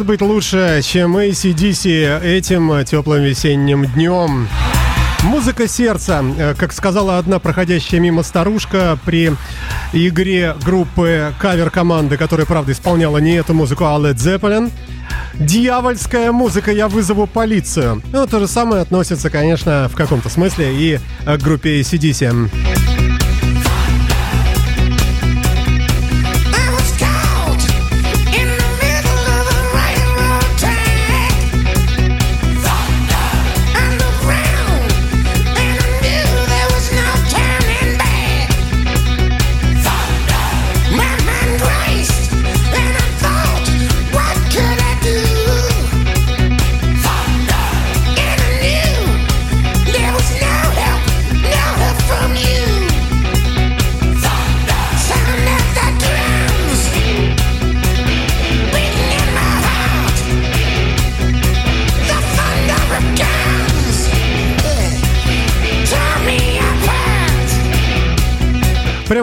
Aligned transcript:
Может 0.00 0.08
быть 0.08 0.22
лучше, 0.22 0.80
чем 0.82 1.18
ACDC 1.18 2.22
этим 2.22 2.86
теплым 2.86 3.22
весенним 3.22 3.84
днем? 3.84 4.48
Музыка 5.24 5.68
сердца, 5.68 6.24
э, 6.38 6.54
как 6.56 6.72
сказала 6.72 7.18
одна 7.18 7.38
проходящая 7.38 8.00
мимо 8.00 8.22
старушка 8.22 8.98
при 9.04 9.30
игре 9.92 10.56
группы 10.64 11.34
кавер-команды, 11.38 12.16
которая, 12.16 12.46
правда, 12.46 12.72
исполняла 12.72 13.18
не 13.18 13.32
эту 13.32 13.52
музыку, 13.52 13.84
а 13.84 13.98
Led 13.98 14.14
Zeppelin. 14.14 14.70
Дьявольская 15.34 16.32
музыка, 16.32 16.72
я 16.72 16.88
вызову 16.88 17.26
полицию. 17.26 18.00
Ну, 18.10 18.26
то 18.26 18.38
же 18.38 18.48
самое 18.48 18.80
относится, 18.80 19.28
конечно, 19.28 19.90
в 19.92 19.96
каком-то 19.96 20.30
смысле 20.30 20.72
и 20.72 20.98
к 21.26 21.36
группе 21.42 21.78
ACDC. 21.82 22.89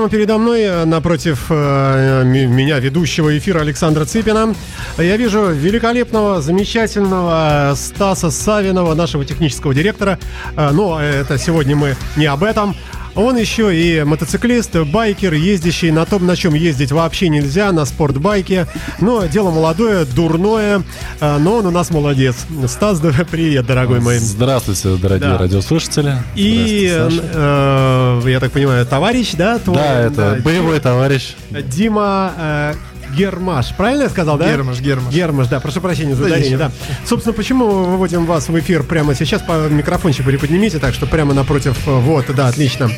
Прямо 0.08 0.20
передо 0.20 0.38
мной, 0.38 0.62
э, 0.62 0.86
напротив 0.86 1.48
э, 1.50 2.24
меня, 2.24 2.80
ведущего 2.80 3.38
эфира 3.38 3.60
Александра 3.60 4.06
Цыпина, 4.06 4.56
я 4.98 5.18
вижу 5.18 5.48
великолепного, 5.48 6.42
замечательного 6.42 7.74
Стаса 7.76 8.32
Савинова, 8.32 8.96
нашего 8.96 9.26
технического 9.26 9.74
директора. 9.74 10.18
Э, 10.56 10.70
но 10.72 11.02
это 11.02 11.38
сегодня 11.38 11.76
мы 11.76 11.98
не 12.16 12.26
об 12.26 12.46
этом. 12.46 12.74
Он 13.18 13.36
еще 13.36 13.76
и 13.76 14.04
мотоциклист, 14.04 14.76
байкер, 14.76 15.34
ездящий 15.34 15.90
на 15.90 16.06
том, 16.06 16.28
на 16.28 16.36
чем 16.36 16.54
ездить 16.54 16.92
вообще 16.92 17.30
нельзя, 17.30 17.72
на 17.72 17.86
спортбайке. 17.86 18.68
Но 19.00 19.26
дело 19.26 19.50
молодое, 19.50 20.06
дурное, 20.06 20.84
э, 21.20 21.38
но 21.40 21.56
он 21.56 21.66
у 21.66 21.72
нас 21.72 21.90
молодец. 21.90 22.36
Стас, 22.68 23.02
привет, 23.32 23.66
дорогой 23.66 24.02
мой. 24.02 24.20
Здравствуйте, 24.20 24.98
дорогие 24.98 25.32
да. 25.32 25.38
радиослушатели. 25.40 26.18
И, 26.36 26.88
э, 26.94 28.22
я 28.24 28.40
так 28.40 28.52
понимаю, 28.52 28.86
товарищ, 28.86 29.32
да? 29.34 29.58
Твой, 29.58 29.78
да, 29.78 30.00
это 30.00 30.36
да, 30.36 30.42
боевой 30.44 30.80
товарищ. 30.80 31.34
Дима 31.50 32.34
э, 32.38 32.74
Гермаш. 33.18 33.74
Правильно 33.76 34.04
я 34.04 34.10
сказал, 34.10 34.38
да? 34.38 34.48
Гермаш, 34.48 34.80
Гермаш. 34.80 35.14
Гермаш, 35.14 35.48
да. 35.48 35.60
Прошу 35.60 35.82
прощения 35.82 36.16
за 36.16 36.26
ударение, 36.26 36.58
да. 36.58 36.72
Собственно, 37.06 37.34
почему 37.34 37.66
мы 37.66 37.86
выводим 37.86 38.26
вас 38.26 38.48
в 38.48 38.60
эфир 38.60 38.84
прямо 38.84 39.16
сейчас? 39.16 39.42
По 39.42 39.68
микрофончик 39.68 40.26
приподнимите, 40.26 40.78
так 40.80 40.94
что 40.94 41.08
прямо 41.08 41.34
напротив. 41.34 41.78
Вот, 41.86 42.26
да, 42.36 42.48
отлично. 42.48 42.90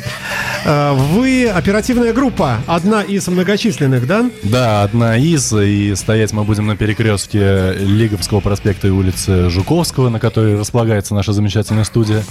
Э, 0.64 0.92
вы 0.92 1.48
оперативная 1.48 2.12
группа, 2.12 2.58
одна 2.66 3.02
из 3.02 3.26
многочисленных, 3.28 4.06
да? 4.06 4.30
Да, 4.42 4.82
одна 4.82 5.16
из. 5.16 5.52
И 5.52 5.94
стоять 5.94 6.32
мы 6.32 6.44
будем 6.44 6.66
на 6.66 6.76
перекрестке 6.76 7.72
Лиговского 7.78 8.40
проспекта 8.40 8.88
и 8.88 8.90
улицы 8.90 9.48
Жуковского, 9.48 10.10
на 10.10 10.20
которой 10.20 10.58
располагается 10.58 11.14
наша 11.14 11.32
замечательная 11.32 11.84
студия. 11.84 12.22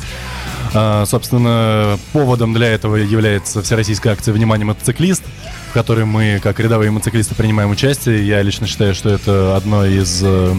А, 0.73 1.05
собственно, 1.05 1.97
поводом 2.13 2.53
для 2.53 2.67
этого 2.67 2.97
является 2.97 3.63
всероссийская 3.63 4.13
акция 4.13 4.33
«Внимание, 4.33 4.65
мотоциклист», 4.65 5.23
в 5.69 5.73
которой 5.73 6.05
мы, 6.05 6.39
как 6.41 6.59
рядовые 6.59 6.89
мотоциклисты, 6.89 7.35
принимаем 7.35 7.69
участие. 7.69 8.25
Я 8.25 8.41
лично 8.41 8.65
считаю, 8.65 8.95
что 8.95 9.09
это 9.09 9.55
одно 9.55 9.85
из 9.85 10.21
э, 10.23 10.55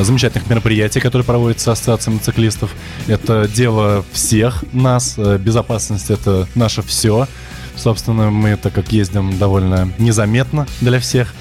замечательных 0.00 0.48
мероприятий, 0.48 1.00
которое 1.00 1.24
проводится 1.24 1.72
Ассоциацией 1.72 2.14
мотоциклистов. 2.14 2.70
Это 3.06 3.46
дело 3.46 4.04
всех 4.12 4.64
нас. 4.72 5.14
Э, 5.18 5.36
безопасность— 5.38 6.06
это 6.10 6.48
наше 6.54 6.82
все. 6.82 7.28
Собственно, 7.76 8.30
мы, 8.30 8.56
так 8.56 8.72
как 8.72 8.90
ездим 8.90 9.38
довольно 9.38 9.92
незаметно 9.98 10.66
для 10.80 10.98
всех, 10.98 11.34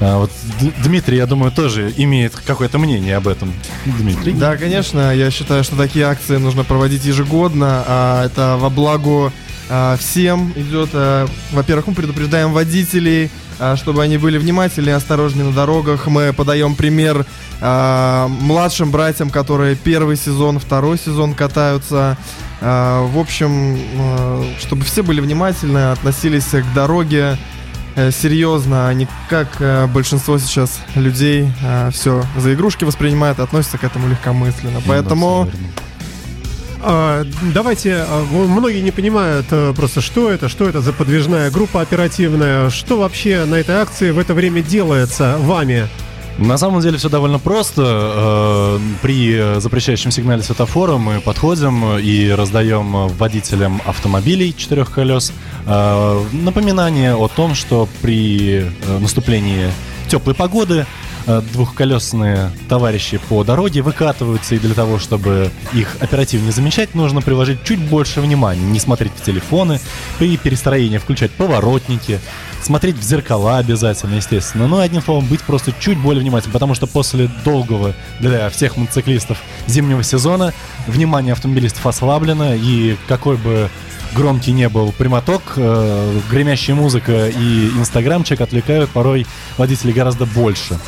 а 0.00 0.18
вот 0.18 0.30
Дмитрий, 0.82 1.18
я 1.18 1.26
думаю, 1.26 1.52
тоже 1.52 1.92
имеет 1.96 2.34
какое-то 2.34 2.78
мнение 2.78 3.16
об 3.16 3.28
этом. 3.28 3.52
Дмитрий? 3.84 4.32
Да, 4.32 4.56
конечно. 4.56 5.14
Я 5.14 5.30
считаю, 5.30 5.62
что 5.62 5.76
такие 5.76 6.06
акции 6.06 6.38
нужно 6.38 6.64
проводить 6.64 7.04
ежегодно. 7.04 7.84
А 7.86 8.24
это 8.24 8.56
во 8.58 8.70
благо 8.70 9.30
а, 9.70 9.96
всем 9.96 10.52
идет. 10.56 10.90
А, 10.92 11.26
во-первых, 11.52 11.86
мы 11.86 11.94
предупреждаем 11.94 12.52
водителей, 12.52 13.30
а, 13.58 13.76
чтобы 13.76 14.02
они 14.02 14.18
были 14.18 14.36
внимательны 14.36 14.90
и 14.90 14.92
осторожны 14.92 15.44
на 15.44 15.52
дорогах. 15.52 16.06
Мы 16.06 16.32
подаем 16.32 16.74
пример 16.74 17.24
а, 17.60 18.28
младшим 18.28 18.90
братьям, 18.90 19.30
которые 19.30 19.76
первый 19.76 20.16
сезон, 20.16 20.58
второй 20.58 20.98
сезон 20.98 21.34
катаются. 21.34 22.18
А, 22.60 23.06
в 23.06 23.18
общем, 23.18 23.78
а, 23.96 24.44
чтобы 24.58 24.84
все 24.84 25.02
были 25.02 25.20
внимательны, 25.20 25.92
относились 25.92 26.48
к 26.48 26.74
дороге 26.74 27.38
Э, 27.96 28.10
серьезно, 28.12 28.88
а 28.88 28.94
не 28.94 29.08
как 29.28 29.60
э, 29.60 29.86
большинство 29.86 30.38
сейчас 30.38 30.80
людей 30.94 31.52
э, 31.62 31.90
все 31.92 32.24
за 32.36 32.54
игрушки 32.54 32.84
воспринимают, 32.84 33.40
относятся 33.40 33.78
к 33.78 33.84
этому 33.84 34.08
легкомысленно. 34.08 34.74
Ну, 34.78 34.82
Поэтому... 34.86 35.48
А, 35.52 35.89
давайте, 37.54 38.04
а, 38.08 38.24
многие 38.32 38.80
не 38.80 38.90
понимают 38.90 39.46
просто, 39.76 40.00
что 40.00 40.30
это, 40.30 40.48
что 40.48 40.68
это 40.68 40.80
за 40.80 40.92
подвижная 40.92 41.50
группа 41.50 41.80
оперативная, 41.80 42.70
что 42.70 42.98
вообще 42.98 43.44
на 43.44 43.56
этой 43.56 43.76
акции 43.76 44.10
в 44.10 44.18
это 44.18 44.34
время 44.34 44.62
делается 44.62 45.36
вами? 45.38 45.88
На 46.38 46.56
самом 46.56 46.80
деле 46.80 46.96
все 46.96 47.10
довольно 47.10 47.38
просто. 47.38 48.80
При 49.02 49.60
запрещающем 49.60 50.10
сигнале 50.10 50.42
светофора 50.42 50.96
мы 50.96 51.20
подходим 51.20 51.98
и 51.98 52.30
раздаем 52.30 53.08
водителям 53.08 53.82
автомобилей 53.84 54.54
четырех 54.56 54.90
колес 54.90 55.34
Э, 55.66 56.24
напоминание 56.32 57.14
о 57.14 57.28
том, 57.28 57.54
что 57.54 57.88
при 58.02 58.60
э, 58.62 58.98
наступлении 58.98 59.70
теплой 60.08 60.34
погоды 60.34 60.80
э, 60.80 60.84
двухколесные 61.52 62.50
товарищи 62.68 63.20
по 63.28 63.44
дороге 63.44 63.82
выкатываются, 63.82 64.54
и 64.54 64.58
для 64.58 64.74
того, 64.74 64.98
чтобы 64.98 65.50
их 65.72 65.96
оперативнее 66.00 66.52
замечать, 66.52 66.94
нужно 66.94 67.22
приложить 67.22 67.62
чуть 67.64 67.80
больше 67.80 68.20
внимания, 68.20 68.62
не 68.62 68.80
смотреть 68.80 69.12
в 69.16 69.22
телефоны, 69.22 69.80
при 70.18 70.36
перестроении 70.36 70.98
включать 70.98 71.30
поворотники, 71.32 72.20
смотреть 72.62 72.96
в 72.96 73.02
зеркала 73.02 73.58
обязательно, 73.58 74.16
естественно. 74.16 74.66
Ну, 74.66 74.78
одним 74.78 75.02
словом, 75.02 75.26
быть 75.26 75.40
просто 75.42 75.72
чуть 75.78 75.98
более 75.98 76.22
внимательным, 76.22 76.52
потому 76.52 76.74
что 76.74 76.86
после 76.86 77.30
долгого 77.44 77.94
для 78.18 78.50
всех 78.50 78.76
мотоциклистов 78.76 79.38
зимнего 79.66 80.02
сезона 80.02 80.52
внимание 80.86 81.32
автомобилистов 81.32 81.86
ослаблено, 81.86 82.54
и 82.54 82.96
какой 83.08 83.36
бы 83.36 83.70
громкий 84.14 84.52
не 84.52 84.68
был 84.68 84.92
прямоток, 84.92 85.42
э, 85.56 86.20
гремящая 86.30 86.76
музыка 86.76 87.28
и 87.28 87.68
инстаграмчик 87.78 88.40
отвлекают 88.40 88.90
порой 88.90 89.26
водителей 89.56 89.92
гораздо 89.92 90.26
больше. 90.26 90.78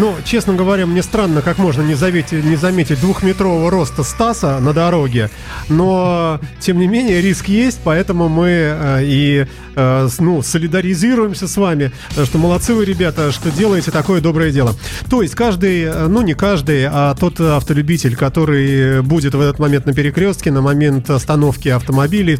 Ну, 0.00 0.14
честно 0.24 0.54
говоря, 0.54 0.86
мне 0.86 1.02
странно, 1.02 1.42
как 1.42 1.58
можно 1.58 1.82
не 1.82 1.94
заметить, 1.94 2.44
не 2.44 2.54
заметить 2.54 3.00
двухметрового 3.00 3.68
роста 3.68 4.04
Стаса 4.04 4.60
на 4.60 4.72
дороге, 4.72 5.28
но, 5.68 6.38
тем 6.60 6.78
не 6.78 6.86
менее, 6.86 7.20
риск 7.20 7.48
есть, 7.48 7.80
поэтому 7.82 8.28
мы 8.28 8.48
э, 8.48 9.00
и 9.02 9.46
э, 9.74 10.08
ну, 10.20 10.40
солидаризируемся 10.42 11.48
с 11.48 11.56
вами, 11.56 11.90
что 12.24 12.38
молодцы 12.38 12.74
вы, 12.74 12.84
ребята, 12.84 13.32
что 13.32 13.50
делаете 13.50 13.90
такое 13.90 14.20
доброе 14.20 14.52
дело. 14.52 14.76
То 15.10 15.20
есть 15.20 15.34
каждый, 15.34 15.82
э, 15.82 16.06
ну 16.06 16.22
не 16.22 16.34
каждый, 16.34 16.86
а 16.86 17.16
тот 17.18 17.40
автолюбитель, 17.40 18.14
который 18.14 19.02
будет 19.02 19.34
в 19.34 19.40
этот 19.40 19.58
момент 19.58 19.86
на 19.86 19.94
перекрестке, 19.94 20.52
на 20.52 20.62
момент 20.62 21.10
остановки 21.10 21.70
автомобилей 21.70 22.38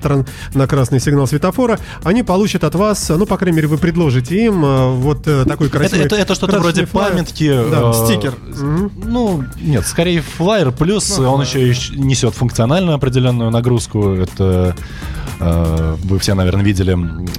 на 0.54 0.68
красный 0.68 1.00
сигнал 1.00 1.26
светофора, 1.26 1.80
они 2.04 2.22
получат 2.22 2.62
от 2.62 2.76
вас, 2.76 3.08
ну, 3.08 3.26
по 3.26 3.36
крайней 3.36 3.56
мере, 3.56 3.66
вы 3.66 3.78
предложите 3.78 4.44
им 4.44 4.64
э, 4.64 4.92
вот 4.92 5.26
э, 5.26 5.44
такой 5.44 5.68
красивый... 5.70 6.04
Это, 6.04 6.14
это, 6.14 6.22
это 6.22 6.34
что-то 6.36 6.60
вроде 6.60 6.86
флайер. 6.86 7.14
памятки 7.14 7.47
да, 7.52 7.90
э, 7.90 7.92
стикер. 7.92 8.34
Ну, 9.04 9.44
нет, 9.60 9.86
скорее 9.86 10.20
флайер, 10.20 10.72
плюс 10.72 11.18
ну, 11.18 11.32
он 11.32 11.42
еще 11.42 11.68
несет 11.96 12.34
функциональную 12.34 12.94
определенную 12.94 13.50
нагрузку. 13.50 14.10
Это 14.10 14.74
вы 15.40 16.18
все, 16.18 16.34
наверное, 16.34 16.64
видели, 16.64 16.96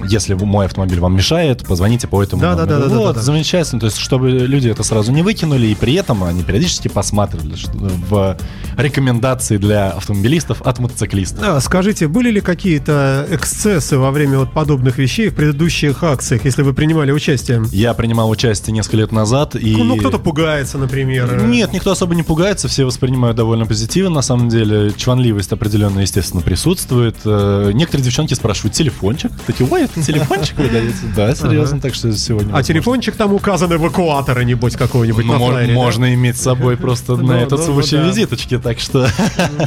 если 0.08 0.34
мой 0.34 0.66
автомобиль 0.66 1.00
вам 1.00 1.16
мешает, 1.16 1.64
позвоните 1.66 2.08
по 2.08 2.22
этому 2.22 2.42
Да, 2.42 2.54
да, 2.54 2.64
номеру. 2.66 2.78
да, 2.80 2.84
да, 2.86 2.90
да, 2.94 2.98
Вот, 2.98 3.08
да, 3.14 3.20
да. 3.20 3.22
замечательно. 3.22 3.80
То 3.80 3.86
есть, 3.86 3.98
чтобы 3.98 4.30
люди 4.30 4.68
это 4.68 4.82
сразу 4.82 5.12
не 5.12 5.22
выкинули, 5.22 5.66
и 5.66 5.74
при 5.74 5.94
этом 5.94 6.24
они 6.24 6.42
периодически 6.42 6.88
посматривали 6.88 7.54
в 7.74 8.36
рекомендации 8.76 9.56
для 9.58 9.90
автомобилистов 9.90 10.62
от 10.62 10.78
мотоциклистов. 10.78 11.42
А, 11.46 11.60
Скажите, 11.60 12.08
были 12.08 12.30
ли 12.30 12.40
какие-то 12.40 13.26
эксцессы 13.30 13.98
во 13.98 14.10
время 14.10 14.38
вот 14.38 14.52
подобных 14.52 14.98
вещей 14.98 15.28
в 15.28 15.34
предыдущих 15.34 16.02
акциях, 16.02 16.44
если 16.44 16.62
вы 16.62 16.72
принимали 16.74 17.12
участие? 17.12 17.62
Я 17.70 17.94
принимал 17.94 18.30
участие 18.30 18.72
несколько 18.72 18.96
лет 18.98 19.12
назад, 19.12 19.56
и... 19.56 19.76
Ну, 19.76 19.96
кто-то 19.96 20.18
пугается, 20.18 20.78
например. 20.78 21.42
Нет, 21.44 21.72
никто 21.72 21.90
особо 21.90 22.14
не 22.14 22.22
пугается, 22.22 22.68
все 22.68 22.84
воспринимают 22.84 23.36
довольно 23.36 23.66
позитивно. 23.66 24.10
На 24.10 24.22
самом 24.22 24.48
деле, 24.48 24.92
чванливость 24.96 25.52
определенно, 25.52 26.00
естественно, 26.00 26.42
присутствует. 26.42 27.16
Э, 27.24 27.70
Некоторые 27.90 28.04
девчонки 28.04 28.34
спрашивают, 28.34 28.72
телефончик? 28.72 29.32
Такие, 29.48 29.68
ой, 29.68 29.82
это 29.82 30.00
телефончик 30.00 30.56
вы 30.58 30.68
даете? 30.68 30.94
Да, 31.16 31.34
серьезно, 31.34 31.80
так 31.80 31.92
что 31.92 32.12
сегодня... 32.12 32.54
А 32.54 32.62
телефончик 32.62 33.16
там 33.16 33.34
указан 33.34 33.72
эвакуатора, 33.72 34.42
небось, 34.42 34.76
какого-нибудь 34.76 35.24
Ну, 35.24 35.50
на 35.50 35.66
да? 35.66 35.72
можно 35.72 36.14
иметь 36.14 36.36
с 36.36 36.40
собой 36.40 36.76
просто 36.76 37.16
Ну, 37.16 37.26
на 37.26 37.32
этот 37.32 37.58
ну, 37.58 37.64
случай 37.64 37.96
визиточки, 37.96 38.58
так 38.58 38.78
что... 38.78 39.08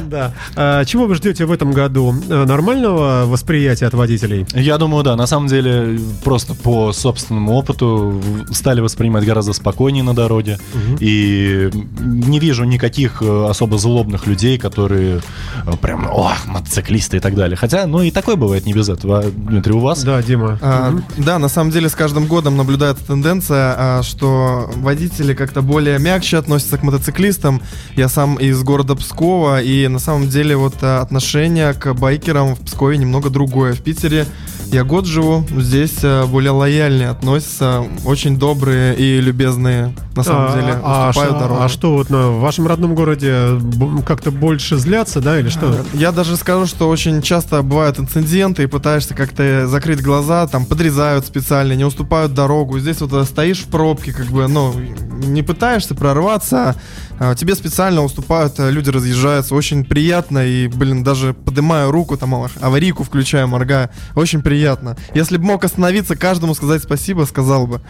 Да. 0.10 0.34
А, 0.56 0.86
чего 0.86 1.06
вы 1.06 1.16
ждете 1.16 1.46
в 1.46 1.52
этом 1.52 1.74
году? 1.74 2.16
Э, 2.30 2.46
Нормального 2.46 3.26
восприятия 3.26 3.88
от 3.88 3.94
водителей? 3.94 4.46
Я 4.54 4.78
думаю, 4.78 5.04
да, 5.04 5.18
на 5.18 5.28
самом 5.28 5.48
деле, 5.50 6.00
просто 6.24 6.54
по 6.54 6.94
собственному 6.94 7.52
опыту 7.52 8.22
стали 8.52 8.80
воспринимать 8.80 9.26
гораздо 9.26 9.52
спокойнее 9.52 10.04
на 10.04 10.14
дороге. 10.14 10.60
И 11.02 11.70
не 12.00 12.40
вижу 12.40 12.64
никаких 12.64 13.22
э, 13.22 13.48
особо 13.50 13.78
злобных 13.78 14.28
людей, 14.28 14.58
которые 14.58 15.22
э, 15.66 15.72
прям, 15.82 16.08
о, 16.08 16.32
мотоциклисты 16.46 17.18
и 17.18 17.20
так 17.20 17.36
далее. 17.36 17.58
Хотя, 17.58 17.86
ну 17.86 18.02
и 18.02 18.13
такое 18.14 18.36
бывает 18.36 18.66
не 18.66 18.74
без 18.74 18.90
этого. 18.90 19.20
А, 19.20 19.24
Дмитрий, 19.32 19.74
у 19.74 19.80
вас? 19.80 20.04
Да, 20.04 20.22
Дима. 20.22 20.58
А. 20.62 20.94
Да, 21.18 21.40
на 21.40 21.48
самом 21.50 21.72
деле 21.72 21.90
с 21.90 21.96
каждым 21.96 22.26
годом 22.28 22.56
наблюдается 22.58 23.06
тенденция, 23.06 23.76
а, 23.78 24.04
что 24.04 24.70
водители 24.76 25.34
как-то 25.34 25.62
более 25.62 26.00
мягче 26.00 26.38
относятся 26.38 26.78
к 26.78 26.84
мотоциклистам. 26.84 27.62
Я 27.96 28.10
сам 28.10 28.36
из 28.36 28.62
города 28.64 28.96
Пскова, 28.96 29.62
и 29.62 29.88
на 29.88 30.00
самом 30.00 30.28
деле 30.30 30.56
вот 30.56 30.76
а, 30.82 31.02
отношение 31.02 31.74
к 31.74 31.94
байкерам 31.94 32.56
в 32.56 32.60
Пскове 32.62 32.98
немного 32.98 33.30
другое. 33.30 33.74
В 33.74 33.82
Питере 33.82 34.26
я 34.68 34.84
год 34.84 35.06
живу, 35.06 35.46
здесь 35.58 36.00
а, 36.04 36.26
более 36.26 36.52
лояльнее 36.52 37.10
относятся, 37.10 37.84
очень 38.06 38.38
добрые 38.38 38.96
и 38.96 39.20
любезные 39.22 39.94
на 40.16 40.24
самом 40.24 40.52
А, 40.52 40.56
деле 40.56 40.80
а, 40.84 41.10
уступают 41.10 41.34
ш- 41.36 41.40
дорогу. 41.40 41.62
а 41.62 41.70
что 41.70 41.94
вот 41.98 42.10
на 42.10 42.30
в 42.30 42.40
вашем 42.40 42.68
родном 42.68 42.94
городе 42.96 43.60
как-то 44.06 44.32
больше 44.32 44.78
злятся, 44.78 45.22
да, 45.22 45.40
или 45.40 45.50
что? 45.50 45.76
Я 45.94 46.12
даже 46.12 46.38
скажу, 46.38 46.66
что 46.68 46.88
очень 46.90 47.22
часто 47.22 47.62
бывают 47.64 47.98
инциденты, 48.04 48.64
и 48.64 48.68
пытаешься 48.68 49.14
как-то 49.16 49.68
закрыть 49.68 50.02
глаза, 50.02 50.48
там 50.48 50.66
подрезают 50.66 51.26
специально, 51.26 51.74
не 51.74 51.86
уступают 51.86 52.34
дорогу. 52.34 52.80
Здесь 52.80 53.02
вот 53.02 53.14
э, 53.14 53.24
стоишь 53.26 53.60
в 53.62 53.68
пробке, 53.68 54.14
как 54.14 54.28
бы, 54.28 54.48
ну, 54.48 54.74
не 54.74 55.42
пытаешься 55.42 55.96
прорваться, 55.96 56.76
а 57.20 57.36
тебе 57.36 57.56
специально 57.56 58.02
уступают, 58.04 58.60
э, 58.60 58.70
люди 58.72 58.90
разъезжаются. 58.90 59.56
Очень 59.56 59.86
приятно, 59.86 60.46
и, 60.46 60.68
блин, 60.68 61.04
даже 61.04 61.34
поднимаю 61.34 61.92
руку, 61.92 62.18
там 62.18 62.36
ав- 62.36 62.58
аварийку 62.62 63.04
включаю, 63.04 63.48
моргаю. 63.48 63.90
Очень 64.16 64.42
приятно. 64.42 64.96
Если 65.14 65.38
бы 65.38 65.46
мог 65.46 65.64
остановиться, 65.64 66.16
каждому 66.16 66.54
сказать 66.56 66.84
спасибо, 66.84 67.24
сказал 67.24 67.68
бы. 67.68 67.82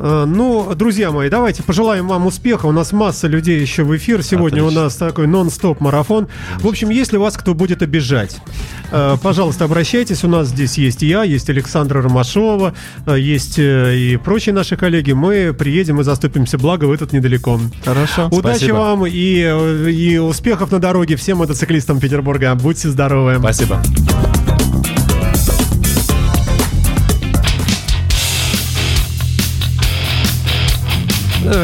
Э, 0.00 0.24
Ну, 0.26 0.72
друзья 0.74 1.10
мои, 1.10 1.28
давайте 1.28 1.62
пожелаем 1.62 2.08
вам 2.08 2.26
успеха. 2.26 2.66
У 2.66 2.72
нас 2.72 2.92
масса 2.92 3.28
людей 3.28 3.60
еще 3.60 3.84
в 3.84 3.94
эфир. 3.96 4.22
Сегодня 4.22 4.60
Отлично. 4.62 4.80
у 4.80 4.84
нас 4.84 4.96
такой 4.96 5.26
нон-стоп 5.26 5.80
марафон. 5.80 6.28
В 6.58 6.66
общем, 6.66 6.88
если 6.90 7.16
вас 7.18 7.36
кто 7.36 7.54
будет 7.54 7.82
обижать, 7.82 8.38
э, 8.90 9.16
пожалуйста, 9.22 9.64
обращайтесь. 9.66 10.24
У 10.24 10.28
нас 10.28 10.48
здесь 10.48 10.78
есть 10.78 11.02
я, 11.02 11.22
есть 11.22 11.50
Александра 11.50 12.00
Ромашова, 12.02 12.74
э, 13.06 13.18
есть 13.18 13.56
и 13.58 14.18
прочие 14.24 14.54
наши 14.54 14.76
коллеги. 14.76 15.12
Мы 15.12 15.52
приедем 15.52 16.00
и 16.00 16.04
заступимся, 16.04 16.56
благо 16.58 16.86
вы 16.86 16.96
тут 16.96 17.12
недалеко. 17.12 17.60
Хорошо. 17.84 18.28
Удачи 18.30 18.58
Спасибо. 18.58 18.76
вам 18.76 19.06
и, 19.06 19.10
и 19.90 20.18
успехов 20.18 20.72
на 20.72 20.78
дороге 20.78 21.16
всем 21.16 21.38
мотоциклистам 21.38 22.00
Петербурга. 22.00 22.54
Будьте 22.54 22.88
здоровы. 22.88 23.36
Спасибо. 23.38 23.82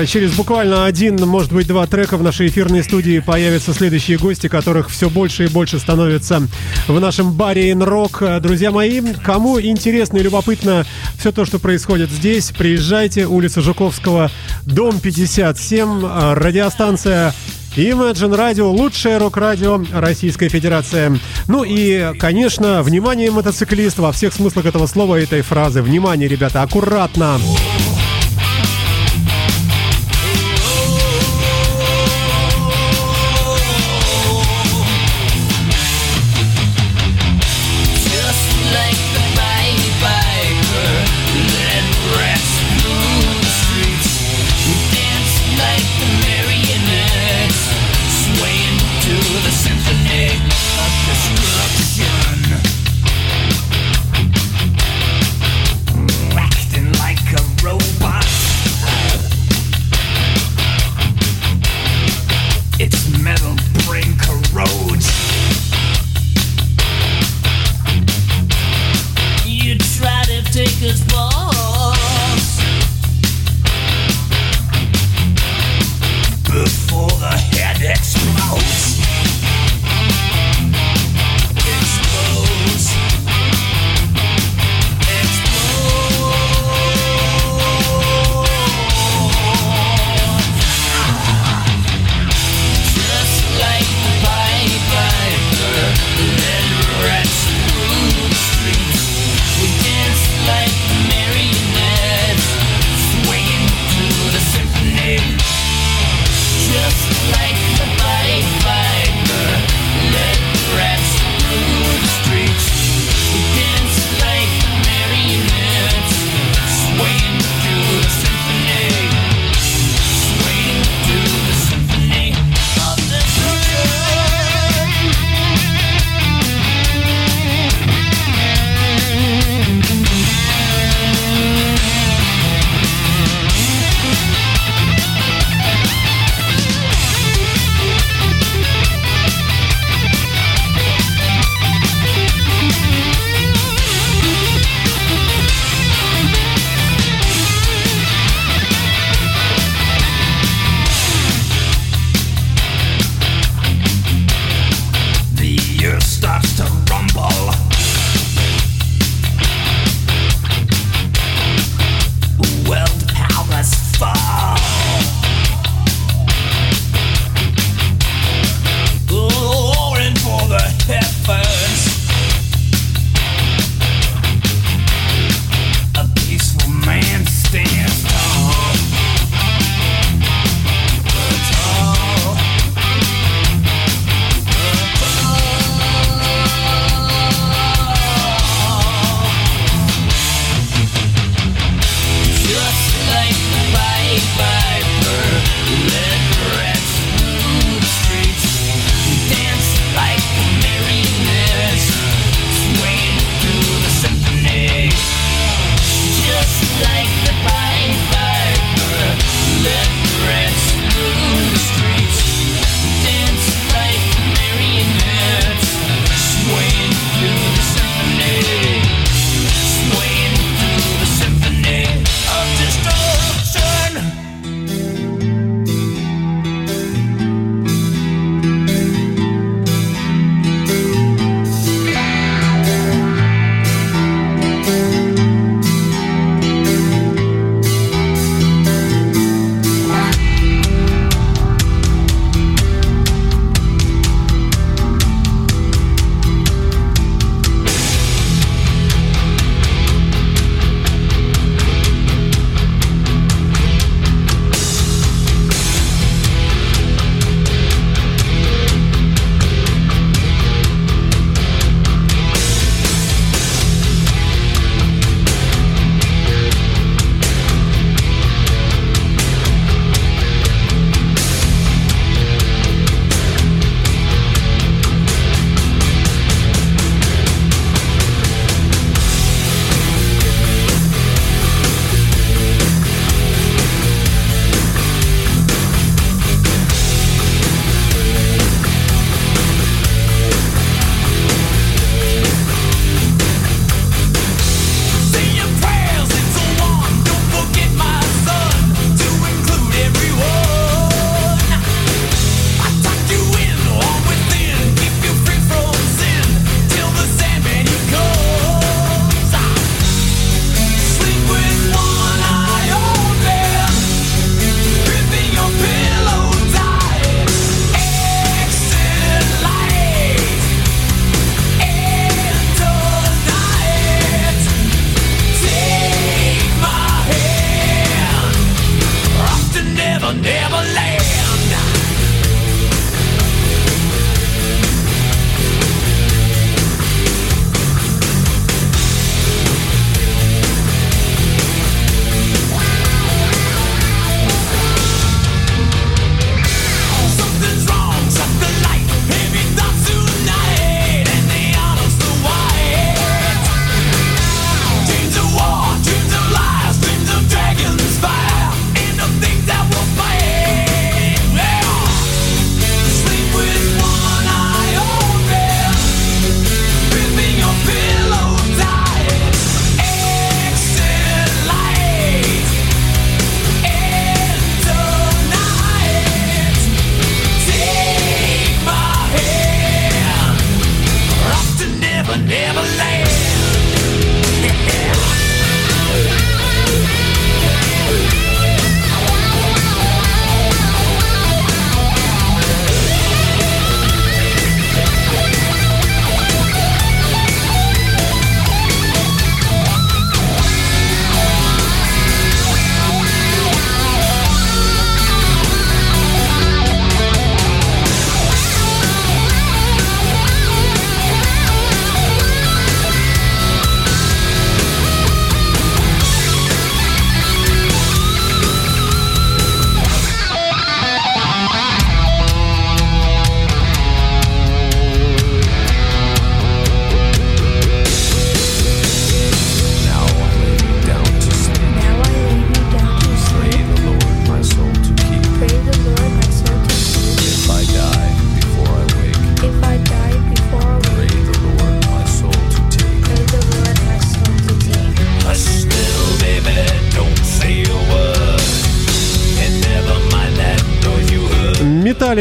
Через 0.07 0.35
буквально 0.35 0.85
один, 0.85 1.17
может 1.27 1.53
быть, 1.53 1.69
два 1.69 1.87
трека 1.87 2.17
в 2.17 2.23
нашей 2.23 2.49
эфирной 2.49 2.83
студии 2.83 3.21
появятся 3.21 3.73
следующие 3.73 4.19
гости, 4.19 4.49
которых 4.49 4.91
все 4.91 5.09
больше 5.09 5.45
и 5.45 5.49
больше 5.49 5.79
становится 5.79 6.43
в 6.89 6.99
нашем 6.99 7.33
баре 7.33 7.71
Инрок. 7.71 8.21
Э, 8.21 8.41
Друзья 8.41 8.73
мои, 8.73 9.01
кому 9.25 9.61
интересно 9.61 10.19
и 10.19 10.23
любопытно 10.23 10.85
все 11.19 11.31
то, 11.31 11.45
что 11.45 11.61
происходит 11.61 12.11
здесь, 12.11 12.51
приезжайте, 12.51 13.27
улица 13.27 13.61
Жуковского, 13.61 14.31
дом 14.65 14.99
57, 14.99 16.05
э, 16.05 16.35
радиостанция 16.35 17.33
Imagine 17.77 18.37
Radio, 18.37 18.65
лучшее 18.71 19.19
рок-радио 19.19 19.81
Российской 19.93 20.49
Федерации. 20.49 21.21
Ну 21.47 21.63
и, 21.63 22.13
конечно, 22.19 22.83
внимание, 22.83 23.31
мотоциклист 23.31 23.99
во 23.99 24.11
всех 24.11 24.33
смыслах 24.33 24.67
этого 24.67 24.87
слова 24.87 25.21
и 25.21 25.23
этой 25.23 25.43
фразы. 25.43 25.81
Внимание, 25.81 26.29
ребята, 26.29 26.63
аккуратно. 26.63 27.39
Just 27.39 27.86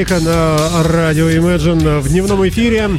Металлика 0.06 0.20
на 0.20 0.84
радио 0.84 1.30
Imagine 1.30 2.00
в 2.00 2.10
дневном 2.10 2.48
эфире. 2.48 2.90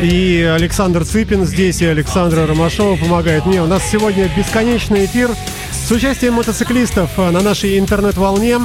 И 0.00 0.42
Александр 0.42 1.04
Цыпин 1.04 1.44
здесь, 1.44 1.82
и 1.82 1.86
Александра 1.86 2.46
Ромашова 2.46 2.96
помогает 2.96 3.44
мне. 3.44 3.62
У 3.62 3.66
нас 3.66 3.82
сегодня 3.90 4.30
бесконечный 4.34 5.04
эфир 5.04 5.30
с 5.70 5.90
участием 5.90 6.34
мотоциклистов 6.34 7.16
на 7.18 7.40
нашей 7.40 7.78
интернет-волне 7.78 8.58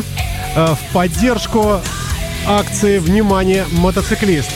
э, 0.55 0.65
в 0.67 0.94
поддержку 0.94 1.82
акции 2.48 3.00
«Внимание, 3.00 3.65
мотоциклист». 3.72 4.51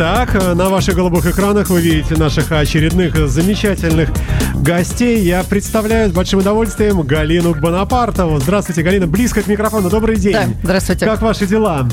Итак, 0.00 0.34
э, 0.34 0.54
на 0.54 0.70
ваших 0.70 0.94
голубых 0.94 1.26
экранах 1.26 1.68
вы 1.68 1.82
видите 1.82 2.14
наших 2.14 2.52
очередных 2.52 3.28
замечательных 3.28 4.08
гостей. 4.54 5.20
Я 5.20 5.44
представляю 5.44 6.08
с 6.08 6.12
большим 6.14 6.38
удовольствием 6.38 7.02
Галину 7.02 7.54
Бонапартову. 7.54 8.38
Здравствуйте, 8.40 8.82
Галина. 8.82 9.06
Близко 9.06 9.42
к 9.42 9.46
микрофону. 9.46 9.90
Добрый 9.90 10.16
день. 10.16 10.32
Да, 10.32 10.46
здравствуйте. 10.62 11.04
Как 11.04 11.20
ваши 11.20 11.46
дела? 11.46 11.86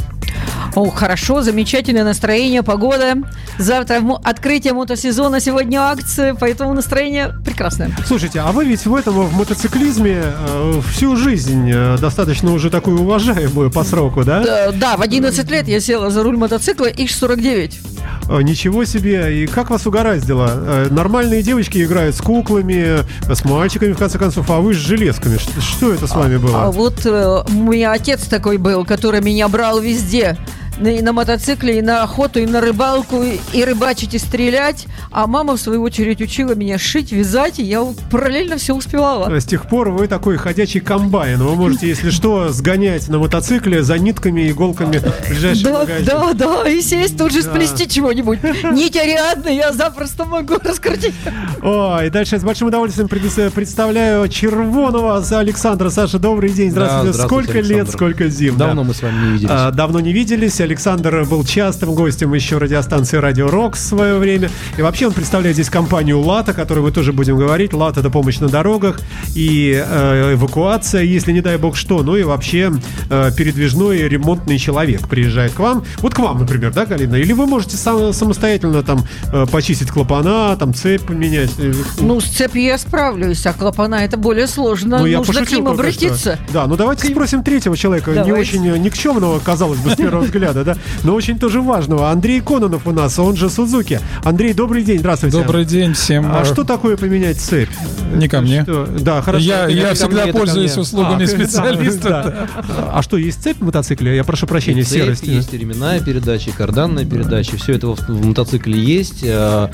О, 0.73 0.89
хорошо, 0.89 1.41
замечательное 1.41 2.05
настроение, 2.05 2.63
погода. 2.63 3.15
Завтра 3.57 4.01
открытие 4.23 4.71
мотосезона, 4.71 5.41
сегодня 5.41 5.79
акция, 5.79 6.33
поэтому 6.33 6.73
настроение 6.73 7.33
прекрасное. 7.43 7.91
Слушайте, 8.05 8.39
а 8.39 8.53
вы 8.53 8.63
ведь 8.63 8.85
в 8.85 8.95
этом, 8.95 9.15
в 9.15 9.33
мотоциклизме 9.33 10.21
э, 10.23 10.81
всю 10.93 11.17
жизнь 11.17 11.69
э, 11.73 11.97
достаточно 11.99 12.53
уже 12.53 12.69
такую 12.69 13.01
уважаемую 13.01 13.69
по 13.69 13.83
сроку, 13.83 14.23
да? 14.23 14.43
Да, 14.43 14.71
да, 14.71 14.97
в 14.97 15.01
11 15.01 15.51
лет 15.51 15.67
я 15.67 15.81
села 15.81 16.09
за 16.09 16.23
руль 16.23 16.37
мотоцикла 16.37 16.89
X49. 16.89 17.96
Э, 18.29 18.41
Ничего 18.41 18.85
себе. 18.85 19.43
И 19.43 19.47
как 19.47 19.69
вас 19.69 19.85
угораздило? 19.87 20.47
Э, 20.49 20.87
Нормальные 20.89 21.43
девочки 21.43 21.83
играют 21.83 22.15
с 22.15 22.21
куклами, 22.21 23.03
э, 23.29 23.35
с 23.35 23.43
мальчиками, 23.45 23.93
в 23.93 23.97
конце 23.97 24.17
концов, 24.17 24.49
а 24.49 24.59
вы 24.59 24.73
с 24.73 24.77
железками. 24.77 25.37
Что 25.59 25.93
это 25.93 26.07
с 26.07 26.15
вами 26.15 26.37
было? 26.37 26.63
А 26.65 26.71
вот 26.71 27.05
э, 27.05 27.43
у 27.47 27.63
меня 27.63 27.91
отец 27.91 28.21
такой 28.27 28.57
был, 28.57 28.85
который 28.85 29.21
меня 29.21 29.47
брал 29.47 29.79
везде. 29.79 30.37
На- 30.79 30.89
И 30.89 31.01
на 31.01 31.11
мотоцикле, 31.11 31.79
и 31.79 31.81
на 31.81 32.03
охоту, 32.03 32.39
и 32.39 32.45
на 32.45 32.61
рыбалку, 32.61 33.23
и, 33.53 33.63
рыбачить, 33.63 34.13
и 34.13 34.19
стрелять. 34.19 34.85
А 35.11 35.25
мама, 35.25 35.57
в 35.57 35.59
свою 35.59 35.81
очередь, 35.81 36.21
учила 36.21 36.53
меня 36.53 36.77
шить, 36.77 37.11
вязать, 37.11 37.57
и 37.57 37.63
я 37.63 37.83
параллельно 38.11 38.57
все 38.57 38.75
успевала. 38.75 39.27
С 39.39 39.45
тех 39.45 39.67
пор 39.67 39.89
вы 39.89 40.07
такой 40.07 40.37
ходячий 40.37 40.79
комбайн. 40.79 41.39
Вы 41.39 41.55
можете, 41.55 41.87
если 41.87 42.11
что, 42.11 42.49
сгонять 42.49 43.07
на 43.09 43.17
мотоцикле 43.17 43.81
за 43.81 43.97
нитками 43.97 44.41
и 44.41 44.51
иголками 44.51 44.99
в 44.99 45.27
ближайший 45.29 45.63
Да, 45.63 45.79
магазин. 45.79 46.05
да, 46.05 46.33
да, 46.33 46.69
и 46.69 46.81
сесть 46.81 47.17
тут 47.17 47.31
же 47.31 47.41
Да. 47.41 47.49
сплести 47.51 47.87
чего-нибудь. 47.89 48.39
Нить 48.71 48.95
Ариадны 48.97 49.55
я 49.55 49.73
запросто 49.73 50.25
могу 50.25 50.55
раскрутить. 50.63 51.15
О, 51.63 51.99
и 52.05 52.09
дальше 52.11 52.35
я 52.35 52.39
с 52.39 52.43
большим 52.43 52.67
удовольствием 52.67 53.07
пред- 53.07 53.51
представляю 53.53 54.27
Червонова 54.27 55.21
за 55.21 55.39
Александра. 55.39 55.89
Саша, 55.89 56.19
добрый 56.19 56.51
день. 56.51 56.69
Здравствуйте. 56.69 57.07
Да, 57.07 57.13
здравствуйте, 57.13 57.45
сколько 57.47 57.59
лет, 57.61 57.65
Александр. 57.71 57.91
сколько 57.91 58.29
зим. 58.29 58.57
Давно 58.57 58.83
да. 58.83 58.87
мы 58.89 58.93
с 58.93 59.01
вами 59.01 59.25
не 59.25 59.31
виделись. 59.33 59.49
А, 59.51 59.71
давно 59.71 59.99
не 59.99 60.13
виделись. 60.13 60.59
Александр 60.67 61.23
был 61.23 61.45
частым 61.45 61.95
гостем 61.95 62.33
еще 62.33 62.57
радиостанции 62.57 63.15
Радио 63.15 63.47
Рок 63.47 63.75
в 63.75 63.79
свое 63.79 64.17
время. 64.17 64.49
И 64.77 64.81
вообще 64.81 65.07
он 65.07 65.13
представляет 65.13 65.55
здесь 65.55 65.69
компанию 65.69 66.19
ЛАТа, 66.19 66.51
о 66.51 66.53
которой 66.53 66.79
мы 66.79 66.91
тоже 66.91 67.13
будем 67.13 67.37
говорить. 67.37 67.71
ЛАТ 67.73 67.95
это 67.97 68.09
помощь 68.09 68.39
на 68.39 68.49
дорогах 68.49 68.99
и 69.33 69.81
э, 69.81 70.33
эвакуация, 70.33 71.03
если 71.03 71.31
не 71.31 71.39
дай 71.39 71.55
бог 71.55 71.77
что. 71.77 72.03
Ну 72.03 72.17
и 72.17 72.23
вообще 72.23 72.73
э, 73.09 73.31
передвижной 73.37 74.09
ремонтный 74.09 74.57
человек 74.57 75.07
приезжает 75.07 75.53
к 75.53 75.59
вам. 75.59 75.85
Вот 75.99 76.13
к 76.13 76.19
вам, 76.19 76.39
например, 76.39 76.73
да, 76.73 76.85
Галина? 76.85 77.15
Или 77.15 77.31
вы 77.31 77.45
можете 77.47 77.77
сам- 77.77 78.11
самостоятельно 78.11 78.83
там 78.83 79.07
э, 79.31 79.45
почистить 79.49 79.89
клапана, 79.89 80.53
там 80.59 80.73
цепь 80.73 81.03
поменять. 81.03 81.51
Э, 81.59 81.71
Ну, 82.01 82.19
с 82.19 82.25
цепью 82.25 82.63
я 82.63 82.77
справлюсь, 82.77 83.45
а 83.45 83.53
клапана 83.53 83.95
это 84.03 84.17
более 84.17 84.47
сложно. 84.47 84.99
ну, 84.99 85.05
я 85.05 85.19
Нужно 85.19 85.45
к 85.45 85.49
ним 85.51 85.69
обратиться. 85.69 86.35
что. 86.43 86.53
Да, 86.53 86.67
ну 86.67 86.75
давайте 86.75 87.07
спросим 87.07 87.41
третьего 87.41 87.77
человека, 87.77 88.11
не 88.11 88.17
Давайте. 88.17 88.57
очень 88.57 88.67
э, 88.67 88.77
никчемного, 88.77 89.39
казалось 89.39 89.79
бы, 89.79 89.91
с 89.91 89.95
первого 89.95 90.23
взгляда, 90.25 90.56
да, 90.63 90.75
но 91.03 91.13
очень 91.13 91.39
тоже 91.39 91.61
важного. 91.61 92.09
Андрей 92.11 92.41
Кононов 92.41 92.85
у 92.87 92.91
нас, 92.91 93.17
он 93.19 93.35
же 93.35 93.49
Сузуки. 93.49 93.99
Андрей, 94.23 94.53
добрый 94.53 94.83
день, 94.83 94.99
здравствуйте. 94.99 95.37
Добрый 95.37 95.65
день 95.65 95.93
всем. 95.93 96.25
А 96.33 96.45
что 96.45 96.63
такое 96.63 96.97
поменять 96.97 97.37
цепь? 97.39 97.69
Не 98.15 98.27
ко 98.27 98.41
мне. 98.41 98.63
Что? 98.63 98.87
Да, 98.99 99.21
хорошо. 99.21 99.45
Я, 99.45 99.67
я 99.67 99.93
всегда 99.93 100.23
мне, 100.23 100.33
пользуюсь 100.33 100.77
услугами 100.77 101.23
А, 101.23 101.27
специалиста. 101.27 102.09
да, 102.09 102.23
да. 102.23 102.89
А 102.93 103.01
что, 103.01 103.17
есть 103.17 103.43
цепь 103.43 103.57
в 103.59 103.65
мотоцикле? 103.65 104.15
Я 104.15 104.23
прошу 104.23 104.47
прощения, 104.47 104.83
Цепь, 104.83 105.01
серость. 105.03 105.23
есть 105.23 105.53
и 105.53 105.57
ременная 105.57 105.99
передача, 105.99 106.49
и 106.49 106.53
карданная 106.53 107.05
передача. 107.05 107.57
Все 107.57 107.73
это 107.73 107.87
в, 107.87 107.99
в 108.07 108.25
мотоцикле 108.25 108.79
есть. 108.79 109.23
А, 109.27 109.69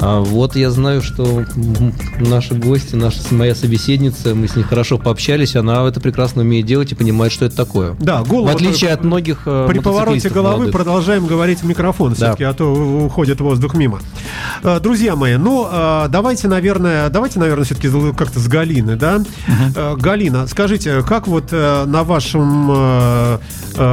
а, 0.00 0.20
вот 0.20 0.56
я 0.56 0.70
знаю, 0.70 1.02
что 1.02 1.44
наши 2.20 2.54
гости, 2.54 2.94
наша, 2.94 3.18
моя 3.30 3.54
собеседница, 3.54 4.34
мы 4.34 4.48
с 4.48 4.56
ней 4.56 4.62
хорошо 4.62 4.98
пообщались, 4.98 5.56
она 5.56 5.86
это 5.86 6.00
прекрасно 6.00 6.42
умеет 6.42 6.66
делать 6.66 6.92
и 6.92 6.94
понимает, 6.94 7.32
что 7.32 7.44
это 7.44 7.56
такое. 7.56 7.94
Да, 8.00 8.22
голову. 8.22 8.48
в 8.48 8.54
отличие 8.54 8.92
от 8.92 9.04
многих 9.04 9.42
э, 9.46 9.66
При 9.68 9.78
повороте 9.80 10.23
мотоциклистов 10.28 10.32
головы 10.32 10.54
молодых. 10.56 10.72
продолжаем 10.74 11.26
говорить 11.26 11.60
в 11.60 11.66
микрофон, 11.66 12.10
Да. 12.10 12.14
все-таки, 12.16 12.44
а 12.44 12.52
то 12.54 12.72
уходит 12.72 13.40
воздух 13.40 13.74
мимо. 13.74 14.00
Э, 14.62 14.80
Друзья 14.80 15.16
мои, 15.16 15.36
ну 15.36 15.66
э, 15.70 16.06
давайте, 16.08 16.48
наверное, 16.48 17.08
давайте, 17.08 17.38
наверное, 17.38 17.64
все-таки 17.64 17.88
как-то 18.16 18.38
с 18.40 18.48
Галины, 18.48 18.96
да? 18.96 19.22
Э, 19.76 19.96
Галина, 19.96 20.46
скажите, 20.46 21.02
как 21.02 21.26
вот 21.26 21.52
на 21.52 22.04
вашем 22.04 23.38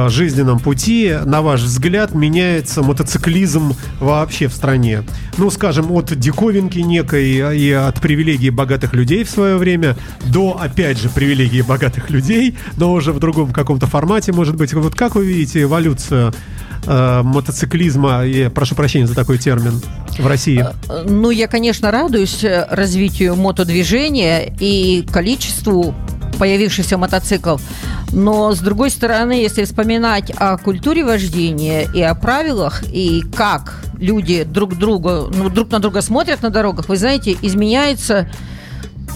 жизненном 0.08 0.58
пути, 0.60 1.14
на 1.24 1.42
ваш 1.42 1.60
взгляд, 1.62 2.14
меняется 2.14 2.82
мотоциклизм 2.82 3.74
вообще 4.00 4.48
в 4.48 4.52
стране? 4.54 5.02
Ну, 5.38 5.50
скажем, 5.50 5.90
от 5.92 6.14
диковинки 6.14 6.78
некой 6.78 7.56
и 7.58 7.70
от 7.72 8.00
привилегий 8.00 8.50
богатых 8.50 8.92
людей 8.94 9.24
в 9.24 9.30
свое 9.30 9.56
время 9.56 9.96
до, 10.26 10.58
опять 10.60 10.98
же, 10.98 11.08
привилегий 11.08 11.62
богатых 11.62 12.10
людей, 12.10 12.56
но 12.76 12.92
уже 12.92 13.12
в 13.12 13.18
другом 13.18 13.52
каком-то 13.52 13.86
формате, 13.86 14.32
может 14.32 14.56
быть. 14.56 14.72
Вот 14.74 14.94
как 14.94 15.14
вы 15.14 15.26
видите 15.26 15.62
эволюцию 15.62 16.11
э, 16.12 17.22
мотоциклизма, 17.22 18.24
я 18.24 18.50
прошу 18.50 18.74
прощения 18.74 19.06
за 19.06 19.14
такой 19.14 19.38
термин, 19.38 19.80
в 20.18 20.26
России? 20.26 20.64
Э, 20.88 21.04
Ну, 21.08 21.30
я, 21.30 21.48
конечно, 21.48 21.90
радуюсь 21.90 22.44
э, 22.44 22.66
развитию 22.70 23.36
мотодвижения 23.36 24.52
и 24.58 25.06
количеству 25.12 25.94
появившихся 26.38 26.98
мотоциклов. 26.98 27.62
Но, 28.10 28.52
с 28.52 28.58
другой 28.58 28.90
стороны, 28.90 29.32
если 29.32 29.64
вспоминать 29.64 30.32
о 30.36 30.56
культуре 30.58 31.04
вождения 31.04 31.88
и 31.94 32.02
о 32.02 32.14
правилах, 32.14 32.82
и 32.92 33.22
как 33.34 33.80
люди 33.98 34.42
друг 34.42 34.76
друга, 34.76 35.30
ну, 35.32 35.48
друг 35.48 35.70
на 35.70 35.78
друга 35.78 36.02
смотрят 36.02 36.42
на 36.42 36.50
дорогах, 36.50 36.88
вы 36.88 36.96
знаете, 36.96 37.36
изменяется 37.42 38.28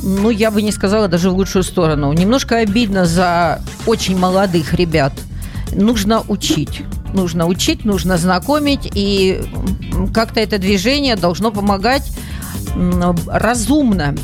ну, 0.02 0.30
я 0.30 0.50
бы 0.50 0.62
не 0.62 0.72
сказала 0.72 1.08
даже 1.08 1.30
в 1.30 1.34
лучшую 1.34 1.62
сторону. 1.62 2.12
Немножко 2.12 2.58
обидно 2.58 3.06
за 3.06 3.60
очень 3.86 4.16
молодых 4.16 4.74
ребят. 4.74 5.12
Нужно 5.76 6.22
учить. 6.28 6.82
Нужно 7.12 7.46
учить, 7.46 7.84
нужно 7.84 8.16
знакомить, 8.16 8.90
и 8.94 9.40
как-то 10.12 10.40
это 10.40 10.58
движение 10.58 11.16
должно 11.16 11.50
помогать 11.50 12.10
разумно 13.26 14.14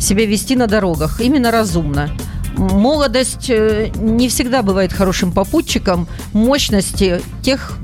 себя 0.00 0.26
вести 0.26 0.56
на 0.56 0.66
дорогах. 0.66 1.20
Именно 1.20 1.50
разумно. 1.50 2.10
молодость 2.56 3.50
э, 3.50 3.90
не 3.96 4.28
всегда 4.28 4.62
бывает 4.62 4.92
хорошим 4.92 5.32
попутчиком 5.32 6.08
мощности 6.32 7.20
тех 7.42 7.78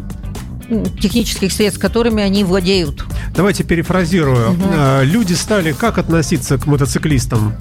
технических 1.01 1.53
средств, 1.53 1.81
которыми 1.81 2.23
они 2.23 2.43
владеют. 2.45 3.05
Давайте 3.37 3.65
перефразирую. 3.65 4.57
Э, 4.75 5.05
Люди 5.05 5.35
стали 5.35 5.73
как 5.73 5.99
относиться 5.99 6.59
к 6.59 6.67
мотоциклистам? 6.67 7.55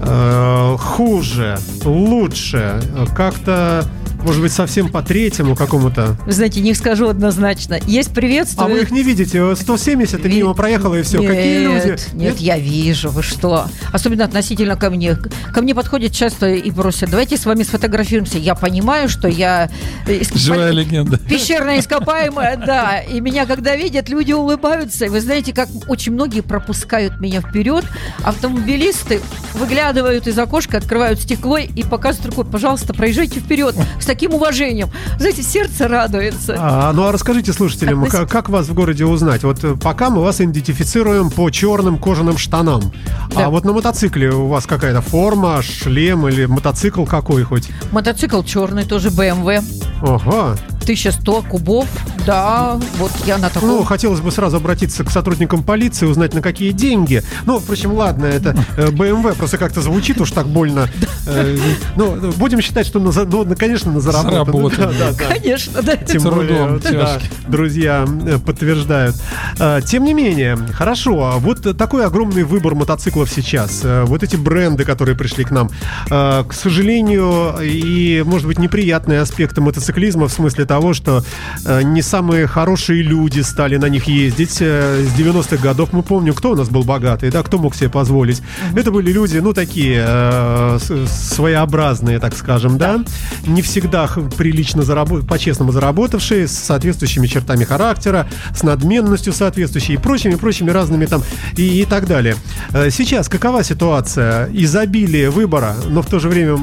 Э, 0.00 0.76
Хуже, 0.78 1.58
лучше, 1.84 2.80
как-то, 3.16 3.84
может 4.24 4.42
быть, 4.42 4.52
совсем 4.52 4.88
по 4.90 5.02
третьему 5.02 5.54
какому-то. 5.56 6.16
Вы 6.26 6.32
знаете, 6.32 6.60
не 6.60 6.74
скажу 6.74 7.08
однозначно. 7.08 7.78
Есть 7.86 8.10
А 8.10 8.14
приветствие. 8.14 8.66
вы 8.68 8.80
их 8.80 8.90
не 8.90 9.02
видите? 9.02 9.54
170 9.56 10.24
и 10.24 10.28
Ви- 10.28 10.36
мимо 10.38 10.54
проехало 10.54 10.94
и 10.96 11.02
все. 11.02 11.18
Нет, 11.18 11.30
Какие 11.30 11.58
люди? 11.64 11.96
Нет, 12.14 12.38
я 12.38 12.58
вижу, 12.58 13.10
вы 13.10 13.22
что? 13.22 13.66
Особенно 13.92 14.24
относительно 14.24 14.76
ко 14.76 14.90
мне. 14.90 15.16
Ко 15.16 15.62
мне 15.62 15.74
подходят 15.74 16.12
часто 16.12 16.48
и 16.50 16.70
просят, 16.70 17.10
давайте 17.10 17.36
с 17.36 17.46
вами 17.46 17.62
сфотографируемся. 17.62 18.38
Я 18.38 18.54
понимаю, 18.54 19.08
что 19.08 19.28
я... 19.28 19.70
э, 20.06 20.20
Живая 20.34 20.70
легенда. 20.72 21.18
Пещерная 21.18 21.80
ископаемая, 21.80 22.56
да. 22.56 23.00
И 23.00 23.20
меня, 23.20 23.46
когда 23.46 23.74
видят, 23.76 24.08
люди 24.08 24.32
улыбаются. 24.32 25.06
И 25.06 25.08
вы 25.08 25.20
знаете, 25.20 25.52
как 25.52 25.68
очень 25.88 26.12
многие 26.12 26.40
пропускают 26.42 27.20
меня 27.20 27.40
вперед. 27.40 27.84
Автомобилисты 28.22 29.20
выглядывают 29.54 30.26
из 30.26 30.38
окошка, 30.38 30.78
открывают 30.78 31.20
стекло 31.20 31.58
и 31.58 31.82
показывают 31.82 32.34
рукой, 32.34 32.50
пожалуйста, 32.50 32.94
проезжайте 32.94 33.40
вперед. 33.40 33.74
С 34.00 34.06
таким 34.10 34.34
уважением. 34.34 34.90
Знаете, 35.20 35.40
сердце 35.44 35.86
радуется. 35.86 36.56
А, 36.58 36.92
ну 36.92 37.04
а 37.04 37.12
расскажите 37.12 37.52
слушателям, 37.52 38.06
как, 38.06 38.28
как 38.28 38.48
вас 38.48 38.66
в 38.66 38.74
городе 38.74 39.04
узнать? 39.04 39.44
Вот 39.44 39.62
э, 39.62 39.76
пока 39.80 40.10
мы 40.10 40.20
вас 40.20 40.40
идентифицируем 40.40 41.30
по 41.30 41.48
черным 41.50 41.96
кожаным 41.96 42.36
штанам. 42.36 42.92
Да. 43.32 43.46
А 43.46 43.50
вот 43.50 43.64
на 43.64 43.72
мотоцикле 43.72 44.32
у 44.32 44.48
вас 44.48 44.66
какая-то 44.66 45.00
форма, 45.00 45.62
шлем 45.62 46.26
или 46.26 46.46
мотоцикл 46.46 47.04
какой 47.04 47.44
хоть? 47.44 47.68
Мотоцикл 47.92 48.42
черный, 48.42 48.84
тоже 48.84 49.10
BMW. 49.10 49.62
Ага. 50.02 50.56
1100 50.82 51.42
кубов. 51.42 51.86
Да, 52.26 52.80
вот 52.98 53.12
я 53.26 53.38
на 53.38 53.48
таком. 53.48 53.68
Ну, 53.68 53.84
хотелось 53.84 54.20
бы 54.20 54.32
сразу 54.32 54.56
обратиться 54.56 55.04
к 55.04 55.10
сотрудникам 55.10 55.62
полиции, 55.62 56.06
узнать, 56.06 56.34
на 56.34 56.42
какие 56.42 56.72
деньги. 56.72 57.22
Ну, 57.46 57.58
впрочем, 57.60 57.92
ладно, 57.92 58.26
это 58.26 58.56
э, 58.76 58.88
BMW, 58.88 59.36
просто 59.36 59.58
как-то 59.58 59.82
звучит 59.82 60.20
уж 60.20 60.32
так 60.32 60.46
больно. 60.46 60.88
Э, 61.26 61.56
Ну, 61.96 62.32
будем 62.38 62.60
считать, 62.60 62.86
что, 62.86 62.98
ну, 62.98 63.12
конечно, 63.56 63.99
на 64.00 64.12
заработанную. 64.12 64.70
Заработанную. 64.70 64.98
Да, 64.98 65.10
да, 65.10 65.28
да. 65.28 65.34
Конечно, 65.34 65.82
да. 65.82 65.96
Тем 65.96 66.22
Трудом 66.22 66.38
более, 66.38 66.78
да, 66.78 67.18
друзья 67.48 68.06
э, 68.26 68.38
подтверждают. 68.38 69.16
А, 69.58 69.80
Тем 69.80 70.04
не 70.04 70.14
менее, 70.14 70.56
хорошо, 70.72 71.32
а 71.34 71.38
вот 71.38 71.76
такой 71.76 72.06
огромный 72.06 72.44
выбор 72.44 72.74
мотоциклов 72.74 73.30
сейчас, 73.30 73.80
э, 73.84 74.04
вот 74.04 74.22
эти 74.22 74.36
бренды, 74.36 74.84
которые 74.84 75.16
пришли 75.16 75.44
к 75.44 75.50
нам, 75.50 75.70
э, 76.10 76.44
к 76.48 76.52
сожалению, 76.52 77.54
и, 77.62 78.22
может 78.26 78.46
быть, 78.46 78.58
неприятные 78.58 79.20
аспекты 79.20 79.60
мотоциклизма 79.60 80.28
в 80.28 80.32
смысле 80.32 80.64
того, 80.64 80.94
что 80.94 81.24
э, 81.64 81.82
не 81.82 82.02
самые 82.02 82.46
хорошие 82.46 83.02
люди 83.02 83.40
стали 83.40 83.76
на 83.76 83.86
них 83.86 84.04
ездить. 84.04 84.50
С 84.52 84.60
90-х 84.60 85.56
годов 85.56 85.92
мы 85.92 86.02
помним, 86.02 86.34
кто 86.34 86.52
у 86.52 86.56
нас 86.56 86.68
был 86.68 86.82
богатый, 86.82 87.30
да, 87.30 87.42
кто 87.42 87.58
мог 87.58 87.74
себе 87.74 87.88
позволить. 87.88 88.42
Это 88.74 88.90
были 88.90 89.12
люди, 89.12 89.38
ну, 89.38 89.52
такие 89.52 90.04
э, 90.06 90.78
своеобразные, 91.06 92.18
так 92.18 92.34
скажем, 92.34 92.78
да, 92.78 93.04
не 93.46 93.62
всегда 93.62 93.89
х- 94.06 94.20
прилично 94.36 94.82
заработ... 94.82 95.26
по-честному 95.26 95.72
заработавшие, 95.72 96.46
с 96.48 96.52
соответствующими 96.52 97.26
чертами 97.26 97.64
характера, 97.64 98.28
с 98.54 98.62
надменностью 98.62 99.32
соответствующей 99.32 99.94
и 99.94 99.96
прочими, 99.96 100.34
прочими 100.34 100.70
разными 100.70 101.06
там 101.06 101.22
и, 101.56 101.82
и 101.82 101.84
так 101.84 102.06
далее. 102.06 102.36
Э, 102.72 102.90
Сейчас 102.90 103.28
какова 103.28 103.64
ситуация? 103.64 104.48
Изобилие 104.52 105.30
выбора, 105.30 105.74
но 105.88 106.02
в 106.02 106.06
то 106.06 106.18
же 106.18 106.28
время, 106.28 106.58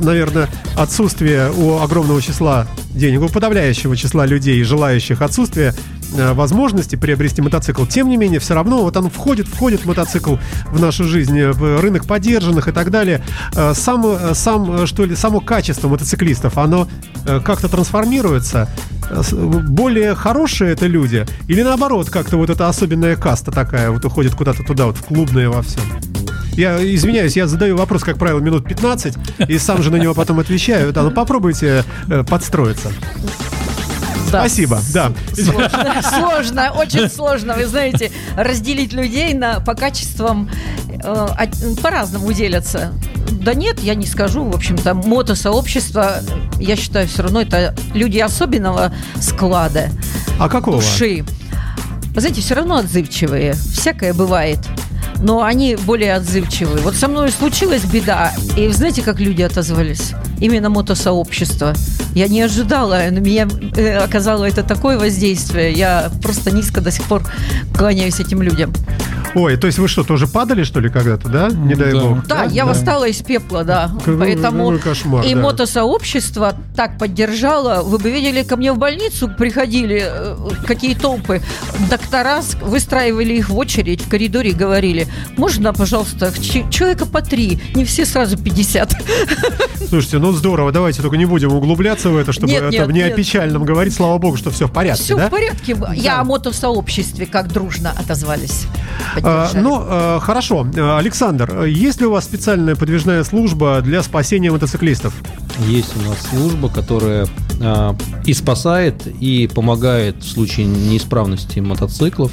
наверное, 0.00 0.48
отсутствие 0.76 1.50
у 1.50 1.78
огромного 1.80 2.20
числа 2.22 2.66
денег, 2.90 3.22
у 3.22 3.28
подавляющего 3.28 3.96
числа 3.96 4.26
людей, 4.26 4.62
желающих 4.62 5.22
отсутствие 5.22 5.74
э, 5.74 5.95
возможности 6.34 6.96
приобрести 6.96 7.42
мотоцикл. 7.42 7.84
Тем 7.86 8.08
не 8.08 8.16
менее, 8.16 8.40
все 8.40 8.54
равно 8.54 8.82
вот 8.82 8.96
он 8.96 9.10
входит, 9.10 9.46
входит 9.48 9.84
мотоцикл 9.84 10.36
в 10.66 10.80
нашу 10.80 11.04
жизнь, 11.04 11.38
э, 11.38 11.52
в 11.52 11.80
рынок 11.80 12.06
поддержанных 12.06 12.68
и 12.68 12.72
так 12.72 12.90
далее. 12.90 13.22
Э, 13.54 13.72
Сам, 13.74 14.04
э, 14.06 14.34
сам, 14.34 14.82
э, 14.82 14.86
что 14.86 15.04
ли, 15.04 15.16
само 15.16 15.40
качество 15.40 15.88
мотоциклистов, 15.88 16.58
оно 16.58 16.88
э, 17.26 17.40
как-то 17.40 17.68
трансформируется. 17.68 18.68
Э, 19.10 19.22
Более 19.32 20.14
хорошие 20.14 20.72
это 20.72 20.86
люди? 20.86 21.26
Или 21.48 21.62
наоборот, 21.62 22.10
как-то 22.10 22.36
вот 22.36 22.50
эта 22.50 22.68
особенная 22.68 23.16
каста 23.16 23.50
такая 23.50 23.90
вот 23.90 24.04
уходит 24.04 24.34
куда-то 24.34 24.62
туда, 24.62 24.86
вот 24.86 24.96
в 24.96 25.02
клубное 25.04 25.48
во 25.48 25.62
всем? 25.62 25.82
Я 26.52 26.78
извиняюсь, 26.82 27.36
я 27.36 27.46
задаю 27.46 27.76
вопрос, 27.76 28.02
как 28.02 28.16
правило, 28.16 28.40
минут 28.40 28.66
15, 28.66 29.14
и 29.46 29.58
сам 29.58 29.82
же 29.82 29.90
на 29.90 29.96
него 29.96 30.14
потом 30.14 30.38
отвечаю. 30.38 30.90
Да, 30.92 31.02
ну 31.02 31.10
попробуйте 31.10 31.84
э, 32.08 32.24
подстроиться. 32.24 32.90
Да. 34.32 34.40
Спасибо, 34.40 34.80
да. 34.92 35.12
Сложно, 35.34 36.02
сложно, 36.02 36.72
очень 36.72 37.08
сложно, 37.10 37.54
вы 37.54 37.66
знаете, 37.66 38.10
разделить 38.36 38.92
людей 38.92 39.34
на, 39.34 39.60
по 39.60 39.74
качествам 39.74 40.50
э, 41.02 41.26
по-разному 41.82 42.32
делятся. 42.32 42.92
Да 43.30 43.54
нет, 43.54 43.80
я 43.80 43.94
не 43.94 44.06
скажу. 44.06 44.44
В 44.44 44.54
общем-то, 44.54 44.94
мотосообщество, 44.94 46.16
я 46.58 46.76
считаю, 46.76 47.06
все 47.06 47.22
равно 47.22 47.40
это 47.42 47.74
люди 47.94 48.18
особенного 48.18 48.92
склада, 49.20 49.90
А 50.38 50.48
какого? 50.48 50.78
души. 50.80 51.24
Вы 52.14 52.20
знаете, 52.20 52.40
все 52.40 52.54
равно 52.54 52.76
отзывчивые. 52.76 53.52
Всякое 53.54 54.14
бывает. 54.14 54.58
Но 55.20 55.42
они 55.42 55.76
более 55.76 56.14
отзывчивые. 56.14 56.78
Вот 56.78 56.94
со 56.94 57.08
мной 57.08 57.30
случилась 57.30 57.84
беда, 57.84 58.32
и 58.56 58.68
знаете, 58.68 59.02
как 59.02 59.20
люди 59.20 59.42
отозвались? 59.42 60.12
Именно 60.40 60.68
мотосообщество. 60.68 61.74
Я 62.14 62.28
не 62.28 62.42
ожидала, 62.42 63.02
на 63.10 63.18
меня 63.18 63.48
э, 63.76 63.96
оказало 63.98 64.44
это 64.44 64.62
такое 64.62 64.98
воздействие. 64.98 65.72
Я 65.72 66.10
просто 66.22 66.50
низко 66.50 66.80
до 66.80 66.90
сих 66.90 67.04
пор 67.04 67.22
кланяюсь 67.76 68.20
этим 68.20 68.42
людям. 68.42 68.72
Ой, 69.38 69.56
то 69.58 69.66
есть 69.66 69.78
вы 69.78 69.86
что, 69.86 70.02
тоже 70.02 70.26
падали, 70.26 70.64
что 70.64 70.80
ли, 70.80 70.88
когда-то, 70.88 71.28
да? 71.28 71.48
Не 71.50 71.74
дай 71.74 71.92
Да. 71.92 72.00
бог. 72.00 72.26
Да, 72.26 72.44
я 72.44 72.64
восстала 72.64 73.06
из 73.06 73.18
пепла, 73.22 73.64
да. 73.64 73.90
Какой- 73.98 74.16
Поэтому 74.18 74.78
кошмар, 74.78 75.24
и 75.26 75.34
да. 75.34 75.40
мотосообщество 75.42 76.54
так 76.74 76.98
поддержало. 76.98 77.82
Вы 77.82 77.98
бы 77.98 78.10
видели, 78.10 78.42
ко 78.42 78.56
мне 78.56 78.72
в 78.72 78.78
больницу 78.78 79.28
приходили 79.28 80.02
э, 80.06 80.36
какие 80.66 80.94
толпы. 80.94 81.42
Доктора 81.90 82.40
выстраивали 82.62 83.34
их 83.34 83.50
в 83.50 83.56
очередь 83.58 84.00
в 84.02 84.08
коридоре 84.08 84.50
и 84.50 84.54
говорили, 84.54 85.06
можно, 85.36 85.74
пожалуйста, 85.74 86.32
ч- 86.40 86.64
человека 86.70 87.04
по 87.04 87.20
три, 87.20 87.60
не 87.74 87.84
все 87.84 88.06
сразу 88.06 88.38
50. 88.38 88.94
Слушайте, 89.88 90.18
ну 90.18 90.32
здорово, 90.32 90.72
давайте 90.72 91.02
только 91.02 91.16
не 91.18 91.26
будем 91.26 91.52
углубляться 91.52 92.08
в 92.08 92.16
это, 92.16 92.32
чтобы 92.32 92.48
Нет, 92.52 92.62
это 92.62 92.72
нет, 92.72 92.88
не 92.88 93.02
о 93.02 93.06
нет. 93.08 93.16
печальном 93.16 93.64
говорить. 93.64 93.94
Слава 93.94 94.16
богу, 94.18 94.36
что 94.38 94.50
все 94.50 94.66
в 94.66 94.72
порядке, 94.72 95.02
Все 95.02 95.16
да? 95.16 95.28
в 95.28 95.30
порядке. 95.30 95.76
Я 95.94 96.20
о 96.20 96.24
мотосообществе 96.24 97.26
как 97.26 97.48
дружно 97.52 97.92
отозвались. 97.96 98.64
А, 99.28 99.50
ну, 99.54 99.82
а, 99.84 100.20
хорошо. 100.20 100.64
Александр, 100.96 101.64
есть 101.64 102.00
ли 102.00 102.06
у 102.06 102.12
вас 102.12 102.24
специальная 102.24 102.76
подвижная 102.76 103.24
служба 103.24 103.80
для 103.82 104.02
спасения 104.04 104.52
мотоциклистов? 104.52 105.14
Есть 105.66 105.96
у 105.96 106.08
нас 106.08 106.18
служба, 106.30 106.68
которая 106.68 107.26
и 108.24 108.34
спасает, 108.34 109.06
и 109.06 109.48
помогает 109.52 110.22
в 110.22 110.28
случае 110.28 110.66
неисправности 110.66 111.60
мотоциклов. 111.60 112.32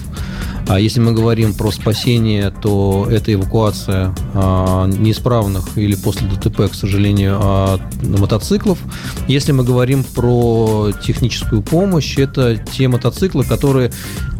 А 0.67 0.79
если 0.79 1.01
мы 1.01 1.11
говорим 1.11 1.53
про 1.53 1.71
спасение, 1.71 2.49
то 2.49 3.07
это 3.09 3.33
эвакуация 3.33 4.15
а, 4.33 4.87
неисправных 4.87 5.77
или 5.77 5.95
после 5.95 6.27
ДТП, 6.27 6.71
к 6.71 6.73
сожалению, 6.73 7.37
а, 7.41 7.79
мотоциклов. 8.01 8.79
Если 9.27 9.51
мы 9.51 9.65
говорим 9.65 10.03
про 10.03 10.91
техническую 11.05 11.61
помощь, 11.61 12.17
это 12.17 12.55
те 12.57 12.87
мотоциклы, 12.87 13.43
которые 13.43 13.91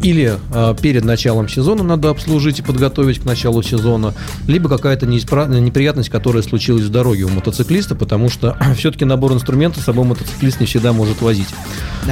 или 0.02 0.38
а, 0.52 0.74
перед 0.74 1.04
началом 1.04 1.48
сезона 1.48 1.82
надо 1.82 2.08
обслужить 2.08 2.60
и 2.60 2.62
подготовить 2.62 3.20
к 3.20 3.24
началу 3.24 3.62
сезона, 3.62 4.14
либо 4.46 4.70
какая-то 4.70 5.04
неиспра- 5.04 5.48
неприятность, 5.60 6.08
которая 6.08 6.42
случилась 6.42 6.84
в 6.84 6.90
дороге 6.90 7.24
у 7.24 7.28
мотоциклиста, 7.28 7.94
потому 7.94 8.30
что 8.30 8.56
все-таки 8.76 9.04
набор 9.04 9.34
инструментов 9.34 9.82
с 9.82 9.86
собой 9.86 10.06
мотоциклист 10.06 10.58
не 10.58 10.66
всегда 10.74 10.92
может 10.92 11.22
возить. 11.22 11.46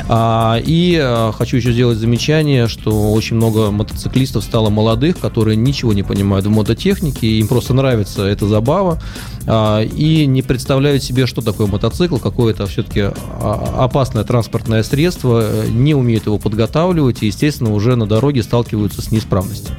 А, 0.08 0.56
и 0.64 0.96
а, 1.02 1.32
хочу 1.32 1.56
еще 1.56 1.72
сделать 1.72 1.98
замечание, 1.98 2.68
что 2.68 3.12
очень 3.12 3.34
много 3.34 3.72
мотоциклистов 3.72 4.44
стало 4.44 4.70
молодых, 4.70 5.18
которые 5.18 5.56
ничего 5.56 5.92
не 5.92 6.04
понимают 6.04 6.46
в 6.46 6.50
мототехнике, 6.50 7.26
им 7.26 7.48
просто 7.48 7.74
нравится 7.74 8.24
эта 8.24 8.46
забава, 8.46 9.02
а, 9.48 9.82
и 9.82 10.26
не 10.26 10.42
представляют 10.42 11.02
себе, 11.02 11.26
что 11.26 11.42
такое 11.42 11.66
мотоцикл, 11.66 12.18
какое 12.18 12.54
это 12.54 12.66
все-таки 12.66 13.10
опасное 13.40 14.22
транспортное 14.22 14.84
средство, 14.84 15.42
э, 15.42 15.68
не 15.68 15.94
умеют 15.94 16.26
его 16.26 16.38
подготавливать 16.38 17.24
и, 17.24 17.26
естественно, 17.26 17.72
уже 17.74 17.96
на 17.96 18.06
дороге 18.06 18.44
сталкиваются 18.44 19.02
с 19.02 19.10
неисправностью. 19.10 19.74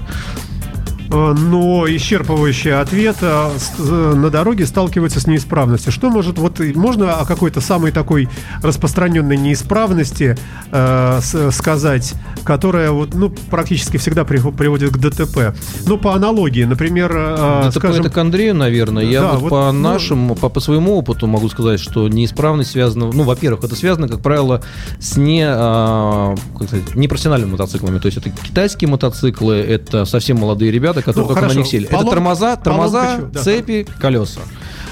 Э, 1.09 1.33
но 1.37 1.85
исчерпывающий 1.87 2.71
ответ. 2.79 3.17
э, 3.21 3.49
с- 3.57 3.73
э, 3.79 4.13
На 4.15 4.29
дороге 4.29 4.65
сталкиваются 4.65 5.19
с 5.19 5.27
неисправностью. 5.27 5.91
Что 5.91 6.09
может, 6.09 6.37
вот 6.37 6.59
можно 6.75 7.13
о 7.15 7.25
какой-то 7.25 7.61
самой 7.61 7.91
такой 7.91 8.29
распространенной 8.61 9.37
неисправности 9.37 10.37
э, 10.71 11.19
сказать, 11.51 12.13
которая 12.43 12.91
вот, 12.91 13.13
ну, 13.13 13.29
практически 13.49 13.97
всегда 13.97 14.23
при- 14.25 14.39
приводит 14.51 14.91
к 14.91 14.97
ДТП? 14.97 15.55
Ну, 15.85 15.97
по 15.97 16.13
аналогии, 16.15 16.63
например, 16.63 17.11
э, 17.15 17.61
Это, 17.67 17.71
скажем... 17.79 18.01
это 18.01 18.09
к 18.09 18.17
Андрею, 18.17 18.55
наверное. 18.55 19.03
Я 19.03 19.21
Да, 19.21 19.31
вот, 19.33 19.41
вот, 19.41 19.49
по 19.49 19.71
ну- 19.71 19.79
нашему, 19.79 20.35
по, 20.35 20.49
по 20.49 20.59
своему 20.59 20.97
опыту 20.97 21.27
могу 21.27 21.49
сказать, 21.49 21.79
что 21.79 22.07
неисправность 22.07 22.71
связана, 22.71 23.11
ну, 23.11 23.23
во-первых, 23.23 23.63
это 23.63 23.75
связано, 23.75 24.07
как 24.07 24.21
правило, 24.21 24.61
с 24.99 25.17
не, 25.17 25.43
а, 25.47 26.35
как 26.57 26.67
сказать, 26.67 26.95
непрофессиональными 26.95 27.51
мотоциклами. 27.51 27.99
То 27.99 28.07
есть 28.07 28.17
это 28.17 28.29
китайские 28.29 28.89
мотоциклы, 28.89 29.55
это 29.57 30.05
совсем 30.05 30.37
молодые 30.37 30.71
ребята, 30.71 31.01
которые 31.03 31.23
Ну, 31.23 31.27
только 31.27 31.41
хорошо. 31.41 31.55
на 31.55 31.59
них 31.59 31.67
сели. 31.67 31.85
Полом- 31.87 32.05
это 32.07 32.15
тормоза, 32.15 32.55
тормоза, 32.55 33.01
поломка 33.03 33.21
чё? 33.21 33.29
Да. 33.33 33.43
цепи, 33.43 33.87
колеса. 33.99 34.41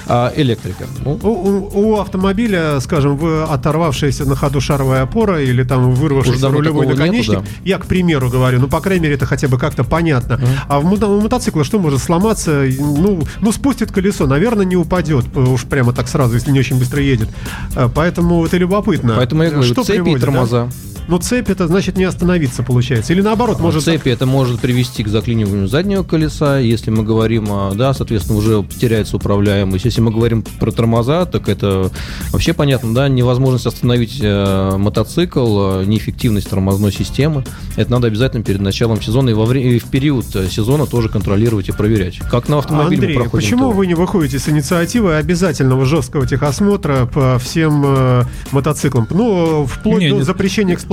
А, 0.08 0.32
электрика. 0.36 0.84
Ну, 1.04 1.12
У, 1.22 1.28
у- 1.28 1.70
у 1.94 2.00
автомобиля, 2.00 2.80
скажем, 2.80 3.16
вы 3.16 3.44
оторвавшаяся 3.44 4.24
на 4.24 4.34
ходу 4.34 4.60
шаровая 4.60 5.02
опора 5.02 5.40
или 5.40 5.62
там 5.62 5.92
вырвавшийся 5.94 6.48
рулевой 6.48 6.64
такого 6.64 6.82
нету, 6.82 6.96
наконечник, 6.98 7.38
да. 7.38 7.44
я 7.64 7.78
к 7.78 7.86
примеру 7.86 8.28
говорю, 8.28 8.58
ну, 8.58 8.66
по 8.68 8.80
крайней 8.80 9.04
мере, 9.04 9.14
это 9.14 9.26
хотя 9.26 9.46
бы 9.46 9.58
как-то 9.58 9.84
понятно. 9.84 10.40
А 10.68 10.80
в 10.80 10.92
у 10.92 11.20
мотоцикла 11.20 11.62
что 11.62 11.78
может 11.78 12.02
сломаться? 12.02 12.64
Ну, 12.80 13.22
ну, 13.40 13.52
спустит 13.52 13.92
колесо, 13.92 14.26
наверное, 14.26 14.64
не 14.64 14.76
упадет, 14.76 15.24
уж 15.36 15.62
прямо 15.62 15.92
так 15.92 16.08
сразу, 16.08 16.34
если 16.34 16.50
не 16.50 16.58
очень 16.58 16.78
быстро 16.80 17.00
едет. 17.00 17.28
А, 17.76 17.88
Поэтому 17.88 18.44
это 18.44 18.56
любопытно. 18.56 19.14
поэтому 19.16 19.44
я 19.44 19.50
говорю, 19.50 19.72
Что 19.72 19.84
цепи 19.84 20.02
приводит, 20.02 20.22
и 20.24 20.26
да? 20.26 20.32
Ну, 21.08 21.18
цепь 21.18 21.50
это 21.50 21.66
значит 21.66 21.96
не 21.98 22.04
остановиться, 22.04 22.62
получается. 22.62 23.12
Или 23.12 23.20
наоборот, 23.22 23.56
А 23.58 23.62
может... 23.62 23.82
цепи 23.82 24.08
это 24.08 24.24
может 24.24 24.60
привести 24.60 25.02
к 25.02 25.08
заклиниванию 25.08 25.68
заднего 25.68 26.04
колеса. 26.04 26.58
Если 26.58 26.90
мы 26.90 27.02
говорим, 27.02 27.50
о- 27.50 27.72
да, 27.74 27.92
соответственно, 27.92 28.38
уже 28.38 28.64
теряется 28.78 29.16
управляемость. 29.16 29.84
Если 29.84 30.00
мы 30.00 30.10
говорим 30.12 30.42
про 30.60 30.70
тормоза, 30.70 31.26
так 31.26 31.48
это 31.48 31.90
вообще 32.30 32.52
понятно, 32.54 32.94
да, 32.94 33.08
невозможность 33.08 33.66
остановить 33.66 34.20
э, 34.22 34.76
мотоцикл, 34.78 35.80
э, 35.80 35.84
неэффективность 35.86 36.48
тормозной 36.48 36.92
системы. 36.92 37.44
Это 37.76 37.90
надо 37.90 38.06
обязательно 38.06 38.42
перед 38.44 38.60
началом 38.60 39.02
сезона 39.02 39.30
и, 39.30 39.34
во 39.34 39.44
время, 39.44 39.72
и 39.72 39.78
в 39.80 39.84
период 39.86 40.24
э, 40.36 40.48
сезона 40.48 40.86
тоже 40.86 41.08
контролировать 41.08 41.68
и 41.68 41.72
проверять. 41.72 42.18
Как 42.30 42.48
на 42.48 42.58
автомобиле 42.58 42.96
мы 43.00 43.04
Андрей, 43.06 43.14
проходим 43.16 43.30
почему 43.46 43.64
тоже. 43.66 43.76
вы 43.76 43.86
не 43.88 43.94
выходите 43.94 44.38
с 44.38 44.48
инициативой 44.48 45.18
обязательного 45.18 45.84
жесткого 45.84 46.26
техосмотра 46.26 47.06
по 47.06 47.38
всем 47.38 47.82
э, 47.84 48.22
мотоциклам? 48.52 49.06
Ну, 49.10 49.66
вплоть 49.66 50.00
Не, 50.00 50.10
до 50.10 50.16
не- 50.16 50.22
запрещения 50.22 50.74
эксплуатации. 50.74 50.91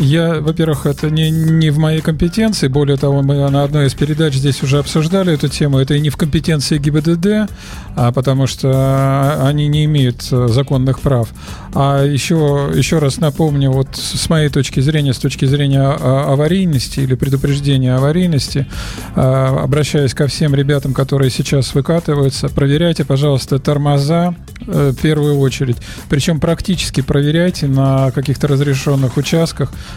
Я, 0.00 0.40
во-первых, 0.40 0.86
это 0.86 1.10
не, 1.10 1.30
не 1.30 1.70
в 1.70 1.78
моей 1.78 2.00
компетенции. 2.00 2.68
Более 2.68 2.96
того, 2.96 3.22
мы 3.22 3.48
на 3.50 3.62
одной 3.62 3.86
из 3.86 3.94
передач 3.94 4.34
здесь 4.34 4.62
уже 4.62 4.78
обсуждали 4.78 5.34
эту 5.34 5.48
тему. 5.48 5.78
Это 5.78 5.94
и 5.94 6.00
не 6.00 6.10
в 6.10 6.16
компетенции 6.16 6.78
ГИБДД, 6.78 7.50
а 7.96 8.12
потому 8.12 8.46
что 8.46 9.46
они 9.46 9.68
не 9.68 9.84
имеют 9.84 10.26
э, 10.30 10.48
законных 10.48 11.00
прав. 11.00 11.28
А 11.74 12.04
еще, 12.04 12.70
еще 12.74 12.98
раз 12.98 13.18
напомню, 13.18 13.70
вот 13.70 13.88
с 13.94 14.28
моей 14.30 14.48
точки 14.48 14.80
зрения, 14.80 15.12
с 15.12 15.18
точки 15.18 15.44
зрения 15.44 15.82
а, 15.82 16.32
аварийности 16.32 17.00
или 17.00 17.14
предупреждения 17.14 17.96
аварийности, 17.96 18.66
а, 19.14 19.60
обращаясь 19.62 20.14
ко 20.14 20.26
всем 20.26 20.54
ребятам, 20.54 20.94
которые 20.94 21.30
сейчас 21.30 21.74
выкатываются, 21.74 22.48
проверяйте, 22.48 23.04
пожалуйста, 23.04 23.58
тормоза 23.58 24.34
э, 24.66 24.92
в 24.96 25.02
первую 25.02 25.38
очередь. 25.38 25.76
Причем 26.08 26.40
практически 26.40 27.00
проверяйте 27.00 27.66
на 27.66 28.10
каких-то 28.12 28.46
разрешенных 28.46 29.16
участках, 29.16 29.33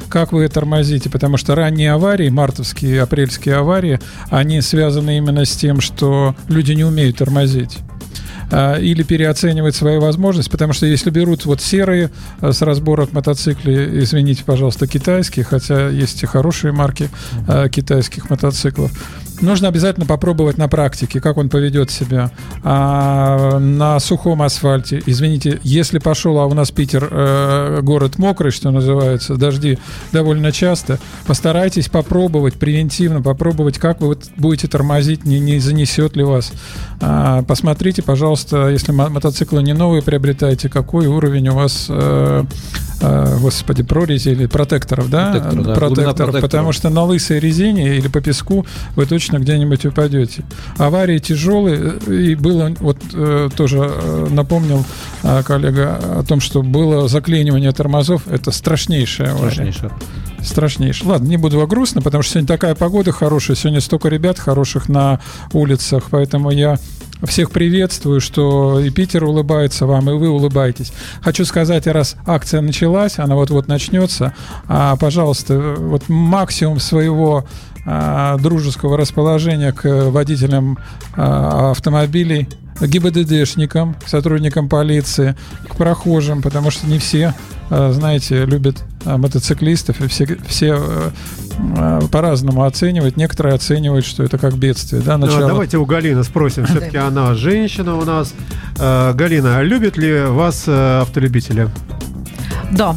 как 0.09 0.31
вы 0.31 0.47
тормозите, 0.47 1.09
потому 1.09 1.37
что 1.37 1.55
ранние 1.55 1.91
аварии, 1.91 2.29
мартовские, 2.29 3.01
апрельские 3.01 3.55
аварии, 3.55 3.99
они 4.29 4.61
связаны 4.61 5.17
именно 5.17 5.45
с 5.45 5.55
тем, 5.55 5.81
что 5.81 6.35
люди 6.49 6.73
не 6.73 6.83
умеют 6.83 7.17
тормозить 7.17 7.79
а, 8.51 8.77
или 8.77 9.03
переоценивать 9.03 9.75
свои 9.75 9.97
возможности, 9.97 10.49
потому 10.49 10.73
что 10.73 10.85
если 10.85 11.09
берут 11.09 11.45
вот 11.45 11.61
серые 11.61 12.11
а, 12.39 12.51
с 12.51 12.61
разборок 12.61 13.13
мотоциклей, 13.13 14.03
извините, 14.03 14.43
пожалуйста, 14.45 14.87
китайские, 14.87 15.45
хотя 15.45 15.89
есть 15.89 16.23
и 16.23 16.25
хорошие 16.25 16.71
марки 16.71 17.09
а, 17.47 17.69
китайских 17.69 18.29
мотоциклов, 18.29 18.91
нужно 19.41 19.67
обязательно 19.67 20.05
попробовать 20.05 20.57
на 20.57 20.67
практике, 20.67 21.19
как 21.19 21.37
он 21.37 21.49
поведет 21.49 21.91
себя 21.91 22.31
А 22.63 23.59
на 23.59 23.99
сухом 23.99 24.41
асфальте. 24.41 25.01
Извините, 25.05 25.59
если 25.63 25.99
пошел, 25.99 26.39
а 26.39 26.45
у 26.45 26.53
нас 26.53 26.71
Питер 26.71 27.07
э, 27.09 27.79
город 27.81 28.17
мокрый, 28.17 28.51
что 28.51 28.71
называется, 28.71 29.35
дожди 29.35 29.77
довольно 30.11 30.51
часто, 30.51 30.99
постарайтесь 31.25 31.89
попробовать 31.89 32.55
превентивно, 32.55 33.21
попробовать, 33.21 33.77
как 33.77 34.01
вы 34.01 34.17
будете 34.37 34.67
тормозить, 34.67 35.25
не, 35.25 35.39
не 35.39 35.59
занесет 35.59 36.15
ли 36.15 36.23
вас. 36.23 36.51
А, 36.99 37.43
посмотрите, 37.43 38.01
пожалуйста, 38.01 38.69
если 38.69 38.91
мо- 38.91 39.09
мотоциклы 39.09 39.61
не 39.63 39.73
новые 39.73 40.01
приобретаете, 40.01 40.69
какой 40.69 41.07
уровень 41.07 41.49
у 41.49 41.53
вас, 41.53 41.87
э, 41.89 42.43
господи, 42.99 43.83
прорези 43.83 44.29
или 44.29 44.45
протекторов, 44.47 45.09
да? 45.09 45.31
Протектора, 45.31 45.63
да, 45.63 45.73
протектора. 46.13 46.41
потому 46.41 46.71
что 46.71 46.89
на 46.89 47.03
лысой 47.03 47.39
резине 47.39 47.97
или 47.97 48.07
по 48.07 48.21
песку 48.21 48.65
вы 48.95 49.05
точно 49.05 49.37
где-нибудь 49.37 49.85
упадете. 49.85 50.43
Аварии 50.77 51.19
тяжелые, 51.19 51.99
э, 52.07 52.13
и 52.13 52.35
было, 52.35 52.73
вот 52.79 52.97
э, 53.13 53.49
тоже 53.55 53.77
э, 53.79 54.27
напомнил 54.29 54.85
коллега 55.45 55.99
о 56.19 56.23
том, 56.23 56.39
что 56.39 56.61
было 56.63 57.07
заклинивание 57.07 57.71
тормозов, 57.71 58.27
это 58.27 58.51
страшнейшее 58.51 59.29
авария. 59.29 59.71
Страшнейшее. 59.71 59.91
Страшнейшее. 60.41 61.09
Ладно, 61.09 61.27
не 61.27 61.37
буду 61.37 61.65
грустно, 61.67 62.01
потому 62.01 62.23
что 62.23 62.33
сегодня 62.33 62.47
такая 62.47 62.75
погода 62.75 63.11
хорошая, 63.11 63.57
сегодня 63.57 63.81
столько 63.81 64.09
ребят 64.09 64.39
хороших 64.39 64.89
на 64.89 65.19
улицах, 65.53 66.05
поэтому 66.09 66.51
я 66.51 66.77
всех 67.25 67.51
приветствую, 67.51 68.21
что 68.21 68.79
и 68.79 68.89
Питер 68.89 69.23
улыбается 69.23 69.85
вам, 69.85 70.09
и 70.09 70.13
вы 70.13 70.29
улыбаетесь. 70.29 70.93
Хочу 71.21 71.45
сказать, 71.45 71.87
раз 71.87 72.15
акция 72.25 72.61
началась, 72.61 73.17
она 73.19 73.35
вот-вот 73.35 73.67
начнется, 73.67 74.33
а, 74.67 74.95
пожалуйста, 74.97 75.75
вот 75.77 76.09
максимум 76.09 76.79
своего 76.79 77.45
дружеского 78.39 78.97
расположения 78.97 79.71
к 79.71 80.09
водителям 80.09 80.77
а, 81.15 81.71
автомобилей, 81.71 82.49
ГИБДДшникам, 82.81 83.95
к 83.95 84.07
сотрудникам 84.07 84.69
полиции, 84.69 85.35
к 85.69 85.75
прохожим, 85.77 86.41
потому 86.41 86.69
что 86.69 86.85
не 86.85 86.99
все, 86.99 87.33
а, 87.69 87.91
знаете, 87.93 88.45
любят 88.45 88.83
а, 89.05 89.17
мотоциклистов, 89.17 90.01
и 90.01 90.07
все, 90.07 90.37
все 90.47 90.77
э, 90.77 91.09
э, 91.77 92.01
по-разному 92.11 92.63
оценивают. 92.63 93.17
Некоторые 93.17 93.55
оценивают, 93.55 94.05
что 94.05 94.23
это 94.23 94.37
как 94.37 94.55
бедствие. 94.57 95.01
Да, 95.01 95.15
А, 95.15 95.17
начало. 95.17 95.47
Давайте 95.47 95.77
у 95.77 95.85
Галины 95.85 96.23
спросим. 96.23 96.65
Все-таки 96.65 96.97
она 96.97 97.33
женщина 97.35 97.95
у 97.95 98.03
нас. 98.03 98.33
Э, 98.79 99.13
Галина, 99.13 99.57
а 99.57 99.63
любят 99.63 99.97
ли 99.97 100.23
вас 100.25 100.65
э, 100.67 100.99
автолюбители? 101.01 101.69
Да. 102.71 102.95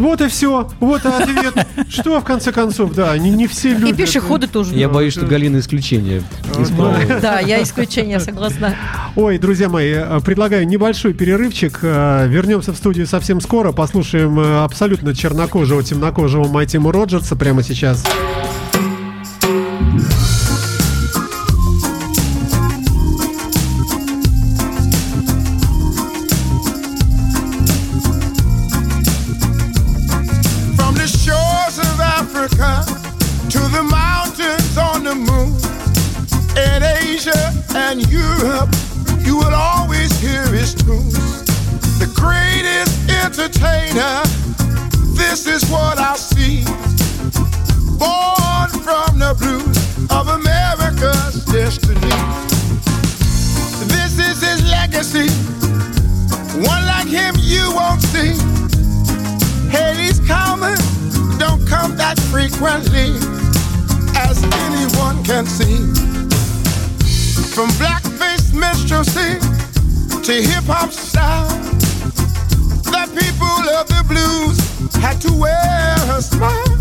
Вот 0.00 0.20
и 0.22 0.28
все. 0.28 0.68
Вот 0.80 1.04
и 1.04 1.08
ответ. 1.08 1.66
Что 1.88 2.20
в 2.20 2.24
конце 2.24 2.52
концов, 2.52 2.94
да, 2.94 3.16
не, 3.18 3.30
не 3.30 3.46
все 3.46 3.70
И 3.70 3.74
любят. 3.74 3.96
пешеходы 3.96 4.46
тоже. 4.46 4.74
Я 4.74 4.88
боюсь, 4.88 5.12
что 5.12 5.26
Галина 5.26 5.58
исключение. 5.58 6.22
Да, 7.20 7.40
я 7.40 7.62
исключение, 7.62 8.18
согласна. 8.18 8.74
Ой, 9.16 9.38
друзья 9.38 9.68
мои, 9.68 9.92
э, 9.92 10.20
предлагаю 10.24 10.66
небольшой 10.66 11.12
перерывчик. 11.12 11.80
Э, 11.82 12.26
Вернемся 12.28 12.72
в 12.72 12.76
студию 12.76 13.06
совсем 13.06 13.40
скоро. 13.40 13.72
Послушаем 13.72 14.38
э, 14.40 14.64
абсолютно 14.64 15.14
чернокожего, 15.14 15.82
темнокожего 15.82 16.48
Майтиму 16.48 16.90
Роджерса 16.92 17.36
прямо 17.36 17.62
сейчас. 17.62 18.04
From 18.04 18.59
to 70.30 70.42
hip-hop 70.42 70.92
style, 70.92 71.48
the 72.94 73.04
people 73.18 73.62
of 73.74 73.88
the 73.88 74.04
blues 74.06 74.58
had 75.02 75.20
to 75.20 75.32
wear 75.32 75.96
a 76.16 76.22
smile. 76.22 76.78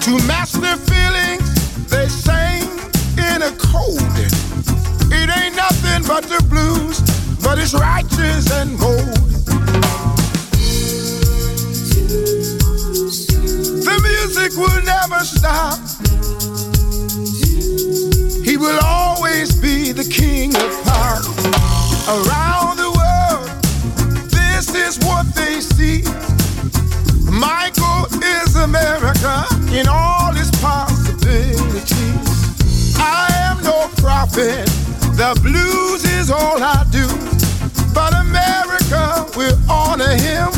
To 0.00 0.12
match 0.26 0.52
their 0.52 0.78
feelings, 0.78 1.44
they 1.90 2.08
sang 2.08 2.62
in 3.28 3.42
a 3.42 3.52
cold. 3.58 4.00
It 5.12 5.28
ain't 5.28 5.54
nothing 5.54 6.02
but 6.08 6.24
the 6.24 6.42
blues, 6.48 7.00
but 7.44 7.58
it's 7.58 7.74
righteous 7.74 8.50
and 8.52 8.78
bold. 8.78 9.12
The 13.84 13.96
music 14.08 14.56
will 14.56 14.82
never 14.82 15.20
stop. 15.24 15.78
He 18.46 18.56
will 18.56 18.80
always 18.82 19.54
be 19.60 19.92
the 19.92 20.08
king 20.10 20.56
of 20.56 20.84
pop. 20.84 21.15
Around 22.08 22.76
the 22.76 22.90
world, 22.94 23.50
this 24.30 24.72
is 24.76 24.96
what 25.00 25.26
they 25.34 25.60
see. 25.60 26.04
Michael 27.28 28.06
is 28.22 28.54
America 28.54 29.44
in 29.72 29.88
all 29.88 30.30
its 30.36 30.52
possibilities. 30.62 31.90
I 32.96 33.26
am 33.50 33.60
no 33.64 33.88
prophet, 33.96 34.66
the 35.18 35.36
blues 35.42 36.04
is 36.04 36.30
all 36.30 36.62
I 36.62 36.86
do. 36.92 37.08
But 37.92 38.14
America 38.14 39.26
will 39.36 39.58
honor 39.68 40.14
him. 40.14 40.50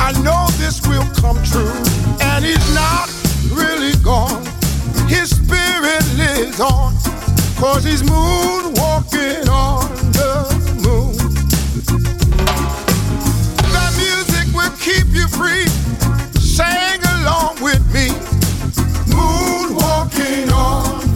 I 0.00 0.10
know 0.24 0.48
this 0.58 0.84
will 0.84 1.06
come 1.14 1.40
true. 1.44 1.78
And 2.26 2.44
he's 2.44 2.74
not 2.74 3.06
really 3.52 3.94
gone. 4.02 4.44
His 5.06 5.30
spirit 5.30 6.02
lives 6.16 6.58
on. 6.58 6.96
Cause 7.54 7.84
he's 7.84 8.02
moonwalking 8.02 9.48
on 9.48 10.07
keep 14.88 15.08
you 15.12 15.28
free. 15.28 15.66
Sing 16.40 17.00
along 17.16 17.60
with 17.60 17.84
me. 17.92 18.08
Moonwalking 19.12 20.50
on 20.50 21.07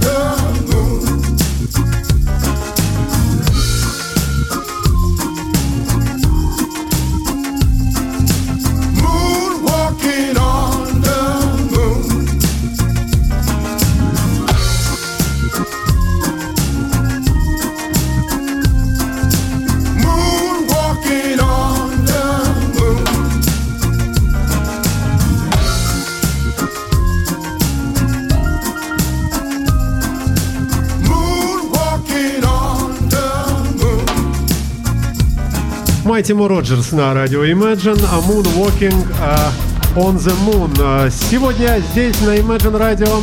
Майти 36.23 36.35
Мо 36.35 36.49
Роджерс 36.49 36.93
на 36.93 37.15
радио 37.15 37.45
Imagine, 37.45 38.01
а 38.13 38.21
Moonwalking 38.21 38.95
а, 39.21 39.51
on 39.97 40.17
the 40.17 40.33
Moon. 40.47 40.71
А, 40.81 41.11
Сегодня 41.11 41.83
здесь 41.91 42.21
на 42.21 42.37
Imagine 42.37 42.79
Radio 42.79 43.23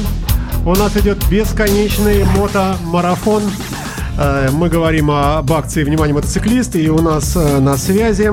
у 0.65 0.75
нас 0.75 0.97
идет 0.97 1.17
бесконечный 1.29 2.25
мотомарафон. 2.25 3.43
А, 4.17 4.51
Мы 4.51 4.67
говорим 4.67 5.11
об 5.11 5.49
акции 5.53 5.85
«Внимание, 5.85 6.13
мотоциклист» 6.13 6.75
и 6.75 6.89
у 6.89 7.01
нас 7.01 7.37
а, 7.37 7.61
на 7.61 7.77
связи 7.77 8.31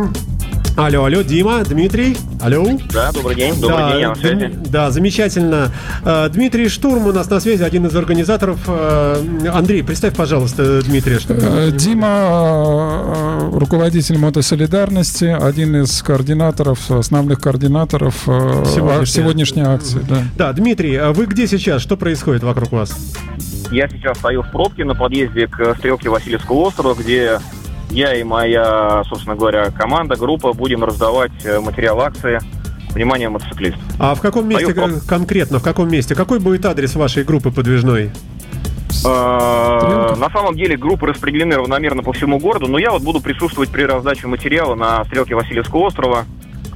Алло, 0.76 1.04
алло, 1.06 1.22
Дима, 1.22 1.64
Дмитрий, 1.64 2.18
алло. 2.38 2.66
Да, 2.92 3.10
добрый 3.10 3.34
день, 3.34 3.58
добрый 3.58 3.78
да, 3.78 3.90
день, 3.92 4.00
я 4.00 4.08
на 4.10 4.14
связи. 4.14 4.52
Да, 4.70 4.90
замечательно. 4.90 5.72
Э, 6.04 6.28
Дмитрий 6.28 6.68
Штурм 6.68 7.06
у 7.06 7.12
нас 7.12 7.30
на 7.30 7.40
связи, 7.40 7.62
один 7.62 7.86
из 7.86 7.96
организаторов. 7.96 8.58
Э, 8.66 9.48
Андрей, 9.54 9.82
представь, 9.82 10.14
пожалуйста, 10.14 10.82
Дмитрия. 10.82 11.18
чтобы- 11.18 11.40
Э, 11.40 11.70
Дима, 11.70 13.48
руководитель 13.54 14.18
мотосолидарности, 14.18 15.24
один 15.24 15.76
из 15.82 16.02
координаторов, 16.02 16.90
основных 16.90 17.40
координаторов 17.40 18.14
Сегодняшней 18.26 19.06
сегодняшней 19.06 19.62
акции. 19.62 20.00
Да. 20.06 20.22
Да, 20.36 20.52
Дмитрий, 20.52 20.96
а 20.96 21.12
вы 21.14 21.24
где 21.24 21.46
сейчас? 21.46 21.80
Что 21.80 21.96
происходит 21.96 22.42
вокруг 22.42 22.72
вас? 22.72 22.94
Я 23.70 23.88
сейчас 23.88 24.18
стою 24.18 24.42
в 24.42 24.50
пробке 24.50 24.84
на 24.84 24.94
подъезде 24.94 25.46
к 25.46 25.74
стрелке 25.78 26.10
Васильевского 26.10 26.66
острова, 26.66 26.94
где 26.94 27.38
я 27.90 28.14
и 28.14 28.22
моя, 28.24 29.02
собственно 29.08 29.36
говоря, 29.36 29.70
команда, 29.70 30.16
группа 30.16 30.52
будем 30.52 30.84
раздавать 30.84 31.32
э, 31.44 31.60
материал 31.60 32.00
акции 32.00 32.40
«Внимание, 32.90 33.28
мотоциклист». 33.28 33.76
А 33.98 34.14
в 34.14 34.20
каком 34.20 34.48
месте 34.48 34.72
кон- 34.74 35.00
конкретно? 35.00 35.58
В 35.58 35.62
каком 35.62 35.88
месте? 35.90 36.14
Какой 36.14 36.38
будет 36.40 36.64
адрес 36.66 36.94
вашей 36.94 37.24
группы 37.24 37.50
подвижной? 37.50 38.10
Э, 39.04 40.14
На 40.18 40.30
самом 40.30 40.56
деле 40.56 40.76
группы 40.76 41.06
распределены 41.06 41.56
равномерно 41.56 42.02
по 42.02 42.12
всему 42.12 42.38
городу, 42.38 42.66
но 42.68 42.78
я 42.78 42.90
вот 42.90 43.02
буду 43.02 43.20
присутствовать 43.20 43.70
при 43.70 43.82
раздаче 43.82 44.26
материала 44.26 44.74
на 44.74 45.04
стрелке 45.04 45.34
Васильевского 45.34 45.80
острова, 45.86 46.24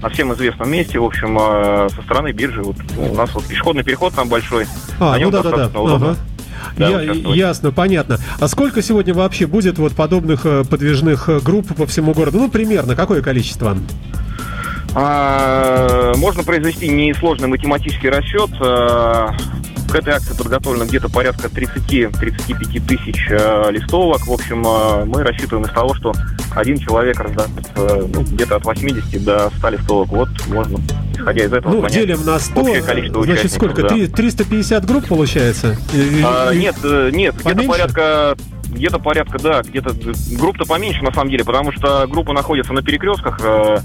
на 0.03 0.09
всем 0.09 0.33
известном 0.35 0.71
месте, 0.71 0.99
в 0.99 1.05
общем, 1.05 1.39
э, 1.41 1.89
со 1.95 2.03
стороны 2.03 2.33
биржи. 2.33 2.63
Вот 2.63 2.77
у 2.99 3.15
нас 3.15 3.35
вот 3.35 3.45
пешеходный 3.45 3.83
переход 3.85 4.15
там 4.15 4.29
большой. 4.29 4.67
А, 4.99 5.13
на 5.13 5.19
нем 5.19 5.31
ну 5.31 5.43
да, 5.43 5.51
да, 5.51 5.69
да. 5.69 6.17
Да, 6.77 6.89
Я- 6.89 7.13
ясно, 7.35 7.71
понятно. 7.73 8.19
А 8.39 8.49
сколько 8.49 8.83
сегодня 8.83 9.15
вообще 9.15 9.47
будет 9.47 9.79
вот 9.79 9.93
подобных 9.95 10.45
э, 10.45 10.65
подвижных 10.65 11.29
э, 11.29 11.41
групп 11.41 11.75
по 11.75 11.87
всему 11.87 12.13
городу? 12.13 12.39
Ну, 12.39 12.51
примерно, 12.51 12.95
какое 12.97 13.23
количество? 13.23 13.77
А, 14.95 16.15
Можно 16.17 16.43
произвести 16.43 16.89
несложный 16.89 17.49
математический 17.49 18.09
расчет. 18.09 18.51
К 19.91 19.95
этой 19.97 20.15
акции 20.15 20.35
подготовлено 20.35 20.85
где-то 20.85 21.09
порядка 21.09 21.49
30-35 21.49 22.87
тысяч 22.87 23.27
э, 23.29 23.71
листовок. 23.73 24.27
В 24.27 24.33
общем, 24.33 24.65
э, 24.65 25.05
мы 25.05 25.25
рассчитываем 25.25 25.67
из 25.67 25.73
того, 25.73 25.95
что 25.95 26.13
один 26.55 26.79
человек 26.79 27.19
раздаст 27.19 27.51
э, 27.75 28.07
ну, 28.15 28.23
где-то 28.23 28.57
от 28.57 28.65
80 28.65 29.25
до 29.25 29.51
100 29.59 29.69
листовок. 29.71 30.09
Вот 30.11 30.29
можно, 30.47 30.79
исходя 31.15 31.45
из 31.45 31.53
этого, 31.53 31.73
Ну, 31.75 31.83
понять 31.83 31.95
делим 31.99 32.25
на 32.25 32.39
100, 32.39 32.61
общее 32.61 32.83
количество 32.83 33.25
значит, 33.25 33.53
сколько? 33.53 33.83
да. 33.83 33.89
Три- 33.89 34.07
350 34.07 34.87
групп 34.87 35.09
получается? 35.09 35.77
А, 36.25 36.53
нет, 36.55 36.77
э, 36.85 37.11
нет, 37.13 37.35
где-то 37.45 37.63
порядка 37.65 38.37
где-то 38.71 38.99
порядка, 38.99 39.39
да, 39.39 39.63
где-то 39.63 39.95
групп-то 40.37 40.65
поменьше 40.65 41.03
на 41.03 41.13
самом 41.13 41.31
деле, 41.31 41.45
потому 41.45 41.73
что 41.73 42.07
группа 42.07 42.33
находится 42.33 42.73
на 42.73 42.83
перекрестках, 42.83 43.41
э, 43.43 43.79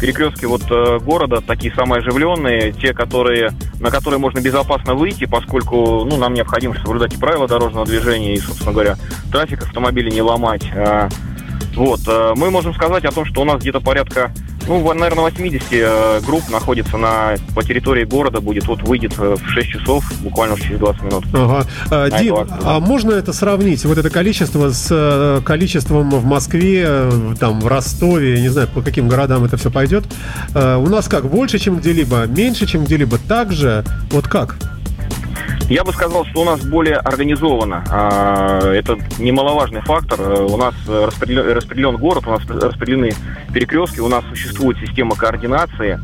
перекрестки 0.00 0.44
вот 0.44 0.62
э, 0.70 0.98
города, 0.98 1.40
такие 1.40 1.74
самые 1.74 2.00
оживленные, 2.00 2.72
те, 2.72 2.92
которые, 2.92 3.50
на 3.80 3.90
которые 3.90 4.18
можно 4.18 4.40
безопасно 4.40 4.94
выйти, 4.94 5.24
поскольку, 5.24 6.04
ну, 6.04 6.16
нам 6.16 6.34
необходимо 6.34 6.74
соблюдать 6.74 7.14
и 7.14 7.18
правила 7.18 7.46
дорожного 7.46 7.86
движения, 7.86 8.34
и, 8.34 8.40
собственно 8.40 8.72
говоря, 8.72 8.96
трафик 9.30 9.62
автомобилей 9.62 10.10
не 10.10 10.22
ломать. 10.22 10.64
Вот, 11.74 12.00
э, 12.06 12.32
мы 12.36 12.50
можем 12.50 12.74
сказать 12.74 13.04
о 13.04 13.12
том, 13.12 13.24
что 13.24 13.42
у 13.42 13.44
нас 13.44 13.60
где-то 13.60 13.80
порядка, 13.80 14.30
ну, 14.68 14.92
наверное, 14.92 15.24
80 15.24 15.62
э, 15.72 16.20
групп 16.24 16.48
находится 16.50 16.96
на, 16.96 17.34
по 17.54 17.62
территории 17.62 18.04
города, 18.04 18.40
будет, 18.40 18.66
вот 18.66 18.82
выйдет 18.82 19.14
э, 19.18 19.36
в 19.36 19.48
6 19.48 19.68
часов, 19.68 20.04
буквально 20.20 20.58
через 20.58 20.78
20 20.78 21.02
минут. 21.02 21.24
Ага. 21.32 21.66
А, 21.90 22.10
Дим, 22.10 22.36
а 22.64 22.80
можно 22.80 23.12
это 23.12 23.32
сравнить, 23.32 23.84
вот 23.84 23.98
это 23.98 24.10
количество 24.10 24.70
с 24.70 25.42
количеством 25.44 26.10
в 26.10 26.24
Москве, 26.24 27.10
там, 27.40 27.60
в 27.60 27.66
Ростове, 27.66 28.40
не 28.40 28.48
знаю, 28.48 28.68
по 28.68 28.82
каким 28.82 29.08
городам 29.08 29.44
это 29.44 29.56
все 29.56 29.70
пойдет? 29.70 30.04
У 30.54 30.86
нас 30.86 31.08
как, 31.08 31.28
больше, 31.28 31.58
чем 31.58 31.78
где-либо, 31.78 32.26
меньше, 32.26 32.66
чем 32.66 32.84
где-либо, 32.84 33.18
так 33.18 33.52
же? 33.52 33.84
Вот 34.10 34.28
как? 34.28 34.56
Я 35.68 35.84
бы 35.84 35.92
сказал, 35.92 36.24
что 36.26 36.42
у 36.42 36.44
нас 36.44 36.60
более 36.64 36.96
организовано. 36.96 37.84
А, 37.88 38.72
Это 38.72 38.98
немаловажный 39.18 39.80
фактор. 39.80 40.20
Э, 40.20 40.42
У 40.42 40.56
нас 40.56 40.74
распределен, 40.86 41.50
распределен 41.52 41.96
город, 41.96 42.26
у 42.26 42.30
нас 42.30 42.42
распределены 42.46 43.12
перекрестки, 43.54 44.00
у 44.00 44.08
нас 44.08 44.24
существует 44.28 44.78
система 44.78 45.16
координации. 45.16 46.00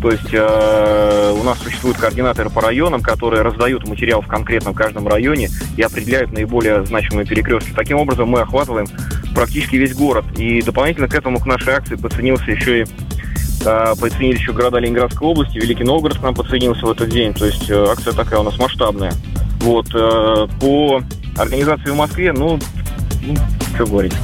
То 0.00 0.10
есть 0.10 0.32
э, 0.32 1.36
у 1.38 1.42
нас 1.44 1.58
существуют 1.58 1.98
координаторы 1.98 2.50
по 2.50 2.60
районам, 2.60 3.02
которые 3.02 3.42
раздают 3.42 3.86
материал 3.86 4.20
в 4.20 4.26
конкретном 4.26 4.74
каждом 4.74 5.06
районе 5.06 5.48
и 5.76 5.82
определяют 5.82 6.32
наиболее 6.32 6.84
значимые 6.84 7.24
перекрестки. 7.24 7.72
Таким 7.76 7.98
образом 7.98 8.28
мы 8.28 8.40
охватываем 8.40 8.86
практически 9.34 9.76
весь 9.76 9.94
город. 9.94 10.24
И 10.36 10.60
дополнительно 10.62 11.06
к 11.06 11.14
этому, 11.14 11.38
к 11.38 11.46
нашей 11.46 11.74
акции 11.74 11.94
подценился 11.94 12.50
еще 12.50 12.82
и 12.82 12.86
э, 13.64 13.94
подценили 14.00 14.34
еще 14.36 14.52
города 14.52 14.78
Ленинградской 14.78 15.26
области, 15.26 15.58
Великий 15.58 15.84
Новгород 15.84 16.18
к 16.18 16.22
нам 16.22 16.34
подсоединился 16.34 16.86
в 16.86 16.90
этот 16.90 17.08
день. 17.08 17.32
То 17.34 17.46
есть 17.46 17.68
э, 17.70 17.86
акция 17.88 18.12
такая 18.12 18.40
у 18.40 18.42
нас 18.42 18.58
масштабная. 18.58 19.12
Вот. 19.60 19.86
э, 19.94 20.46
По 20.60 21.02
организации 21.38 21.90
в 21.90 21.96
Москве, 21.96 22.32
ну, 22.32 22.58
ну, 23.22 23.34
что 23.74 23.86
говорить. 23.86 24.14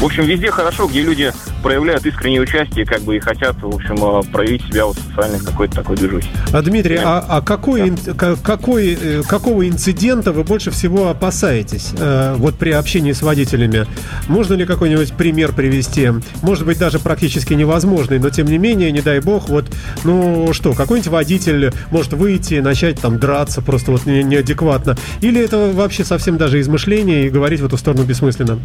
В 0.00 0.04
общем, 0.04 0.26
везде 0.26 0.48
хорошо, 0.52 0.86
где 0.86 1.02
люди 1.02 1.32
проявляют 1.60 2.06
искреннее 2.06 2.40
участие, 2.40 2.86
как 2.86 3.02
бы 3.02 3.16
и 3.16 3.18
хотят, 3.18 3.56
в 3.60 3.66
общем, 3.74 3.96
э, 3.96 4.22
проявить 4.32 4.62
себя 4.66 4.86
вот 4.86 4.96
в 4.96 5.02
социальной 5.08 5.40
какой-то 5.40 5.74
такой 5.74 5.96
движухе. 5.96 6.28
А, 6.52 6.62
Дмитрий, 6.62 7.00
а, 7.02 7.18
а 7.28 7.40
какой, 7.40 7.92
ка- 8.16 8.36
какой, 8.40 8.96
э, 9.00 9.22
какого 9.26 9.68
инцидента 9.68 10.30
вы 10.30 10.44
больше 10.44 10.70
всего 10.70 11.08
опасаетесь 11.08 11.90
э, 11.98 12.34
вот 12.38 12.54
при 12.56 12.70
общении 12.70 13.10
с 13.10 13.22
водителями? 13.22 13.86
Можно 14.28 14.54
ли 14.54 14.66
какой-нибудь 14.66 15.14
пример 15.14 15.52
привести? 15.52 16.10
Может 16.42 16.64
быть, 16.64 16.78
даже 16.78 17.00
практически 17.00 17.54
невозможный, 17.54 18.20
но 18.20 18.30
тем 18.30 18.46
не 18.46 18.58
менее, 18.58 18.92
не 18.92 19.00
дай 19.00 19.18
бог, 19.18 19.48
вот, 19.48 19.66
ну 20.04 20.52
что, 20.52 20.74
какой-нибудь 20.74 21.10
водитель 21.10 21.72
может 21.90 22.12
выйти 22.12 22.60
начать 22.60 23.00
там 23.00 23.18
драться 23.18 23.62
просто 23.62 23.90
вот 23.90 24.06
не- 24.06 24.22
неадекватно? 24.22 24.96
Или 25.22 25.40
это 25.44 25.72
вообще 25.74 26.04
совсем 26.04 26.36
даже 26.36 26.60
измышление 26.60 27.26
и 27.26 27.30
говорить 27.30 27.58
в 27.58 27.66
эту 27.66 27.76
сторону 27.76 28.04
бессмысленно? 28.04 28.60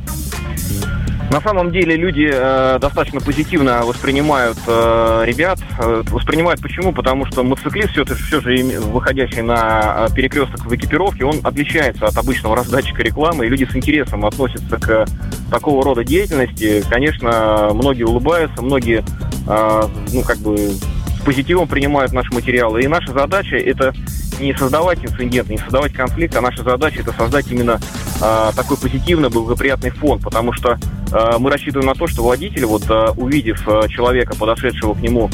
На 1.31 1.41
самом 1.41 1.71
деле 1.71 1.95
люди 1.95 2.29
э, 2.31 2.77
достаточно 2.79 3.19
позитивно 3.19 3.83
воспринимают 3.83 4.57
э, 4.67 5.23
ребят. 5.25 5.59
Э, 5.79 6.03
воспринимают 6.07 6.61
почему? 6.61 6.93
Потому 6.93 7.25
что 7.25 7.43
мотоциклист 7.43 7.91
все, 7.91 8.05
все 8.05 8.39
же 8.39 8.79
выходящий 8.79 9.41
на 9.41 10.07
э, 10.09 10.13
перекресток 10.15 10.65
в 10.65 10.75
экипировке, 10.75 11.25
он 11.25 11.39
отличается 11.43 12.05
от 12.05 12.17
обычного 12.17 12.55
раздатчика 12.55 13.01
рекламы, 13.01 13.45
и 13.45 13.49
люди 13.49 13.65
с 13.65 13.75
интересом 13.75 14.25
относятся 14.25 14.77
к 14.77 15.05
такого 15.49 15.83
рода 15.83 16.03
деятельности. 16.03 16.83
Конечно, 16.89 17.71
многие 17.73 18.03
улыбаются, 18.03 18.61
многие 18.61 19.03
э, 19.47 19.81
ну 20.13 20.21
как 20.21 20.37
бы 20.37 20.57
с 20.57 21.25
позитивом 21.25 21.67
принимают 21.67 22.11
наши 22.11 22.31
материалы. 22.33 22.83
И 22.83 22.87
наша 22.87 23.11
задача 23.11 23.55
это 23.55 23.93
не 24.39 24.53
создавать 24.55 25.03
инцидент, 25.03 25.49
не 25.49 25.57
создавать 25.57 25.93
конфликт, 25.93 26.35
а 26.35 26.41
наша 26.41 26.63
задача 26.63 27.01
это 27.01 27.13
создать 27.13 27.51
именно 27.51 27.79
э, 28.21 28.51
такой 28.55 28.77
позитивный, 28.77 29.29
благоприятный 29.29 29.91
фон, 29.91 30.19
потому 30.19 30.53
что 30.53 30.77
э, 31.11 31.37
мы 31.39 31.49
рассчитываем 31.49 31.87
на 31.87 31.95
то, 31.95 32.07
что 32.07 32.23
водитель, 32.23 32.65
вот 32.65 32.89
э, 32.89 33.11
увидев 33.17 33.67
э, 33.67 33.87
человека, 33.89 34.35
подошедшего 34.35 34.93
к 34.93 35.01
нему 35.01 35.29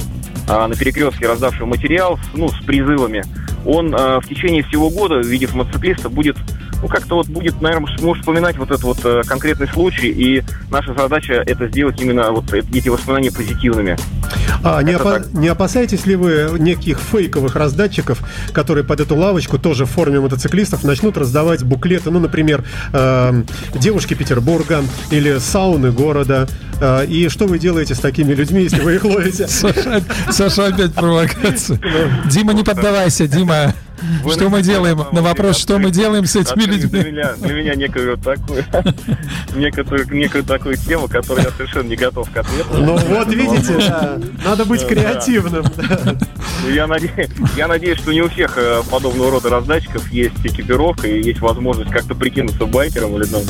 э, 0.47 0.67
на 0.67 0.75
перекрестке, 0.75 1.27
раздавшего 1.27 1.65
материал, 1.65 2.19
ну, 2.33 2.49
с 2.49 2.63
призывами, 2.63 3.23
он 3.65 3.93
э, 3.93 4.19
в 4.19 4.27
течение 4.27 4.63
всего 4.63 4.89
года, 4.89 5.15
увидев 5.15 5.53
мотоциклиста, 5.53 6.09
будет 6.09 6.37
ну, 6.81 6.87
как-то 6.87 7.15
вот 7.15 7.27
будет, 7.27 7.61
наверное, 7.61 7.89
может 8.01 8.21
вспоминать 8.21 8.57
вот 8.57 8.71
этот 8.71 8.83
вот 8.83 8.99
э, 9.03 9.21
конкретный 9.27 9.67
случай, 9.67 10.07
и 10.07 10.43
наша 10.69 10.93
задача 10.93 11.33
это 11.45 11.67
сделать 11.67 12.01
именно 12.01 12.31
вот 12.31 12.53
эти 12.53 12.89
воспоминания 12.89 13.31
позитивными. 13.31 13.97
А 14.63 14.81
не, 14.81 14.93
опа- 14.93 15.19
так. 15.19 15.33
не 15.33 15.47
опасаетесь 15.47 16.05
ли 16.05 16.15
вы 16.15 16.57
неких 16.59 16.99
фейковых 16.99 17.55
раздатчиков, 17.55 18.19
которые 18.51 18.83
под 18.83 18.99
эту 18.99 19.15
лавочку 19.15 19.57
тоже 19.57 19.85
в 19.85 19.89
форме 19.89 20.19
мотоциклистов 20.19 20.83
начнут 20.83 21.17
раздавать 21.17 21.63
буклеты, 21.63 22.11
ну, 22.11 22.19
например, 22.19 22.63
э, 22.93 23.43
девушки 23.75 24.13
Петербурга 24.13 24.83
или 25.11 25.37
сауны 25.39 25.91
города? 25.91 26.47
Э, 26.81 27.05
и 27.05 27.29
что 27.29 27.45
вы 27.45 27.59
делаете 27.59 27.95
с 27.95 27.99
такими 27.99 28.33
людьми, 28.33 28.63
если 28.63 28.81
вы 28.81 28.95
их 28.95 29.05
ловите? 29.05 29.47
Саша, 29.47 30.03
Саша 30.29 30.67
опять 30.67 30.93
провокация. 30.93 31.79
Дима, 32.29 32.53
не 32.53 32.63
поддавайся, 32.63 33.27
Дима. 33.27 33.73
Вы 34.23 34.31
Что 34.31 34.49
мы 34.49 34.61
делаем? 34.61 35.03
На 35.11 35.21
вопрос, 35.21 35.57
что 35.57 35.77
мы 35.79 35.91
делаем 35.91 36.25
с 36.25 36.35
этими 36.35 36.63
открыли 36.63 36.77
Для 36.77 36.99
людьми? 36.99 37.11
меня, 37.11 37.33
для 37.37 37.53
меня 37.53 37.75
некую 37.75 38.17
такую, 38.17 38.63
некую, 39.55 40.07
некую 40.11 40.43
такую 40.43 40.75
тему, 40.77 41.07
которую 41.07 41.45
я 41.45 41.51
совершенно 41.51 41.87
не 41.87 41.95
готов 41.95 42.29
к 42.29 42.37
ответу. 42.37 42.69
Ну 42.73 42.97
вот 42.97 43.27
видите, 43.33 43.77
да, 43.87 44.17
надо 44.45 44.65
быть 44.65 44.85
креативным. 44.85 45.65
Ну, 46.63 46.69
Я 46.69 46.87
надеюсь, 46.87 47.29
я 47.55 47.67
надеюсь, 47.67 47.99
что 47.99 48.11
не 48.11 48.21
у 48.21 48.29
всех 48.29 48.57
э, 48.57 48.81
подобного 48.89 49.31
рода 49.31 49.49
раздатчиков 49.49 50.11
есть 50.11 50.35
экипировка 50.43 51.07
и 51.07 51.21
есть 51.21 51.39
возможность 51.39 51.91
как-то 51.91 52.15
прикинуться 52.15 52.65
байкером 52.65 53.15
или 53.15 53.29
ну, 53.31 53.41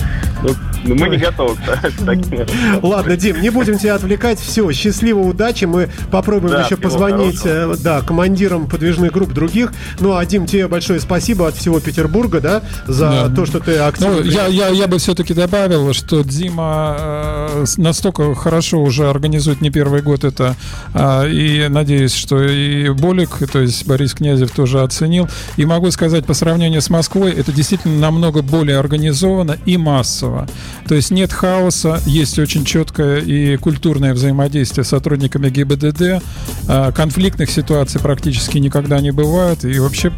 ну, 0.44 0.50
ну, 0.86 0.96
мы 0.96 1.10
не 1.10 1.18
готовы 1.18 1.56
к 1.56 2.06
таким. 2.06 2.46
Ладно, 2.82 3.18
Дим, 3.18 3.42
не 3.42 3.50
будем 3.50 3.78
тебя 3.78 3.96
отвлекать. 3.96 4.40
Все, 4.40 4.72
счастливо, 4.72 5.20
удачи. 5.20 5.66
Мы 5.66 5.90
попробуем 6.12 6.54
Да, 6.54 6.62
еще 6.64 6.78
позвонить 6.78 7.42
э, 7.46 7.74
да, 7.84 8.02
командирам 8.02 8.68
подвижных 8.68 9.12
групп 9.12 9.32
других. 9.34 9.74
Ну, 10.00 10.16
а 10.16 10.26
Дим, 10.26 10.39
тебе 10.46 10.68
большое 10.68 11.00
спасибо 11.00 11.48
от 11.48 11.56
всего 11.56 11.80
Петербурга, 11.80 12.40
да, 12.40 12.62
за 12.88 13.10
Да. 13.10 13.36
то, 13.36 13.46
что 13.46 13.60
ты 13.60 13.78
активно... 13.78 14.16
Ну, 14.16 14.24
я, 14.24 14.48
я, 14.48 14.70
я 14.70 14.88
бы 14.88 14.98
все-таки 14.98 15.34
добавил, 15.34 15.94
что 15.94 16.24
Дима 16.24 16.96
э, 17.00 17.66
настолько 17.78 18.36
хорошо 18.36 18.80
уже 18.82 19.10
организует 19.10 19.62
не 19.62 19.70
первый 19.70 20.02
год 20.02 20.24
это, 20.24 20.56
а, 20.94 21.26
и 21.26 21.68
надеюсь, 21.70 22.14
что 22.14 22.44
и 22.44 22.90
Болик, 22.90 23.30
то 23.52 23.60
есть 23.60 23.86
Борис 23.88 24.14
Князев 24.14 24.52
тоже 24.52 24.82
оценил. 24.82 25.28
И 25.58 25.66
могу 25.66 25.92
сказать, 25.92 26.26
по 26.26 26.34
сравнению 26.34 26.82
с 26.82 26.90
Москвой, 26.90 27.32
это 27.32 27.52
действительно 27.52 28.00
намного 28.00 28.42
более 28.42 28.78
организовано 28.78 29.58
и 29.66 29.78
массово. 29.78 30.48
То 30.88 30.96
есть 30.96 31.12
нет 31.12 31.32
хаоса, 31.32 32.00
есть 32.06 32.40
очень 32.40 32.66
четкое 32.66 33.20
и 33.20 33.58
культурное 33.58 34.14
взаимодействие 34.14 34.84
с 34.84 34.90
сотрудниками 34.90 35.50
ГИБДД, 35.50 36.22
а, 36.68 36.92
конфликтных 36.92 37.50
ситуаций 37.50 38.00
практически 38.02 38.58
никогда 38.58 39.00
не 39.02 39.12
бывает, 39.12 39.64
и 39.66 39.80
вообще 39.80 40.12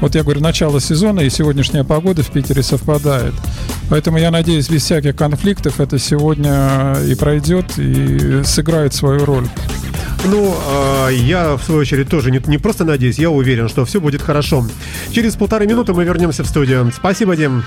вот 0.00 0.14
я 0.14 0.22
говорю, 0.22 0.40
начало 0.40 0.80
сезона 0.80 1.20
и 1.20 1.30
сегодняшняя 1.30 1.84
погода 1.84 2.22
в 2.22 2.30
Питере 2.30 2.62
совпадает. 2.62 3.34
Поэтому 3.88 4.18
я 4.18 4.30
надеюсь, 4.30 4.68
без 4.68 4.82
всяких 4.82 5.16
конфликтов 5.16 5.80
это 5.80 5.98
сегодня 5.98 6.96
и 7.06 7.14
пройдет, 7.14 7.78
и 7.78 8.42
сыграет 8.44 8.94
свою 8.94 9.24
роль. 9.24 9.46
Ну, 10.24 10.54
а, 10.68 11.08
я, 11.08 11.56
в 11.56 11.62
свою 11.62 11.80
очередь, 11.80 12.08
тоже 12.08 12.30
не, 12.30 12.40
не 12.46 12.58
просто 12.58 12.84
надеюсь, 12.84 13.18
я 13.18 13.30
уверен, 13.30 13.68
что 13.68 13.84
все 13.84 14.00
будет 14.00 14.22
хорошо. 14.22 14.66
Через 15.12 15.36
полторы 15.36 15.66
минуты 15.66 15.92
мы 15.92 16.04
вернемся 16.04 16.44
в 16.44 16.46
студию. 16.46 16.90
Спасибо, 16.94 17.36
Дим. 17.36 17.62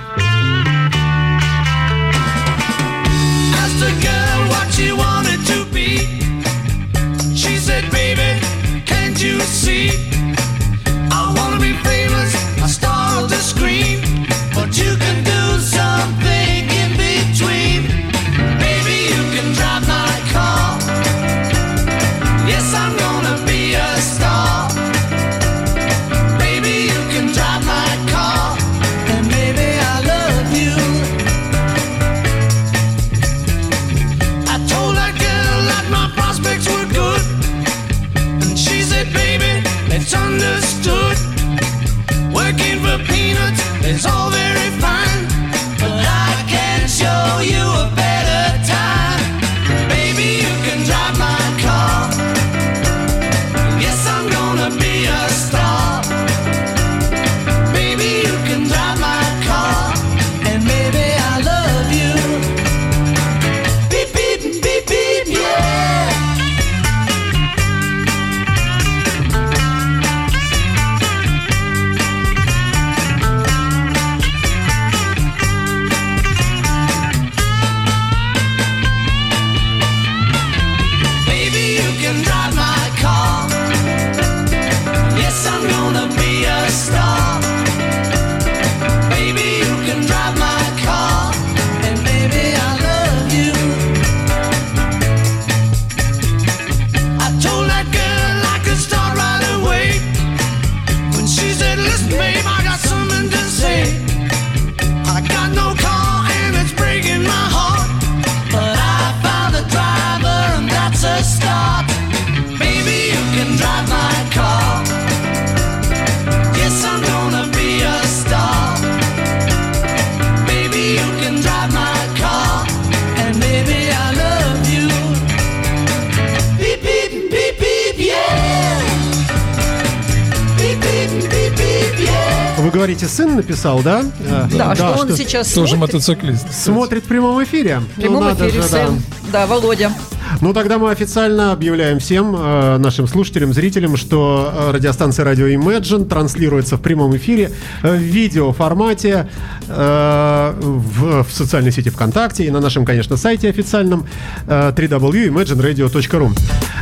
Говорите, 132.83 133.07
сын 133.07 133.35
написал, 133.37 133.79
да? 133.81 134.03
Э, 134.19 134.45
Да, 134.51 134.75
что 134.75 134.91
он 134.99 135.15
сейчас 135.15 135.47
Тоже 135.53 135.75
смотрит. 135.75 135.93
мотоциклист. 135.93 136.53
Смотрит 136.53 137.05
в 137.05 137.07
прямом 137.07 137.41
эфире. 137.43 137.79
В 137.79 138.01
прямом 138.01 138.25
Ну, 138.25 138.33
эфире 138.33 138.49
же, 138.51 138.59
да. 138.61 138.67
сын. 138.87 139.01
Да, 139.31 139.47
Володя. 139.47 139.93
Ну, 140.41 140.53
тогда 140.53 140.77
мы 140.77 140.91
официально 140.91 141.51
объявляем 141.51 141.99
всем 141.99 142.35
э, 142.35 142.77
нашим 142.77 143.07
слушателям, 143.07 143.53
зрителям, 143.53 143.97
что 143.97 144.51
э, 144.53 144.71
радиостанция 144.71 145.25
радио 145.25 145.47
Imagine 145.47 146.05
транслируется 146.05 146.77
в 146.77 146.81
прямом 146.81 147.15
эфире 147.17 147.51
э, 147.81 147.95
в 147.95 147.99
видеоформате 147.99 149.29
э, 149.67 150.53
в, 150.59 151.23
в 151.23 151.31
социальной 151.31 151.71
сети 151.71 151.89
ВКонтакте 151.89 152.45
и 152.45 152.51
на 152.51 152.59
нашем, 152.59 152.85
конечно, 152.85 153.17
сайте 153.17 153.49
официальном 153.49 154.05
э, 154.47 154.73
www.imagineradio.ru. 154.75 156.29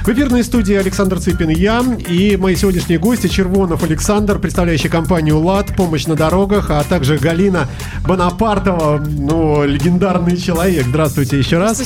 В 0.03 0.09
эфирной 0.09 0.43
студии 0.43 0.75
Александр 0.75 1.19
Цыпин 1.19 1.49
и 1.49 1.59
я, 1.59 1.83
и 2.07 2.35
мои 2.37 2.55
сегодняшние 2.55 2.99
гости 2.99 3.27
Червонов 3.27 3.83
Александр, 3.83 4.39
представляющий 4.39 4.89
компанию 4.89 5.39
«ЛАД», 5.39 5.75
«Помощь 5.75 6.07
на 6.07 6.15
дорогах», 6.15 6.71
а 6.71 6.83
также 6.83 7.17
Галина 7.17 7.67
Бонапартова, 8.07 9.03
ну, 9.05 9.63
легендарный 9.63 10.37
человек. 10.37 10.85
Здравствуйте 10.87 11.37
еще 11.37 11.57
раз. 11.57 11.83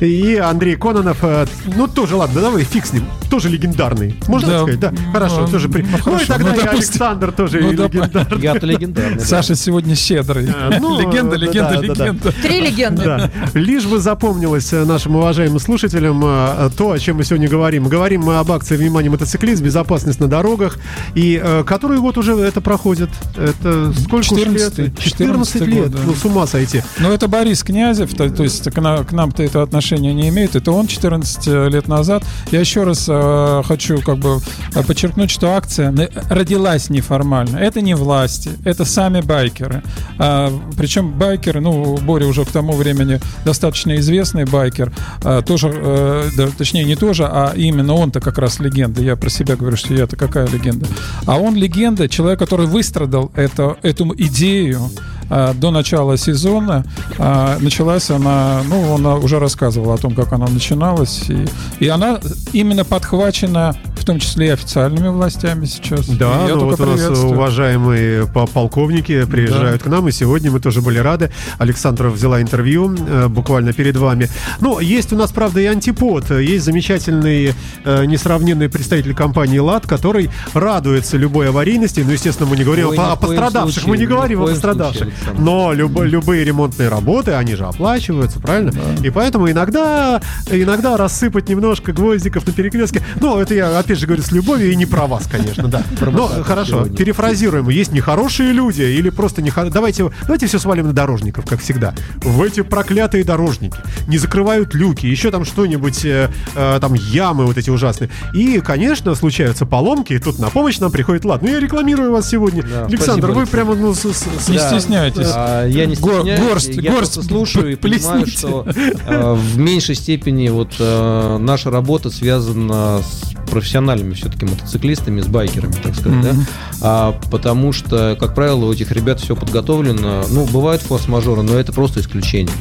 И 0.00 0.36
Андрей 0.36 0.76
Кононов, 0.76 1.07
э, 1.22 1.46
ну, 1.76 1.86
тоже, 1.88 2.16
ладно, 2.16 2.40
давай 2.40 2.64
фиг 2.64 2.86
с 2.86 2.92
ним, 2.92 3.04
тоже 3.30 3.48
легендарный. 3.48 4.14
Можно 4.26 4.48
Да. 4.48 4.54
так 4.54 4.62
сказать? 4.62 4.80
Да, 4.80 4.92
хорошо, 5.12 5.40
Ну, 5.42 5.48
тоже 5.48 5.68
при... 5.68 5.82
ну, 5.82 5.88
Ну, 5.90 5.96
и 5.98 6.00
хорошо, 6.00 6.26
тогда 6.26 6.52
ну, 6.54 6.60
и. 6.62 6.66
Александр 6.66 7.32
тоже 7.32 7.60
Ну, 7.60 7.72
легендарный. 7.72 8.40
Я-то 8.42 8.66
легендарный. 8.66 9.18
да. 9.18 9.24
Саша 9.24 9.54
сегодня 9.54 9.94
щедрый. 9.94 10.48
А, 10.54 10.78
ну, 10.80 10.98
легенда, 11.00 11.32
да, 11.32 11.36
легенда, 11.36 11.70
да, 11.80 11.80
да, 11.80 11.94
да. 11.94 12.04
легенда. 12.04 12.32
Три 12.42 12.60
легенды. 12.60 13.04
Да. 13.04 13.30
Лишь 13.54 13.84
бы 13.86 13.98
запомнилось 13.98 14.72
э, 14.72 14.84
нашим 14.84 15.16
уважаемым 15.16 15.58
слушателям 15.60 16.22
э, 16.24 16.70
то, 16.76 16.92
о 16.92 16.98
чем 16.98 17.16
мы 17.16 17.24
сегодня 17.24 17.48
говорим. 17.48 17.88
Говорим 17.88 18.22
мы 18.22 18.36
об 18.38 18.50
акции 18.52 18.76
«Внимание, 18.76 19.10
мотоциклист. 19.10 19.62
Безопасность 19.62 20.20
на 20.20 20.26
дорогах». 20.28 20.78
И 21.14 21.40
э, 21.42 21.64
который 21.64 21.98
год 21.98 22.18
уже 22.18 22.32
это 22.38 22.60
проходит? 22.60 23.10
Это 23.36 23.92
сколько 23.92 24.16
уж 24.16 24.30
14-й, 24.32 24.82
лет? 24.84 24.98
14 24.98 25.62
14-й 25.62 25.66
лет. 25.66 25.82
год, 25.84 25.90
да. 25.92 25.98
Ну, 26.06 26.14
с 26.14 26.24
ума 26.24 26.46
сойти. 26.46 26.82
Ну, 26.98 27.10
это 27.12 27.28
Борис 27.28 27.62
Князев, 27.62 28.12
то, 28.14 28.28
то 28.30 28.42
есть 28.42 28.70
к, 28.70 28.80
на- 28.80 29.04
к 29.04 29.12
нам-то 29.12 29.42
это 29.42 29.62
отношение 29.62 30.12
не 30.14 30.28
имеет. 30.28 30.56
Это 30.56 30.72
он 30.72 30.86
14 30.98 31.46
лет 31.72 31.88
назад. 31.88 32.24
Я 32.50 32.60
еще 32.60 32.82
раз 32.82 33.06
э, 33.08 33.62
хочу 33.64 34.00
как 34.02 34.18
бы 34.18 34.40
э, 34.74 34.82
подчеркнуть, 34.82 35.30
что 35.30 35.52
акция 35.52 35.94
родилась 36.28 36.90
неформально. 36.90 37.56
Это 37.56 37.80
не 37.80 37.94
власти, 37.94 38.50
это 38.64 38.84
сами 38.84 39.20
байкеры. 39.20 39.82
А, 40.18 40.52
причем 40.76 41.12
байкеры, 41.12 41.60
ну, 41.60 41.96
Боря 41.98 42.26
уже 42.26 42.44
к 42.44 42.50
тому 42.50 42.72
времени 42.72 43.20
достаточно 43.44 43.96
известный 43.96 44.44
байкер, 44.44 44.92
а, 45.22 45.42
тоже, 45.42 45.70
э, 45.72 46.30
да, 46.36 46.48
точнее 46.56 46.84
не 46.84 46.96
тоже, 46.96 47.26
а 47.26 47.52
именно 47.54 47.94
он-то 47.94 48.20
как 48.20 48.38
раз 48.38 48.58
легенда. 48.58 49.02
Я 49.02 49.14
про 49.14 49.30
себя 49.30 49.54
говорю, 49.54 49.76
что 49.76 49.94
я-то 49.94 50.16
какая 50.16 50.48
легенда. 50.48 50.86
А 51.26 51.38
он 51.38 51.54
легенда, 51.54 52.08
человек, 52.08 52.40
который 52.40 52.66
выстрадал 52.66 53.30
это, 53.36 53.76
эту 53.82 54.12
идею 54.18 54.90
до 55.28 55.70
начала 55.70 56.16
сезона. 56.16 56.84
А, 57.18 57.58
началась 57.60 58.10
она, 58.10 58.62
ну, 58.68 58.92
он 58.92 59.04
уже 59.06 59.38
рассказывал 59.38 59.92
о 59.92 59.98
том, 59.98 60.14
как 60.14 60.32
она 60.32 60.46
начиналась. 60.46 61.28
И, 61.28 61.44
и 61.80 61.88
она 61.88 62.18
именно 62.52 62.84
подхвачена, 62.84 63.76
в 63.96 64.04
том 64.04 64.18
числе 64.20 64.46
и 64.46 64.50
официальными 64.50 65.08
властями 65.08 65.66
сейчас. 65.66 66.06
Да, 66.06 66.46
ну 66.48 66.64
вот 66.66 66.80
у 66.80 66.86
нас 66.86 67.18
уважаемые 67.18 68.26
по- 68.26 68.46
полковники 68.46 69.24
приезжают 69.26 69.82
к 69.82 69.86
нам, 69.86 70.08
и 70.08 70.12
сегодня 70.12 70.50
мы 70.50 70.60
тоже 70.60 70.80
были 70.80 70.98
рады. 70.98 71.30
Александров 71.58 72.14
взяла 72.14 72.40
интервью 72.40 72.94
э, 72.96 73.28
буквально 73.28 73.72
перед 73.72 73.96
вами. 73.96 74.28
Ну, 74.60 74.78
есть 74.80 75.12
у 75.12 75.16
нас, 75.16 75.30
правда, 75.32 75.60
и 75.60 75.66
антипод. 75.66 76.30
Есть 76.30 76.64
замечательный, 76.64 77.54
э, 77.84 78.04
несравненный 78.06 78.68
представитель 78.68 79.14
компании 79.14 79.58
«ЛАД», 79.58 79.86
который 79.86 80.30
радуется 80.54 81.16
любой 81.16 81.48
аварийности. 81.50 82.00
Ну, 82.00 82.12
естественно, 82.12 82.48
мы 82.48 82.56
не 82.56 82.64
говорим 82.64 82.88
Ой, 82.88 82.96
о, 82.96 83.12
о 83.12 83.16
пострадавших, 83.16 83.74
случае, 83.74 83.90
мы 83.90 83.98
не 83.98 84.06
говорим 84.06 84.42
о 84.42 84.46
пострадавших. 84.46 85.02
случае. 85.02 85.14
Но 85.38 85.72
любо- 85.72 86.04
любые 86.04 86.44
ремонтные 86.44 86.88
работы, 86.88 87.32
они 87.32 87.54
же 87.54 87.64
оплачиваются, 87.66 88.40
правильно? 88.40 88.72
И 89.02 89.10
поэтому 89.10 89.50
иногда, 89.50 90.20
иногда 90.50 90.96
рассыпать 90.96 91.48
немножко 91.48 91.92
гвоздиков 91.92 92.46
на 92.46 92.52
перекрестке. 92.52 93.02
Ну, 93.20 93.38
это 93.38 93.54
я, 93.54 93.78
опять 93.78 93.98
же, 93.98 94.06
говорю 94.06 94.22
с 94.22 94.32
любовью 94.32 94.70
и 94.72 94.76
не 94.76 94.86
про 94.86 95.06
вас, 95.06 95.26
конечно, 95.30 95.68
да. 95.68 95.82
Но 96.00 96.28
хорошо, 96.44 96.86
перефразируем. 96.86 97.68
Есть 97.68 97.92
нехорошие 97.92 98.52
люди 98.52 98.82
или 98.82 99.10
просто 99.10 99.42
нехорошие. 99.42 99.72
Давайте, 99.72 100.10
давайте 100.22 100.46
все 100.46 100.58
свалим 100.58 100.86
на 100.88 100.92
дорожников, 100.92 101.44
как 101.46 101.60
всегда. 101.60 101.94
В 102.16 102.42
эти 102.42 102.62
проклятые 102.62 103.24
дорожники 103.24 103.76
не 104.06 104.18
закрывают 104.18 104.74
люки, 104.74 105.06
еще 105.06 105.30
там 105.30 105.44
что-нибудь, 105.44 106.04
э, 106.04 106.30
э, 106.54 106.78
там 106.80 106.94
ямы 106.94 107.46
вот 107.46 107.56
эти 107.58 107.70
ужасные. 107.70 108.10
И, 108.34 108.60
конечно, 108.60 109.14
случаются 109.14 109.66
поломки, 109.66 110.12
и 110.14 110.18
тут 110.18 110.38
на 110.38 110.48
помощь 110.50 110.78
нам 110.78 110.90
приходит 110.90 111.24
Лад. 111.24 111.42
Ну, 111.42 111.48
я 111.48 111.60
рекламирую 111.60 112.12
вас 112.12 112.28
сегодня. 112.28 112.62
Да, 112.62 112.86
Александр, 112.86 112.96
спасибо, 113.02 113.26
вы 113.26 113.40
Александр. 113.42 113.50
прямо, 113.50 113.74
ну, 113.74 113.94
с- 113.94 114.00
с- 114.12 114.44
с- 114.44 114.48
Не 114.48 114.56
Да. 114.58 114.68
стесняйтесь. 114.70 115.07
А, 115.16 115.66
я 115.66 115.86
не 115.86 115.94
стесняюсь, 115.94 116.40
горсть- 116.40 116.80
я 116.80 116.92
просто 116.92 117.22
слушаю 117.22 117.72
и 117.72 117.76
понимаю, 117.76 118.26
что 118.26 118.66
э, 118.66 119.34
в 119.34 119.58
меньшей 119.58 119.94
степени 119.94 120.48
вот 120.48 120.74
э, 120.78 121.38
наша 121.40 121.70
работа 121.70 122.10
связана 122.10 123.00
с 123.02 123.34
профессиональными 123.50 124.12
все-таки 124.12 124.44
мотоциклистами, 124.44 125.20
с 125.22 125.26
байкерами, 125.26 125.72
так 125.82 125.94
сказать, 125.94 126.20
да? 126.22 126.34
А, 126.82 127.18
потому 127.30 127.72
что, 127.72 128.14
как 128.20 128.34
правило, 128.34 128.66
у 128.66 128.72
этих 128.72 128.92
ребят 128.92 129.20
все 129.20 129.34
подготовлено. 129.34 130.24
Ну, 130.30 130.44
бывают 130.44 130.82
форс-мажоры, 130.82 131.40
но 131.42 131.54
это 131.54 131.72
просто 131.72 132.00
исключение. 132.00 132.52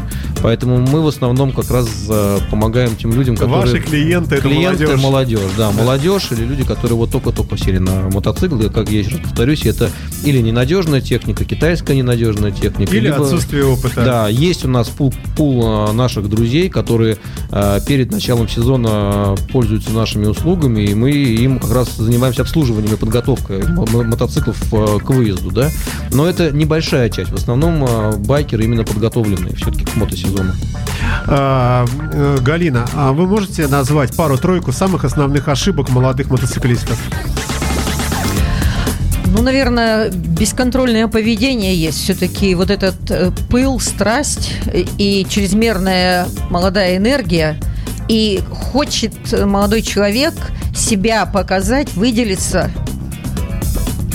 Поэтому 0.42 0.78
мы 0.78 1.02
в 1.02 1.08
основном 1.08 1.52
как 1.52 1.70
раз 1.72 1.90
э, 2.10 2.40
помогаем 2.50 2.96
тем 2.96 3.14
людям, 3.14 3.36
которые... 3.36 3.62
Ваши 3.64 3.80
клиенты, 3.80 4.36
это 4.36 4.48
Клиенты 4.48 4.86
молодежь. 4.98 5.04
молодежь, 5.04 5.52
да, 5.58 5.72
молодежь 5.72 6.28
или 6.32 6.46
люди, 6.46 6.64
которые 6.64 6.98
вот 6.98 7.12
только-только 7.12 7.58
сели 7.58 7.80
на 7.80 8.10
мотоцикл, 8.10 8.58
и, 8.60 8.70
как 8.70 8.90
я 8.90 9.00
еще 9.00 9.12
раз 9.12 9.20
повторюсь, 9.22 9.66
это 9.66 9.90
или 10.24 10.40
ненадежная 10.40 11.02
техника, 11.02 11.44
китайская 11.44 11.96
ненадежная 11.98 12.37
техника, 12.52 12.92
Или 12.96 13.06
либо- 13.08 13.24
отсутствие 13.24 13.66
опыта. 13.66 14.04
Да, 14.04 14.28
есть 14.28 14.66
у 14.66 14.68
нас 14.68 14.88
пул, 14.90 15.14
пул 15.36 15.62
а, 15.66 15.92
наших 15.94 16.30
друзей, 16.30 16.70
которые 16.70 17.18
а, 17.52 17.80
перед 17.82 18.12
началом 18.12 18.48
сезона 18.48 18.90
а, 18.92 19.36
пользуются 19.52 19.92
нашими 19.92 20.26
услугами, 20.26 20.82
и 20.82 20.94
мы 20.96 21.12
им 21.12 21.60
как 21.60 21.72
раз 21.72 21.96
занимаемся 21.98 22.44
обслуживанием 22.44 22.94
и 22.94 22.98
подготовкой 22.98 23.64
мо- 23.68 23.86
мо- 23.92 24.04
мотоциклов 24.04 24.58
к 24.70 25.10
выезду, 25.10 25.52
да. 25.52 25.70
Но 26.12 26.28
это 26.28 26.52
небольшая 26.52 27.10
часть. 27.10 27.32
В 27.32 27.36
основном 27.36 27.86
байкеры 28.24 28.64
именно 28.64 28.84
подготовленные 28.84 29.56
все-таки 29.56 29.86
к 29.86 29.96
мотосезону. 29.96 30.54
А, 31.28 31.86
э, 32.14 32.38
Галина, 32.42 32.86
а 32.94 33.12
вы 33.14 33.28
можете 33.28 33.68
назвать 33.68 34.16
пару-тройку 34.16 34.72
самых 34.72 35.04
основных 35.06 35.48
ошибок 35.48 35.90
молодых 35.90 36.30
мотоциклистов? 36.30 36.98
Ну, 39.30 39.42
наверное, 39.42 40.10
бесконтрольное 40.10 41.08
поведение 41.08 41.76
есть. 41.76 42.04
Все-таки 42.04 42.56
вот 42.56 42.72
этот 42.72 42.96
э, 43.10 43.32
пыл, 43.50 43.80
страсть 43.80 44.54
и 44.98 45.26
чрезмерная 45.30 46.28
молодая 46.50 46.98
энергия. 46.98 47.60
И 48.08 48.42
хочет 48.72 49.14
молодой 49.34 49.82
человек 49.82 50.34
себя 50.74 51.26
показать, 51.26 51.94
выделиться 51.94 52.72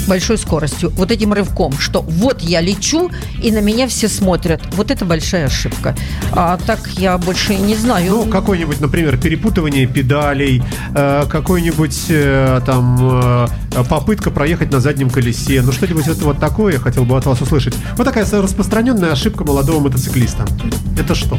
большой 0.06 0.38
скоростью, 0.38 0.90
вот 0.90 1.10
этим 1.10 1.32
рывком, 1.32 1.72
что 1.78 2.02
вот 2.02 2.40
я 2.42 2.60
лечу, 2.60 3.10
и 3.42 3.50
на 3.50 3.60
меня 3.60 3.88
все 3.88 4.08
смотрят. 4.08 4.62
Вот 4.72 4.90
это 4.90 5.04
большая 5.04 5.46
ошибка. 5.46 5.94
А 6.32 6.58
так 6.66 6.88
я 6.96 7.18
больше 7.18 7.54
не 7.54 7.74
знаю. 7.74 8.10
Ну, 8.10 8.24
какое-нибудь, 8.26 8.80
например, 8.80 9.18
перепутывание 9.18 9.86
педалей, 9.86 10.62
э, 10.94 11.24
какой-нибудь 11.28 12.06
э, 12.08 12.60
там 12.64 12.98
э, 13.00 13.46
попытка 13.88 14.30
проехать 14.30 14.70
на 14.70 14.80
заднем 14.80 15.10
колесе. 15.10 15.62
Ну, 15.62 15.72
что-нибудь 15.72 16.06
это 16.06 16.24
вот 16.24 16.38
такое 16.38 16.74
я 16.74 16.78
хотел 16.78 17.04
бы 17.04 17.16
от 17.16 17.26
вас 17.26 17.40
услышать. 17.40 17.74
Вот 17.96 18.04
такая 18.04 18.26
распространенная 18.30 19.12
ошибка 19.12 19.44
молодого 19.44 19.80
мотоциклиста. 19.80 20.44
Это 20.98 21.14
что? 21.14 21.38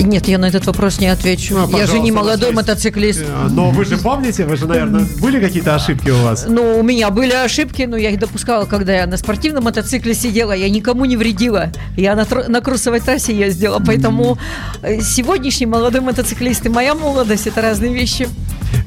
Нет, 0.00 0.28
я 0.28 0.38
на 0.38 0.46
этот 0.46 0.66
вопрос 0.66 0.98
не 1.00 1.06
отвечу. 1.06 1.54
Ну, 1.56 1.78
я 1.78 1.86
же 1.86 1.98
не 2.00 2.10
молодой 2.12 2.50
есть- 2.50 2.56
мотоциклист. 2.56 3.20
Э, 3.22 3.48
Но 3.50 3.70
вы 3.70 3.84
же 3.84 3.96
помните, 3.96 4.44
вы 4.44 4.56
же, 4.56 4.66
наверное, 4.66 5.06
были 5.20 5.40
какие-то 5.40 5.74
ошибки 5.74 6.10
у 6.10 6.16
вас? 6.22 6.46
Ну, 6.48 6.78
у 6.78 6.82
меня 6.82 7.10
были 7.10 7.32
ошибки, 7.32 7.82
но 7.82 7.96
я 7.96 8.10
их 8.10 8.18
допускала, 8.18 8.64
когда 8.66 8.92
я 8.94 9.06
на 9.06 9.16
спортивном 9.16 9.64
мотоцикле 9.64 10.14
сидела. 10.14 10.52
Я 10.52 10.68
никому 10.68 11.04
не 11.04 11.16
вредила. 11.16 11.70
Я 11.96 12.14
на, 12.16 12.26
на 12.48 12.60
круссовой 12.60 13.00
трассе 13.00 13.34
ездила. 13.36 13.80
Поэтому 13.84 14.38
э, 14.82 15.00
сегодняшний 15.00 15.66
молодой 15.66 16.00
мотоциклист 16.00 16.66
и 16.66 16.68
моя 16.68 16.94
молодость– 16.94 17.46
это 17.48 17.62
разные 17.62 17.94
вещи. 17.94 18.28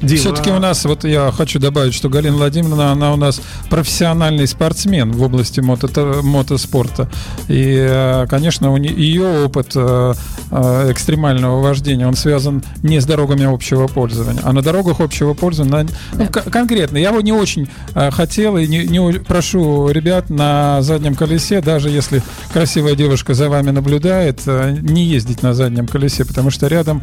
Дима, 0.02 0.18
Все-таки 0.20 0.50
у 0.50 0.58
нас, 0.58 0.84
вот 0.84 1.04
я 1.04 1.32
хочу 1.36 1.58
добавить, 1.58 1.94
что 1.94 2.08
Галина 2.08 2.36
Владимировна, 2.36 2.92
она 2.92 3.12
у 3.12 3.16
нас 3.16 3.40
профессиональный 3.70 4.46
спортсмен 4.46 5.12
в 5.12 5.22
области 5.22 5.60
мото- 5.60 6.22
мотоспорта. 6.22 7.08
И, 7.48 7.76
э, 7.78 8.26
конечно, 8.28 8.72
у 8.72 8.76
ее 8.76 9.44
опыт 9.44 9.72
э, 9.74 10.14
э, 10.50 10.92
экстремального 10.92 11.60
вождения, 11.62 12.06
он 12.06 12.14
связан 12.16 12.62
не 12.82 13.00
с 13.00 13.04
дорогами 13.06 13.44
общего 13.44 13.86
пользования, 13.88 14.40
а 14.44 14.52
на 14.52 14.62
дорогах 14.62 15.00
общего 15.00 15.34
пользования. 15.34 15.84
на- 15.84 15.88
ну, 16.14 16.26
к- 16.28 16.50
конкретно, 16.50 16.98
я 16.98 17.12
бы 17.12 17.22
не 17.22 17.32
очень 17.32 17.68
хотел 18.12 18.56
и 18.56 18.66
не, 18.66 18.86
не 18.86 19.12
прошу 19.20 19.90
ребят 19.90 20.30
на 20.30 20.80
заднем 20.82 21.14
колесе, 21.14 21.60
даже 21.60 21.90
если 21.90 22.22
красивая 22.52 22.94
девушка 22.94 23.34
за 23.34 23.48
вами 23.48 23.70
наблюдает, 23.70 24.40
не 24.46 25.04
ездить 25.04 25.42
на 25.42 25.54
заднем 25.54 25.86
колесе, 25.86 26.24
потому 26.24 26.50
что 26.50 26.66
рядом 26.68 27.02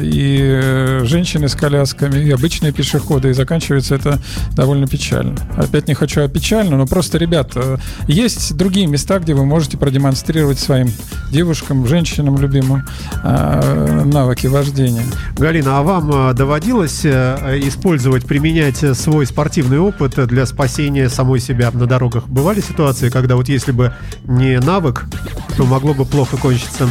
и 0.00 1.00
женщины 1.04 1.48
с 1.48 1.54
колясками, 2.02 2.24
и 2.24 2.30
обычные 2.30 2.72
пешеходы, 2.72 3.30
и 3.30 3.32
заканчивается 3.32 3.94
это 3.94 4.18
довольно 4.54 4.86
печально. 4.86 5.36
Опять 5.56 5.88
не 5.88 5.94
хочу 5.94 6.22
о 6.22 6.28
печально, 6.28 6.76
но 6.76 6.86
просто, 6.86 7.18
ребят, 7.18 7.52
э, 7.54 7.76
есть 8.06 8.56
другие 8.56 8.86
места, 8.86 9.18
где 9.18 9.34
вы 9.34 9.44
можете 9.44 9.76
продемонстрировать 9.76 10.58
своим 10.58 10.88
девушкам, 11.30 11.86
женщинам 11.86 12.38
любимым 12.38 12.84
э, 13.22 14.02
навыки 14.04 14.46
вождения. 14.46 15.04
Галина, 15.36 15.78
а 15.78 15.82
вам 15.82 16.30
э, 16.30 16.34
доводилось 16.34 17.04
использовать, 17.04 18.24
применять 18.24 18.78
свой 18.96 19.26
спортивный 19.26 19.78
опыт 19.78 20.14
для 20.26 20.46
спасения 20.46 21.08
самой 21.08 21.40
себя 21.40 21.70
на 21.70 21.86
дорогах? 21.86 22.28
Бывали 22.28 22.60
ситуации, 22.60 23.10
когда 23.10 23.36
вот 23.36 23.48
если 23.48 23.72
бы 23.72 23.92
не 24.24 24.58
навык, 24.58 25.04
то 25.56 25.64
могло 25.64 25.94
бы 25.94 26.04
плохо 26.04 26.36
кончиться? 26.36 26.88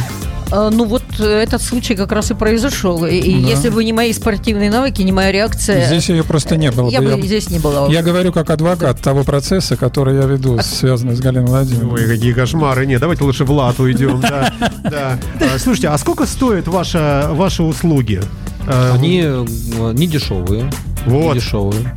А, 0.52 0.70
Ну 0.70 0.84
вот 0.84 1.02
э, 1.18 1.24
этот 1.42 1.62
случай 1.62 1.94
как 1.94 2.12
раз 2.12 2.30
и 2.30 2.34
произошел. 2.34 3.04
И, 3.06 3.20
Да. 3.42 3.48
если 3.48 3.70
бы 3.70 3.82
не 3.84 3.92
мои 3.92 4.12
спортивные 4.12 4.70
навыки, 4.70 5.02
не 5.02 5.12
моя 5.12 5.32
реакция, 5.32 5.86
Здесь 5.86 6.08
ее 6.10 6.24
просто 6.24 6.56
не 6.56 6.70
было. 6.70 6.90
я 6.90 7.00
бы. 7.00 7.10
Я- 7.10 7.20
здесь 7.20 7.48
не 7.50 7.58
была. 7.58 7.88
Я 7.88 8.02
говорю 8.02 8.32
как 8.32 8.50
адвокат 8.50 9.00
того 9.00 9.24
процесса, 9.24 9.76
который 9.76 10.16
я 10.16 10.26
веду, 10.26 10.58
связанный 10.62 11.14
с 11.16 11.20
Галиной 11.20 11.46
Владимировной. 11.46 12.02
Ой, 12.02 12.08
какие 12.08 12.32
кошмары. 12.32 12.84
Нет, 12.86 13.00
давайте 13.00 13.24
лучше 13.24 13.44
в 13.44 13.50
лад 13.50 13.80
уйдем. 13.80 14.20
Да, 14.20 14.52
да. 14.84 15.18
А, 15.40 15.58
Слушайте, 15.58 15.88
а 15.88 15.96
сколько 15.98 16.26
стоят 16.26 16.68
ваши 16.68 17.62
услуги? 17.62 18.20
Э, 18.66 18.92
Они 18.94 19.22
э, 19.24 19.44
не 19.94 20.06
дешевые. 20.06 20.70
Вот. 21.06 21.34
Дешевые. 21.34 21.94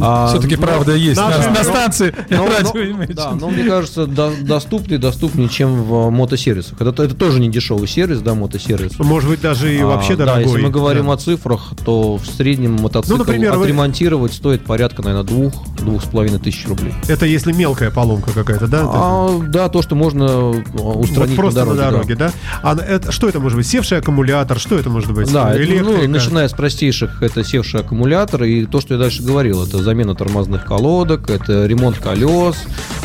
А, 0.00 0.28
Все-таки 0.28 0.54
ну, 0.56 0.62
правда 0.62 0.92
есть. 0.94 1.16
надо- 1.16 1.38
На, 1.38 1.44
на 1.48 1.54
но- 1.54 1.64
станции 1.64 2.14
но- 2.30 2.46
радио 2.46 2.72
но- 2.94 3.06
да, 3.14 3.30
но 3.32 3.48
мне 3.50 3.64
кажется, 3.64 4.06
до- 4.06 4.32
доступнее, 4.40 4.98
доступнее, 4.98 5.48
чем 5.48 5.82
в 5.82 6.10
мотосервисах. 6.10 6.80
Это, 6.80 7.02
это 7.02 7.14
тоже 7.14 7.40
не 7.40 7.48
дешевый 7.48 7.88
сервис, 7.88 8.20
да, 8.20 8.34
мотосервис. 8.34 8.96
Может 8.98 9.28
быть, 9.30 9.40
даже 9.40 9.74
и 9.74 9.80
А, 9.80 9.86
вообще 9.86 10.14
да, 10.14 10.26
дорогой. 10.26 10.44
если 10.44 10.60
мы 10.60 10.70
говорим 10.70 11.06
Да. 11.06 11.14
о 11.14 11.16
цифрах, 11.16 11.72
то 11.84 12.16
в 12.16 12.26
среднем 12.26 12.74
мотоцикл 12.74 13.16
Ну, 13.16 13.24
например, 13.24 13.54
вы- 13.56 13.64
отремонтировать 13.64 14.34
стоит 14.34 14.64
порядка, 14.64 15.02
наверное, 15.02 15.24
двух, 15.26 15.54
двух 15.78 16.02
с 16.04 16.06
половиной 16.06 16.38
тысяч 16.38 16.66
рублей. 16.68 16.92
Это 17.08 17.26
если 17.26 17.50
мелкая 17.52 17.90
поломка 17.90 18.30
какая-то, 18.32 18.68
да? 18.68 18.82
А, 18.84 19.38
да, 19.48 19.68
то, 19.68 19.82
что 19.82 19.96
можно 19.96 20.24
э, 20.24 20.62
Вот 20.74 20.96
устранить 21.04 21.34
просто 21.36 21.64
на 21.64 21.74
дороге. 21.74 22.14
да? 22.14 22.30
А 22.62 22.76
это, 22.76 23.10
что 23.10 23.28
это 23.28 23.40
может 23.40 23.56
быть? 23.58 23.66
Севший 23.66 23.98
аккумулятор? 23.98 24.60
Что 24.60 24.78
это 24.78 24.90
может 24.90 25.12
быть? 25.12 25.32
Да, 25.32 25.50
это, 25.54 25.58
ну, 25.60 25.64
Электрика? 25.92 26.08
начиная 26.08 26.46
с 26.48 26.52
простейших, 26.52 27.20
это 27.22 27.42
севший 27.42 27.80
аккумулятор, 27.80 28.42
и 28.48 28.66
то, 28.66 28.80
что 28.80 28.94
я 28.94 29.00
дальше 29.00 29.22
говорил, 29.22 29.62
это 29.62 29.82
замена 29.82 30.14
тормозных 30.14 30.64
колодок, 30.64 31.30
это 31.30 31.66
ремонт 31.66 31.98
колес, 31.98 32.56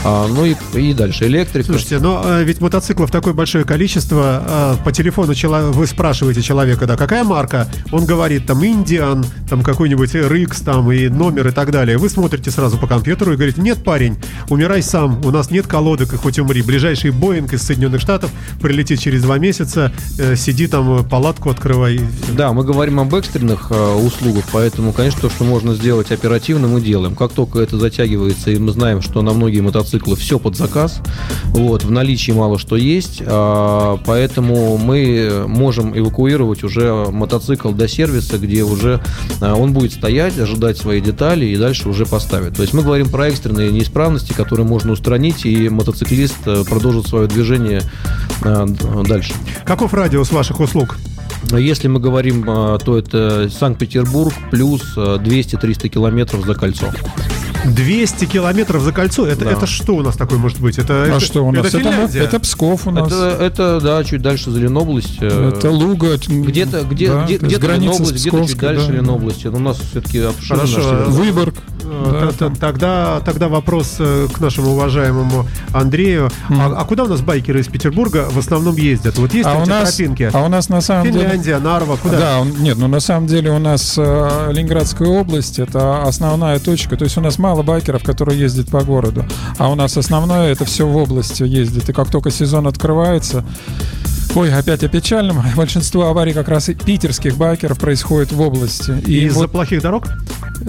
а, 0.03 0.27
ну 0.27 0.45
и, 0.45 0.55
и 0.73 0.93
дальше 0.93 1.25
электрика. 1.25 1.67
Слушайте, 1.67 1.99
но 1.99 2.21
э, 2.25 2.43
ведь 2.43 2.61
мотоциклов 2.61 3.11
такое 3.11 3.33
большое 3.33 3.63
количество. 3.63 4.75
э, 4.79 4.83
по 4.83 4.91
телефону 4.91 5.33
вы 5.71 5.87
спрашиваете 5.87 6.41
человека, 6.41 6.85
да, 6.85 6.97
какая 6.97 7.23
марка? 7.23 7.67
Он 7.91 8.05
говорит, 8.05 8.45
там, 8.45 8.65
Индиан, 8.65 9.25
там, 9.49 9.61
какой-нибудь 9.61 10.13
RX, 10.15 10.63
там, 10.63 10.91
и 10.91 11.07
номер 11.07 11.47
и 11.47 11.51
так 11.51 11.71
далее. 11.71 11.97
Вы 11.97 12.09
смотрите 12.09 12.51
сразу 12.51 12.77
по 12.77 12.87
компьютеру 12.87 13.33
и 13.33 13.35
говорите, 13.35 13.61
нет, 13.61 13.83
парень, 13.83 14.17
умирай 14.49 14.81
сам, 14.81 15.23
у 15.25 15.31
нас 15.31 15.51
нет 15.51 15.67
колодок, 15.67 16.13
и 16.13 16.17
хоть 16.17 16.39
умри. 16.39 16.61
Ближайший 16.61 17.11
Боинг 17.11 17.53
из 17.53 17.63
Соединенных 17.63 18.01
Штатов 18.01 18.31
прилетит 18.61 18.99
через 18.99 19.21
два 19.23 19.37
месяца, 19.37 19.91
э, 20.17 20.35
сиди 20.35 20.67
там, 20.67 21.07
палатку 21.07 21.49
открывай. 21.49 21.99
Да, 22.35 22.53
мы 22.53 22.63
говорим 22.63 22.99
об 22.99 23.13
экстренных 23.15 23.71
э, 23.71 23.95
услугах, 23.95 24.43
поэтому, 24.51 24.93
конечно, 24.93 25.21
что 25.33 25.43
можно 25.45 25.73
сделать 25.73 26.11
оперативно, 26.11 26.67
мы 26.67 26.81
делаем. 26.81 27.15
Как 27.15 27.31
только 27.31 27.59
это 27.59 27.77
затягивается, 27.77 28.51
и 28.51 28.57
мы 28.57 28.71
знаем, 28.71 29.01
что 29.01 29.21
на 29.21 29.33
многие 29.33 29.61
мотоциклы 29.61 30.15
все 30.15 30.39
под 30.39 30.55
заказ, 30.55 31.01
вот, 31.45 31.83
в 31.83 31.91
наличии 31.91 32.31
мало 32.31 32.59
что 32.59 32.75
есть, 32.75 33.21
а, 33.25 33.99
поэтому 34.05 34.77
мы 34.77 35.45
можем 35.47 35.97
эвакуировать 35.97 36.63
уже 36.63 37.05
мотоцикл 37.11 37.71
до 37.71 37.87
сервиса, 37.87 38.37
где 38.37 38.63
уже 38.63 39.01
а, 39.41 39.55
он 39.55 39.73
будет 39.73 39.93
стоять, 39.93 40.37
ожидать 40.37 40.77
свои 40.77 41.01
детали 41.01 41.45
и 41.45 41.57
дальше 41.57 41.89
уже 41.89 42.05
поставят. 42.05 42.55
То 42.55 42.61
есть 42.61 42.73
мы 42.73 42.83
говорим 42.83 43.09
про 43.09 43.27
экстренные 43.27 43.71
неисправности, 43.71 44.33
которые 44.33 44.67
можно 44.67 44.91
устранить, 44.91 45.45
и 45.45 45.69
мотоциклист 45.69 46.35
э, 46.45 46.63
продолжит 46.63 47.07
свое 47.07 47.27
движение 47.27 47.81
д- 48.43 49.03
дальше. 49.07 49.33
Каков 49.65 49.93
радиус 49.93 50.31
ваших 50.31 50.59
услуг? 50.59 50.97
Если 51.51 51.87
мы 51.87 51.99
говорим, 51.99 52.45
а, 52.47 52.77
то 52.79 52.97
это 52.97 53.49
Санкт-Петербург 53.49 54.33
плюс 54.51 54.81
а, 54.97 55.17
200-300 55.17 55.89
километров 55.89 56.45
за 56.45 56.55
кольцо. 56.55 56.87
200 57.65 58.25
километров 58.25 58.81
за 58.81 58.91
кольцо. 58.91 59.25
Это, 59.25 59.45
Да. 59.45 59.51
это 59.51 59.67
что 59.67 59.95
у 59.95 60.01
нас 60.01 60.17
такое 60.17 60.37
может 60.37 60.59
быть? 60.59 60.77
Это, 60.77 61.03
А 61.03 61.07
это- 61.07 61.19
что 61.21 61.45
у 61.45 61.51
нас? 61.51 61.65
Это, 61.65 61.77
Это, 61.77 62.17
это 62.17 62.39
Псков 62.39 62.87
у 62.87 62.91
нас. 62.91 63.07
Это, 63.07 63.37
это, 63.39 63.79
да, 63.81 64.03
чуть 64.03 64.21
дальше 64.21 64.51
за 64.51 64.59
Ленобласть. 64.59 65.17
э, 65.21 65.51
Это 65.55 65.69
Луга. 65.71 66.17
Где-то, 66.17 66.83
где, 66.83 67.07
да, 67.09 67.25
где, 67.25 67.37
граница 67.57 67.93
Ленобласть, 67.99 68.21
где-то 68.25 68.45
чуть 68.47 68.57
дальше 68.57 68.87
да. 68.87 68.93
Ленобласти. 68.93 69.47
Но 69.47 69.57
у 69.57 69.61
нас 69.61 69.79
все-таки 69.79 70.19
обширно. 70.19 70.65
Хорошо. 70.67 71.05
Выборг. 71.07 71.55
Э, 71.83 72.19
Да, 72.21 72.31
т- 72.31 72.49
т- 72.49 72.59
Тогда, 72.59 73.19
тогда 73.25 73.47
вопрос 73.47 73.95
э, 73.99 74.27
к 74.33 74.39
нашему 74.39 74.71
уважаемому 74.71 75.45
Андрею. 75.73 76.29
А, 76.49 76.73
а 76.77 76.85
куда 76.85 77.03
у 77.03 77.07
нас 77.07 77.21
байкеры 77.21 77.59
из 77.61 77.67
Петербурга 77.67 78.27
в 78.31 78.37
основном 78.37 78.75
ездят? 78.77 79.17
Вот 79.17 79.33
есть 79.33 79.47
А 79.47 79.55
у, 79.61 79.65
нас, 79.65 79.95
тропинки? 79.95 80.29
а 80.33 80.43
у 80.43 80.47
нас 80.49 80.69
на 80.69 80.81
самом 80.81 81.11
деле... 81.11 81.21
Финляндия, 81.25 81.59
Нарва, 81.59 81.97
куда? 81.97 82.19
Да, 82.19 82.39
он- 82.39 82.51
нет, 82.61 82.77
ну 82.77 82.87
на 82.87 82.99
самом 82.99 83.27
деле 83.27 83.51
у 83.51 83.59
нас 83.59 83.95
э, 83.97 84.49
Ленинградская 84.53 85.07
область 85.07 85.59
это 85.59 86.03
основная 86.03 86.59
точка. 86.59 86.95
То 86.97 87.03
есть 87.05 87.17
у 87.17 87.21
нас 87.21 87.37
мало 87.37 87.63
байкеров, 87.63 88.03
которые 88.03 88.39
ездят 88.39 88.69
по 88.69 88.83
городу. 88.83 89.25
А 89.57 89.69
у 89.69 89.75
нас 89.75 89.97
основное 89.97 90.51
это 90.51 90.65
все 90.65 90.87
в 90.87 90.95
области 90.95 91.43
ездит. 91.43 91.89
И 91.89 91.93
как 91.93 92.09
только 92.09 92.31
сезон 92.31 92.67
открывается, 92.67 93.43
Ой, 94.35 94.51
опять 94.51 94.83
о 94.83 94.87
печальном. 94.87 95.43
Большинство 95.55 96.07
аварий 96.07 96.33
как 96.33 96.47
раз 96.47 96.67
и 96.69 96.73
питерских 96.73 97.37
байкеров 97.37 97.77
происходит 97.77 98.31
в 98.31 98.41
области. 98.41 98.91
И 99.05 99.25
Из-за 99.25 99.39
вот 99.41 99.51
плохих 99.51 99.81
дорог? 99.83 100.07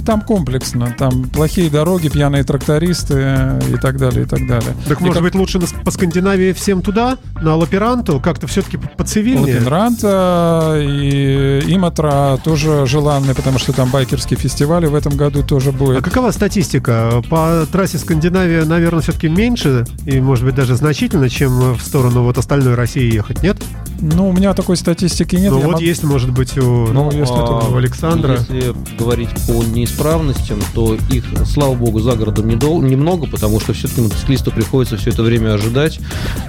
Там 0.02 0.20
комплексно. 0.20 0.94
Там 0.98 1.24
плохие 1.24 1.70
дороги, 1.70 2.08
пьяные 2.08 2.44
трактористы 2.44 3.14
э, 3.16 3.60
и 3.74 3.76
так 3.76 3.98
далее, 3.98 4.24
и 4.24 4.26
так 4.26 4.46
далее. 4.46 4.74
Так 4.88 5.00
И 5.00 5.04
может 5.04 5.14
как- 5.14 5.22
быть 5.24 5.34
лучше 5.34 5.58
на- 5.58 5.66
по 5.84 5.90
Скандинавии 5.90 6.52
всем 6.52 6.82
туда, 6.82 7.18
на 7.40 7.56
Лаперанту, 7.56 8.20
как-то 8.20 8.46
все-таки 8.46 8.78
поцивильнее? 8.96 9.56
Латинранта 9.56 10.74
и 10.80 11.60
Иматра 11.74 12.38
тоже 12.42 12.86
желанны, 12.86 13.34
потому 13.34 13.58
что 13.58 13.72
там 13.72 13.90
байкерский 13.90 14.36
фестиваль 14.36 14.84
и 14.84 14.88
в 14.88 14.94
этом 14.94 15.16
году 15.16 15.42
тоже 15.42 15.70
А 15.70 15.72
будет. 15.72 16.02
какова 16.04 16.30
статистика? 16.30 17.22
По 17.30 17.66
трассе 17.70 17.98
Скандинавия, 17.98 18.64
наверное, 18.64 19.00
все-таки 19.02 19.28
меньше, 19.28 19.84
и, 20.06 20.20
может 20.20 20.44
быть, 20.44 20.54
даже 20.54 20.76
значительно, 20.76 21.28
чем 21.28 21.74
в 21.74 21.80
сторону 21.80 22.22
вот 22.22 22.38
остальной 22.38 22.74
России 22.74 23.12
ехать, 23.12 23.42
нет? 23.42 23.56
Ну, 24.00 24.28
у 24.28 24.32
меня 24.32 24.52
такой 24.54 24.76
статистики 24.76 25.36
нет. 25.36 25.52
ну 25.52 25.58
вот 25.60 25.72
могу- 25.72 25.82
есть, 25.84 26.02
может 26.04 26.30
быть, 26.30 26.58
у, 26.58 26.88
Ну, 26.88 27.10
если 27.12 27.34
а, 27.34 27.68
у 27.70 27.76
Александра. 27.76 28.34
Если 28.34 28.74
говорить 28.98 29.30
по 29.46 29.62
неисправностям, 29.84 30.58
то 30.74 30.96
их, 31.10 31.24
слава 31.46 31.74
богу, 31.74 32.00
за 32.00 32.12
городом 32.16 32.48
недол- 32.48 32.82
немного, 32.82 33.26
потому 33.26 33.60
что 33.60 33.72
все-таки 33.72 34.00
мотоциклисту 34.00 34.50
приходится 34.50 34.96
все 34.96 35.10
это 35.10 35.22
время 35.22 35.54
ожидать, 35.54 36.00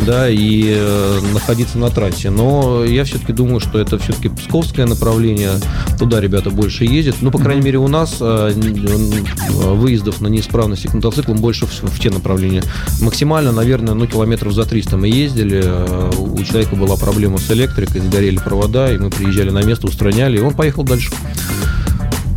да, 0.05 0.29
и 0.29 0.73
э, 0.77 1.19
находиться 1.33 1.77
на 1.77 1.89
трассе. 1.89 2.29
Но 2.29 2.83
я 2.85 3.03
все-таки 3.03 3.33
думаю, 3.33 3.59
что 3.59 3.79
это 3.79 3.97
все-таки 3.99 4.29
псковское 4.29 4.85
направление, 4.85 5.51
туда 5.99 6.21
ребята 6.21 6.49
больше 6.49 6.85
ездят. 6.85 7.17
Ну, 7.21 7.31
по 7.31 7.39
крайней 7.39 7.61
мере, 7.61 7.77
у 7.79 7.87
нас 7.87 8.17
э, 8.19 8.51
выездов 9.73 10.21
на 10.21 10.27
неисправности 10.27 10.87
к 10.87 10.93
мотоциклам 10.93 11.37
больше 11.37 11.65
в, 11.65 11.71
в 11.83 11.99
те 11.99 12.09
направления. 12.09 12.63
Максимально, 13.01 13.51
наверное, 13.51 13.93
ну, 13.93 14.07
километров 14.07 14.53
за 14.53 14.63
300 14.65 14.97
мы 14.97 15.07
ездили. 15.07 15.61
э, 15.63 16.11
У 16.17 16.41
человека 16.43 16.75
была 16.75 16.95
проблема 16.95 17.37
с 17.37 17.49
электрикой, 17.51 18.01
сгорели 18.01 18.37
провода, 18.37 18.91
и 18.93 18.97
мы 18.97 19.09
приезжали 19.09 19.49
на 19.49 19.61
место, 19.63 19.87
устраняли, 19.87 20.37
и 20.37 20.41
он 20.41 20.53
поехал 20.53 20.83
дальше. 20.83 21.11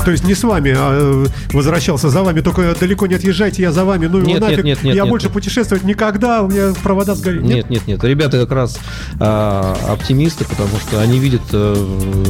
То 0.09 0.13
есть 0.13 0.25
не 0.25 0.35
с 0.35 0.43
вами 0.43 0.73
а, 0.75 1.27
э, 1.27 1.27
возвращался 1.53 2.09
за 2.09 2.23
вами, 2.23 2.41
только 2.41 2.75
далеко 2.81 3.07
не 3.07 3.17
отъезжайте, 3.17 3.61
я 3.61 3.73
за 3.73 3.85
вами, 3.85 4.07
ну 4.07 4.17
его 4.17 4.27
Нет, 4.27 4.41
нет, 4.41 4.51
нафиг, 4.51 4.65
нет, 4.65 4.83
нет, 4.83 4.97
я 4.97 5.03
нет. 5.03 5.11
больше 5.11 5.29
путешествовать 5.29 5.85
никогда, 5.85 6.41
у 6.41 6.49
меня 6.49 6.73
провода 6.83 7.15
сгорели. 7.15 7.43
Нет, 7.43 7.69
нет, 7.69 7.87
нет. 7.87 8.03
Ребята 8.03 8.41
как 8.41 8.51
раз 8.53 8.79
а, 9.21 9.77
оптимисты, 9.87 10.47
потому 10.47 10.79
что 10.81 11.03
они 11.03 11.19
видят 11.19 11.43
э, 11.53 11.75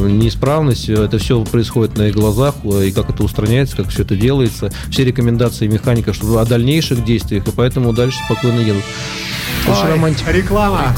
неисправность, 0.01 0.89
это 0.89 1.19
все 1.19 1.41
происходит 1.45 1.97
на 1.97 2.09
их 2.09 2.15
глазах, 2.15 2.55
э, 2.65 2.87
и 2.87 2.91
как 2.91 3.11
это 3.11 3.23
устраняется, 3.23 3.77
как 3.77 3.87
все 3.87 4.01
это 4.01 4.17
делается, 4.17 4.69
все 4.91 5.05
рекомендации 5.05 5.67
механика 5.67 6.11
что 6.11 6.37
о 6.37 6.45
дальнейших 6.45 7.05
действиях, 7.05 7.47
и 7.47 7.51
поэтому 7.51 7.93
дальше 7.93 8.17
спокойно 8.25 8.59
едут. 8.59 8.83
Больше 9.65 9.83
Ой, 9.85 9.91
романтики. 9.91 10.29
реклама. 10.29 10.93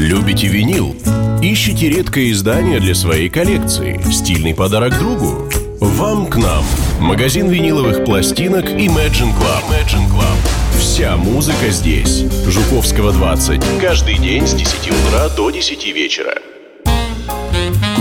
Любите 0.00 0.46
винил? 0.46 0.96
Ищите 1.42 1.90
редкое 1.90 2.30
издание 2.30 2.80
для 2.80 2.94
своей 2.94 3.28
коллекции? 3.28 4.00
Стильный 4.10 4.54
подарок 4.54 4.98
другу? 4.98 5.46
Вам 5.78 6.26
к 6.26 6.36
нам. 6.36 6.64
Магазин 7.00 7.50
виниловых 7.50 8.06
пластинок 8.06 8.64
Imagine 8.64 9.30
Club. 9.36 9.62
Imagine 9.68 10.10
Club. 10.10 10.78
Вся 10.78 11.18
музыка 11.18 11.68
здесь. 11.68 12.24
Жуковского 12.46 13.12
20. 13.12 13.62
Каждый 13.78 14.16
день 14.16 14.46
с 14.46 14.54
10 14.54 14.88
утра 14.88 15.28
до 15.36 15.50
10 15.50 15.94
вечера. 15.94 16.32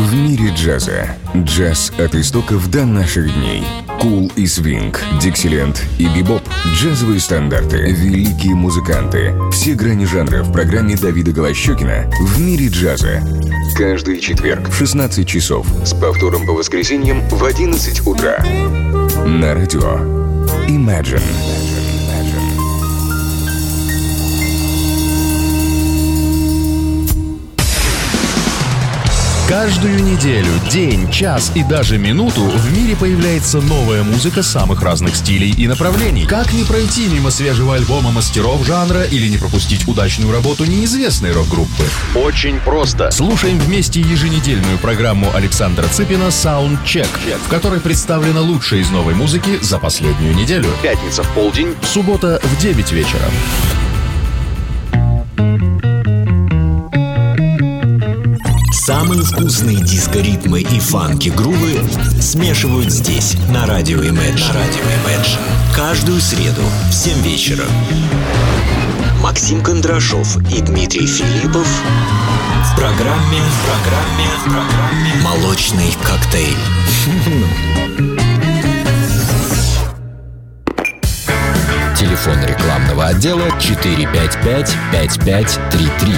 В 0.10 0.16
мире 0.16 0.52
джаза. 0.56 1.08
Джаз 1.36 1.92
от 2.00 2.16
истоков 2.16 2.72
до 2.72 2.84
наших 2.84 3.32
дней. 3.32 3.64
Кул 4.00 4.32
и 4.36 4.48
свинг, 4.48 5.02
диксиленд 5.22 5.84
и 6.00 6.08
бибоп. 6.08 6.42
Джазовые 6.74 7.20
стандарты, 7.20 7.78
великие 7.78 8.56
музыканты. 8.56 9.36
Все 9.52 9.76
грани 9.76 10.06
жанра 10.06 10.42
в 10.42 10.52
программе 10.52 10.96
Давида 10.96 11.32
Голощекина 11.32 12.12
«В 12.22 12.42
мире 12.42 12.70
джаза». 12.70 13.22
Каждый 13.76 14.20
четверг 14.20 14.70
в 14.70 14.76
16 14.76 15.28
часов. 15.28 15.68
С 15.86 15.94
повтором 15.94 16.48
по 16.48 16.54
воскресеньям 16.54 17.22
в 17.30 17.44
11 17.44 18.08
утра. 18.08 18.44
На 19.26 19.54
радио 19.54 20.00
Imagine. 20.68 21.69
Каждую 29.50 30.04
неделю, 30.04 30.52
день, 30.70 31.10
час 31.10 31.52
и 31.56 31.64
даже 31.64 31.98
минуту 31.98 32.42
в 32.44 32.72
мире 32.72 32.96
появляется 32.96 33.60
новая 33.60 34.04
музыка 34.04 34.44
самых 34.44 34.84
разных 34.84 35.16
стилей 35.16 35.50
и 35.50 35.68
направлений. 35.68 36.28
Как 36.28 36.54
не 36.54 36.64
пройти 36.64 37.08
мимо 37.08 37.32
свежего 37.32 37.74
альбома 37.74 38.12
мастеров 38.12 38.64
жанра 38.64 39.06
или 39.06 39.28
не 39.28 39.38
пропустить 39.38 39.88
удачную 39.88 40.32
работу 40.32 40.66
неизвестной 40.66 41.32
рок-группы? 41.32 41.84
Очень 42.14 42.60
просто. 42.60 43.10
Слушаем 43.10 43.58
вместе 43.58 44.02
еженедельную 44.02 44.78
программу 44.78 45.34
Александра 45.34 45.88
Цыпина 45.88 46.28
Soundcheck, 46.28 47.10
в 47.44 47.50
которой 47.50 47.80
представлено 47.80 48.44
лучшее 48.44 48.84
из 48.84 48.92
новой 48.92 49.16
музыки 49.16 49.58
за 49.64 49.80
последнюю 49.80 50.36
неделю. 50.36 50.70
Пятница 50.84 51.24
в 51.24 51.34
полдень, 51.34 51.74
суббота 51.82 52.40
в 52.44 52.62
9 52.62 52.92
вечера. 52.92 53.26
Самые 58.90 59.22
вкусные 59.22 59.78
диско-ритмы 59.78 60.62
и 60.62 60.80
фанки-грувы 60.80 61.80
смешивают 62.20 62.90
здесь, 62.92 63.36
на 63.50 63.68
радио 63.68 64.00
Imagine. 64.00 64.48
На 64.48 64.54
радио 64.56 64.82
Imagine. 65.06 65.38
Каждую 65.76 66.20
среду 66.20 66.64
в 66.90 66.92
7 66.92 67.22
вечера. 67.22 67.66
Максим 69.22 69.62
Кондрашов 69.62 70.38
и 70.52 70.62
Дмитрий 70.62 71.06
Филиппов 71.06 71.68
в 71.68 72.76
программе, 72.76 73.38
в 73.38 73.64
программе, 73.64 74.26
в 74.40 74.44
программе 74.46 75.14
«Молочный 75.24 75.94
коктейль». 76.04 76.58
Телефон 81.96 82.44
рекламного 82.44 83.06
отдела 83.06 83.52
455 83.60 84.76
5533. 84.92 86.14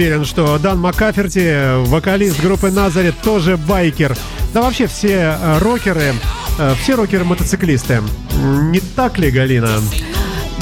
Уверен, 0.00 0.24
что 0.24 0.56
Дан 0.56 0.78
Маккаферти, 0.78 1.84
вокалист 1.86 2.40
группы 2.40 2.70
Назарет, 2.70 3.14
тоже 3.22 3.58
байкер. 3.58 4.16
Да 4.54 4.62
вообще 4.62 4.86
все 4.86 5.36
э, 5.38 5.58
рокеры, 5.58 6.14
э, 6.58 6.74
все 6.80 6.94
рокеры-мотоциклисты. 6.96 8.00
Не 8.32 8.80
так 8.80 9.18
ли, 9.18 9.30
Галина? 9.30 9.68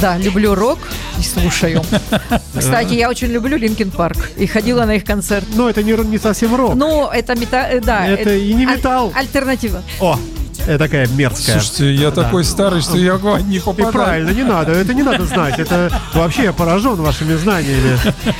Да, 0.00 0.16
люблю 0.16 0.56
рок 0.56 0.80
и 1.20 1.22
слушаю. 1.22 1.84
Кстати, 2.58 2.94
я 2.94 3.08
очень 3.08 3.28
люблю 3.28 3.56
Linkin 3.56 3.92
Park 3.92 4.30
и 4.36 4.48
ходила 4.48 4.84
на 4.86 4.96
их 4.96 5.04
концерт. 5.04 5.46
Но 5.54 5.70
это 5.70 5.84
не, 5.84 5.92
не 5.92 6.18
совсем 6.18 6.56
рок. 6.56 6.74
Ну, 6.74 7.08
это 7.08 7.36
мета... 7.36 7.68
э, 7.70 7.80
да. 7.80 8.08
Это 8.08 8.34
и 8.34 8.52
не 8.52 8.66
металл. 8.66 9.12
Альтернатива. 9.14 9.84
О, 10.00 10.14
это 10.14 10.37
такая 10.76 11.06
мерзкая. 11.06 11.60
Слушайте, 11.60 11.94
я 11.94 12.10
Да. 12.10 12.24
такой 12.24 12.44
старый, 12.44 12.82
что 12.82 12.98
я 12.98 13.18
не 13.46 13.56
И 13.56 13.60
попадаю. 13.60 13.92
правильно, 13.92 14.30
не 14.30 14.42
надо, 14.42 14.72
это 14.72 14.92
не 14.92 15.02
надо 15.02 15.24
знать. 15.24 15.58
Это 15.58 15.90
вообще 16.12 16.42
я 16.44 16.52
поражен 16.52 16.96
вашими 16.96 17.34
знаниями. 17.36 17.98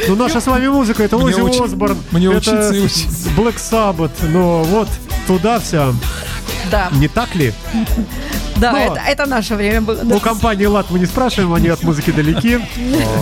Ну, 0.08 0.16
наша 0.16 0.40
с 0.40 0.46
вами 0.46 0.66
музыка, 0.68 1.04
это 1.04 1.16
учи- 1.16 1.64
Осборн. 1.64 1.96
мне 2.10 2.26
это 2.26 2.36
учиться 2.36 2.74
и 2.74 2.80
учиться. 2.80 3.28
Black 3.36 3.56
Sabbath. 3.56 4.10
Ну, 4.28 4.62
вот 4.64 4.88
туда 5.26 5.58
все. 5.60 5.94
Да, 6.70 6.88
Не 6.92 7.08
так 7.08 7.34
ли? 7.34 7.54
Да, 8.58 8.72
Но- 8.72 8.78
это, 8.78 9.00
это 9.06 9.26
наше 9.26 9.54
время 9.54 9.82
было. 9.82 10.02
У 10.02 10.20
компании 10.20 10.66
Лат 10.66 10.86
мы 10.90 10.98
не 10.98 11.06
спрашиваем, 11.06 11.52
они 11.54 11.68
от 11.68 11.82
музыки 11.82 12.10
далеки. 12.10 12.58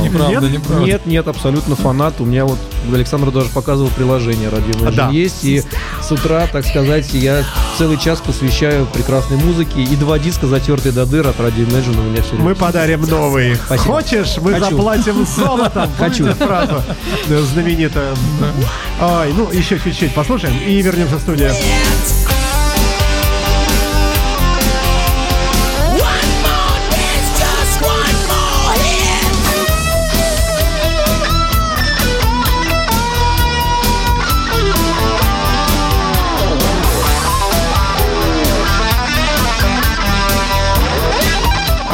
Неправда, 0.03 0.41
Нет? 0.41 0.53
неправда. 0.53 0.84
Нет, 0.84 1.07
нет, 1.07 1.28
абсолютно 1.28 1.76
фанат. 1.76 2.20
У 2.20 2.24
меня 2.24 2.45
вот 2.45 2.59
Александр 2.93 3.30
даже 3.30 3.49
показывал 3.51 3.91
приложение 3.91 4.49
радио 4.49 4.91
Да. 4.91 5.09
есть. 5.11 5.45
И 5.45 5.62
с 6.03 6.11
утра, 6.12 6.47
так 6.51 6.64
сказать, 6.66 7.12
я 7.12 7.45
целый 7.78 7.99
час 7.99 8.20
посвящаю 8.20 8.87
прекрасной 8.87 9.37
музыке. 9.37 9.82
И 9.82 9.97
два 9.97 10.18
диска 10.18 10.47
затертые 10.47 10.93
до 10.93 11.07
дыр 11.07 11.26
от 11.26 11.39
радио 11.41 11.64
Imagine 11.64 11.99
у 11.99 12.03
меня 12.11 12.22
все 12.22 12.34
Мы 12.37 12.55
подарим 12.55 13.03
новый. 13.03 13.57
Спасибо. 13.57 13.95
Хочешь, 13.95 14.37
мы 14.41 14.53
Хочу. 14.53 14.64
заплатим 14.76 15.26
золотом. 15.37 15.91
Хочу. 15.99 16.26
Фразу 16.34 16.82
знаменитую? 17.53 18.14
Ой, 19.01 19.32
ну 19.37 19.51
еще 19.53 19.78
чуть-чуть 19.78 20.14
послушаем 20.14 20.55
и 20.66 20.80
вернемся 20.82 21.16
в 21.16 21.20
студию. 21.20 21.53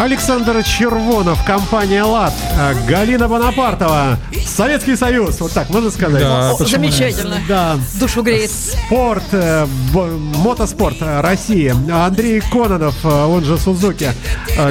Александр 0.03 0.65
Червонов, 0.65 1.39
компания 1.47 2.03
ЛАД, 2.03 2.33
э, 2.59 2.75
Галина 2.89 3.29
Бонапартова, 3.29 4.19
Советский 4.45 4.97
Союз, 4.97 5.41
вот 5.41 5.53
так 5.53 5.71
можно 5.71 5.93
сказать? 5.93 6.21
Да, 6.21 6.51
О, 6.51 6.57
замечательно. 6.65 7.37
Да, 7.47 7.79
Душу 8.01 8.23
греет. 8.25 8.51
спорт, 8.51 9.23
э, 9.31 9.65
б- 9.95 10.17
мотоспорт 10.39 10.97
э, 11.01 11.21
России. 11.21 11.73
Андрей 11.89 12.41
Кононов, 12.41 12.97
он 13.05 13.45
же 13.45 13.57
Сузуки, 13.57 14.11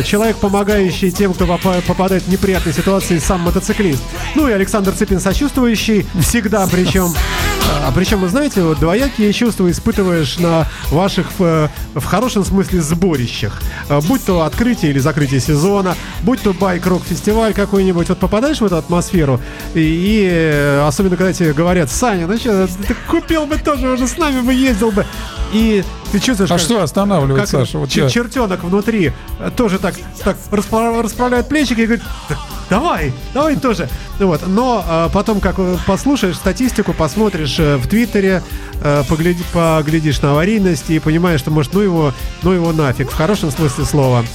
человек, 0.06 0.36
помогающий 0.36 1.12
тем, 1.12 1.34
кто 1.34 1.46
попа- 1.46 1.82
попадает 1.88 2.24
в 2.24 2.28
неприятные 2.28 2.74
ситуации, 2.74 3.18
сам 3.18 3.40
мотоциклист. 3.40 4.04
Ну 4.36 4.50
и 4.50 4.52
Александр 4.52 4.92
Цыпин, 4.92 5.22
сочувствующий, 5.22 6.06
всегда 6.20 6.68
причем. 6.70 7.14
А 7.84 7.92
причем, 7.94 8.20
вы 8.22 8.30
знаете, 8.30 8.62
вот 8.62 8.80
двоякие 8.80 9.34
чувства 9.34 9.70
испытываешь 9.70 10.38
на 10.38 10.68
ваших, 10.92 11.28
э, 11.40 11.68
в 11.96 12.04
хорошем 12.06 12.46
смысле, 12.46 12.82
сборищах. 12.82 13.62
Э, 13.90 14.00
Будь 14.02 14.24
то 14.24 14.42
открытие 14.44 14.92
или 14.92 15.00
закрытие 15.00 15.40
сезона, 15.40 15.96
будь 16.24 16.42
то 16.42 16.54
байк-рок-фестиваль 16.54 17.54
какой-нибудь. 17.54 18.10
Вот 18.10 18.18
попадаешь 18.20 18.62
в 18.62 18.66
эту 18.66 18.78
атмосферу, 18.78 19.42
и, 19.74 19.80
и, 19.82 20.28
э, 20.32 20.86
особенно 20.88 21.18
когда 21.18 21.34
тебе 21.34 21.54
говорят, 21.54 21.90
Саня, 21.92 22.28
ну 22.28 22.38
что, 22.38 22.68
ты 22.68 22.96
купил 23.10 23.46
бы 23.46 23.58
тоже, 23.58 23.90
уже 23.90 24.08
с 24.08 24.18
нами 24.18 24.42
бы 24.42 24.54
ездил 24.54 24.92
бы. 24.92 25.06
И 25.52 25.84
ты 26.12 26.20
чувствуешь, 26.20 26.52
А 26.52 26.56
как- 26.56 26.64
что 26.64 26.82
останавливает, 26.82 27.42
как 27.42 27.50
Саша? 27.50 27.78
Вот 27.78 27.90
чер- 27.90 28.04
я- 28.04 28.10
чертенок 28.10 28.64
внутри 28.64 29.12
тоже 29.58 29.80
так, 29.80 29.96
так 30.24 30.38
распра- 30.52 31.02
расправляет 31.02 31.50
плечики 31.50 31.82
и 31.82 31.86
говорит, 31.86 32.04
«Да, 32.30 32.38
давай, 32.72 33.14
давай 33.34 33.58
тоже. 33.58 33.90
Ну 34.18 34.28
Вот. 34.28 34.48
Но 34.48 34.84
э, 34.88 35.10
потом, 35.14 35.42
как 35.42 35.56
э, 35.60 35.78
послушаешь 35.86 36.38
статистику, 36.38 36.94
посмотришь 36.94 37.60
э, 37.60 37.76
в 37.76 37.86
Твиттере, 37.88 38.42
э, 38.82 39.04
погляди, 39.10 39.44
поглядишь 39.52 40.22
на 40.22 40.32
аварийность 40.32 40.90
и 40.90 41.00
понимаешь, 41.00 41.42
что, 41.42 41.52
может, 41.52 41.74
ну 41.74 41.82
его, 41.82 42.14
ну 42.44 42.52
его 42.52 42.72
нафиг, 42.72 43.12
в 43.12 43.14
хорошем 43.14 43.52
смысле 43.52 43.84
слова. 43.86 44.26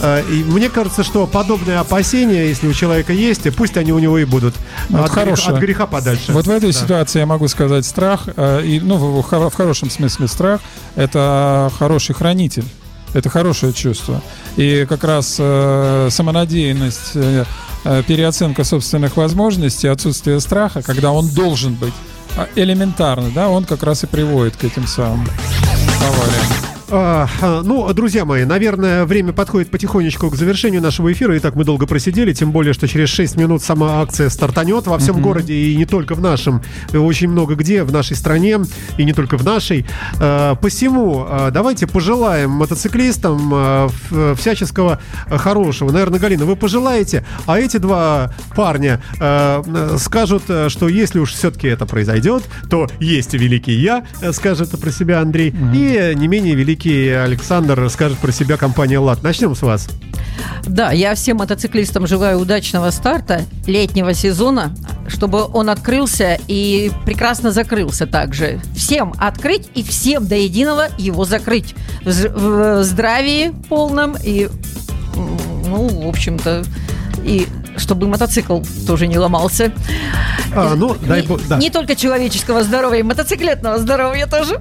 Э, 0.00 0.22
и 0.30 0.42
мне 0.42 0.70
кажется, 0.70 1.02
что 1.04 1.26
подобные 1.26 1.78
опасения, 1.78 2.48
если 2.48 2.66
у 2.66 2.72
человека 2.72 3.12
есть, 3.12 3.54
пусть 3.54 3.76
они 3.76 3.92
у 3.92 3.98
него 3.98 4.18
и 4.18 4.24
будут. 4.24 4.54
Ну, 4.88 4.98
это 4.98 5.04
от, 5.06 5.12
греха, 5.12 5.24
хорошее. 5.24 5.56
от 5.56 5.62
греха 5.62 5.86
подальше. 5.86 6.32
Вот 6.32 6.46
в 6.46 6.50
этой 6.50 6.72
Да. 6.72 6.78
ситуации 6.80 7.18
я 7.18 7.26
могу 7.26 7.46
сказать 7.48 7.84
страх, 7.84 8.22
э, 8.34 8.62
и, 8.64 8.80
ну, 8.80 8.96
в, 8.96 9.22
в 9.22 9.54
хорошем 9.54 9.90
смысле 9.90 10.28
страх, 10.28 10.60
это 10.96 11.70
хороший 11.78 12.14
хранитель. 12.14 12.64
Это 13.14 13.28
хорошее 13.28 13.72
чувство. 13.72 14.22
И 14.56 14.86
как 14.88 15.04
раз 15.04 15.36
э, 15.38 16.08
самонадеянность, 16.10 17.12
э, 17.14 17.44
э, 17.84 18.02
переоценка 18.06 18.64
собственных 18.64 19.16
возможностей, 19.16 19.88
отсутствие 19.88 20.40
страха, 20.40 20.82
когда 20.82 21.12
он 21.12 21.28
должен 21.28 21.74
быть 21.74 21.94
а, 22.36 22.48
элементарно, 22.56 23.30
да, 23.34 23.48
он 23.48 23.64
как 23.64 23.82
раз 23.82 24.04
и 24.04 24.06
приводит 24.06 24.56
к 24.56 24.64
этим 24.64 24.86
самым 24.86 25.26
авариям. 26.00 26.81
А, 26.94 27.26
а, 27.40 27.62
ну, 27.62 27.90
друзья 27.94 28.26
мои, 28.26 28.44
наверное, 28.44 29.06
время 29.06 29.32
подходит 29.32 29.70
потихонечку 29.70 30.28
к 30.28 30.36
завершению 30.36 30.82
нашего 30.82 31.10
эфира. 31.10 31.34
И 31.34 31.38
так 31.38 31.54
мы 31.54 31.64
долго 31.64 31.86
просидели, 31.86 32.34
тем 32.34 32.52
более, 32.52 32.74
что 32.74 32.86
через 32.86 33.08
6 33.08 33.36
минут 33.36 33.62
сама 33.62 34.02
акция 34.02 34.28
стартанет 34.28 34.86
во 34.86 34.98
всем 34.98 35.22
городе 35.22 35.54
и 35.54 35.74
не 35.74 35.86
только 35.86 36.14
в 36.14 36.20
нашем, 36.20 36.62
очень 36.92 37.28
много 37.28 37.54
где, 37.54 37.82
в 37.84 37.92
нашей 37.92 38.14
стране 38.14 38.58
и 38.98 39.04
не 39.04 39.14
только 39.14 39.38
в 39.38 39.44
нашей. 39.44 39.86
А, 40.20 40.54
посему 40.56 41.26
давайте 41.50 41.86
пожелаем 41.86 42.50
мотоциклистам 42.50 43.90
всяческого 44.36 45.00
хорошего. 45.28 45.90
Наверное, 45.90 46.20
Галина, 46.20 46.44
вы 46.44 46.56
пожелаете, 46.56 47.24
а 47.46 47.58
эти 47.58 47.78
два 47.78 48.34
парня 48.54 49.00
скажут, 49.96 50.42
что 50.68 50.88
если 50.88 51.18
уж 51.20 51.32
все-таки 51.32 51.68
это 51.68 51.86
произойдет, 51.86 52.42
то 52.68 52.86
есть 53.00 53.32
великий 53.32 53.72
я, 53.72 54.04
э, 54.20 54.32
скажет 54.32 54.78
про 54.78 54.90
себя 54.90 55.20
Андрей, 55.20 55.54
и 55.74 56.12
не 56.14 56.28
менее 56.28 56.54
великий 56.54 56.81
Александр 56.90 57.88
скажет 57.90 58.18
про 58.18 58.32
себя 58.32 58.56
компания 58.56 58.98
«ЛАД». 58.98 59.22
Начнем 59.22 59.54
с 59.54 59.62
вас. 59.62 59.88
Да, 60.66 60.92
я 60.92 61.14
всем 61.14 61.38
мотоциклистам 61.38 62.06
желаю 62.06 62.38
удачного 62.38 62.90
старта 62.90 63.42
летнего 63.66 64.14
сезона, 64.14 64.74
чтобы 65.08 65.46
он 65.52 65.70
открылся 65.70 66.38
и 66.48 66.90
прекрасно 67.04 67.50
закрылся 67.50 68.06
также. 68.06 68.60
Всем 68.74 69.12
открыть 69.18 69.68
и 69.74 69.82
всем 69.82 70.26
до 70.26 70.36
единого 70.36 70.88
его 70.98 71.24
закрыть. 71.24 71.74
В 72.04 72.82
здравии 72.84 73.52
полном 73.68 74.16
и, 74.22 74.48
ну, 75.14 75.88
в 76.04 76.08
общем-то, 76.08 76.64
и 77.24 77.46
чтобы 77.76 78.06
мотоцикл 78.08 78.60
тоже 78.86 79.06
не 79.06 79.18
ломался. 79.18 79.72
А, 80.54 80.74
ну, 80.74 80.96
дай 81.06 81.22
бог, 81.22 81.40
да. 81.48 81.56
не 81.56 81.70
только 81.70 81.96
человеческого 81.96 82.62
здоровья, 82.62 83.00
и 83.00 83.02
мотоциклетного 83.02 83.78
здоровья 83.78 84.26
тоже. 84.26 84.60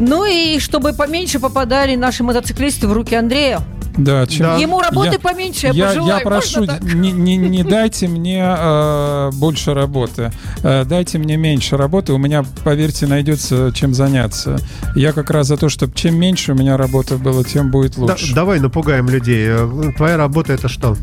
Ну 0.00 0.24
и 0.24 0.58
чтобы 0.58 0.92
поменьше 0.94 1.38
попадали 1.38 1.94
наши 1.94 2.24
мотоциклисты 2.24 2.88
в 2.88 2.92
руки 2.92 3.14
Андрея. 3.14 3.60
Да, 3.98 4.26
чем- 4.26 4.56
Ему 4.56 4.80
работы 4.80 5.14
я- 5.14 5.18
поменьше, 5.18 5.66
я, 5.66 5.72
Я, 5.72 5.86
пожелаю. 5.88 6.18
я 6.18 6.20
прошу, 6.24 6.64
не, 6.80 7.10
не- 7.12 7.36
не 7.36 7.62
дайте 7.64 8.08
мне 8.08 8.40
э, 8.42 9.30
больше 9.34 9.74
работы. 9.74 10.32
Э, 10.62 10.84
дайте 10.84 11.18
мне 11.18 11.36
меньше 11.36 11.76
работы. 11.76 12.12
У 12.12 12.18
меня, 12.18 12.44
поверьте, 12.64 13.06
найдется 13.06 13.72
чем 13.74 13.92
заняться. 13.92 14.58
Я 14.94 15.12
как 15.12 15.30
раз 15.30 15.48
за 15.48 15.56
то, 15.56 15.68
чтобы 15.68 15.92
чем 15.94 16.14
меньше 16.18 16.52
у 16.52 16.54
меня 16.54 16.76
работы 16.76 17.16
было, 17.16 17.44
тем 17.44 17.70
будет 17.70 17.96
Да- 17.96 18.02
лучше. 18.02 18.32
давай 18.34 18.60
напугаем 18.60 19.08
людей. 19.10 19.46
Э, 19.50 19.92
Твоя 19.96 20.16
работа 20.16 20.52
это 20.52 20.68
что? 20.68 20.96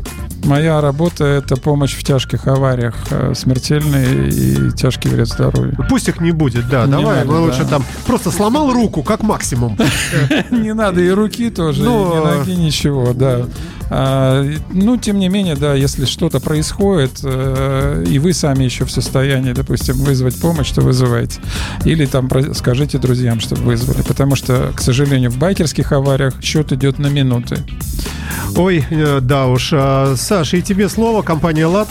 Моя 0.48 0.80
работа 0.80 1.26
это 1.26 1.56
помощь 1.56 1.94
в 1.94 2.02
тяжких 2.02 2.46
авариях, 2.46 2.94
э, 3.10 3.34
смертельный 3.34 4.30
и 4.30 4.70
тяжкий 4.72 5.10
вред 5.10 5.28
здоровью. 5.28 5.76
Пусть 5.90 6.08
их 6.08 6.22
не 6.22 6.30
будет, 6.30 6.70
да. 6.70 6.86
Не 6.86 6.92
давай, 6.92 7.18
надо, 7.18 7.38
лучше 7.38 7.64
да. 7.64 7.68
там 7.68 7.84
просто 8.06 8.30
сломал 8.30 8.72
руку, 8.72 9.02
как 9.02 9.22
максимум. 9.22 9.76
Не 10.50 10.72
надо 10.72 11.02
и 11.02 11.10
руки 11.10 11.50
тоже, 11.50 11.82
Ну, 11.82 12.12
и 12.12 12.16
ни 12.16 12.38
ноги, 12.38 12.50
ничего, 12.52 13.12
да. 13.12 13.42
А, 13.90 14.44
ну, 14.72 14.96
тем 14.96 15.18
не 15.18 15.28
менее, 15.28 15.56
да, 15.56 15.74
если 15.74 16.04
что-то 16.04 16.40
происходит, 16.40 17.20
э, 17.22 18.04
и 18.08 18.18
вы 18.18 18.32
сами 18.32 18.64
еще 18.64 18.84
в 18.84 18.90
состоянии, 18.90 19.52
допустим, 19.52 19.96
вызвать 19.96 20.36
помощь, 20.40 20.70
то 20.70 20.80
вызывайте. 20.82 21.40
Или 21.84 22.06
там 22.06 22.28
скажите 22.54 22.98
друзьям, 22.98 23.40
чтобы 23.40 23.62
вызвали. 23.62 24.02
Потому 24.02 24.36
что, 24.36 24.72
к 24.74 24.80
сожалению, 24.80 25.30
в 25.30 25.38
байкерских 25.38 25.92
авариях 25.92 26.34
счет 26.42 26.72
идет 26.72 26.98
на 26.98 27.06
минуты. 27.08 27.56
Ой, 28.56 28.84
э, 28.90 29.20
да 29.22 29.46
уж. 29.46 29.70
А, 29.72 30.14
Саша, 30.16 30.56
и 30.58 30.62
тебе 30.62 30.88
слово, 30.88 31.22
компания 31.22 31.66
«ЛАД». 31.66 31.88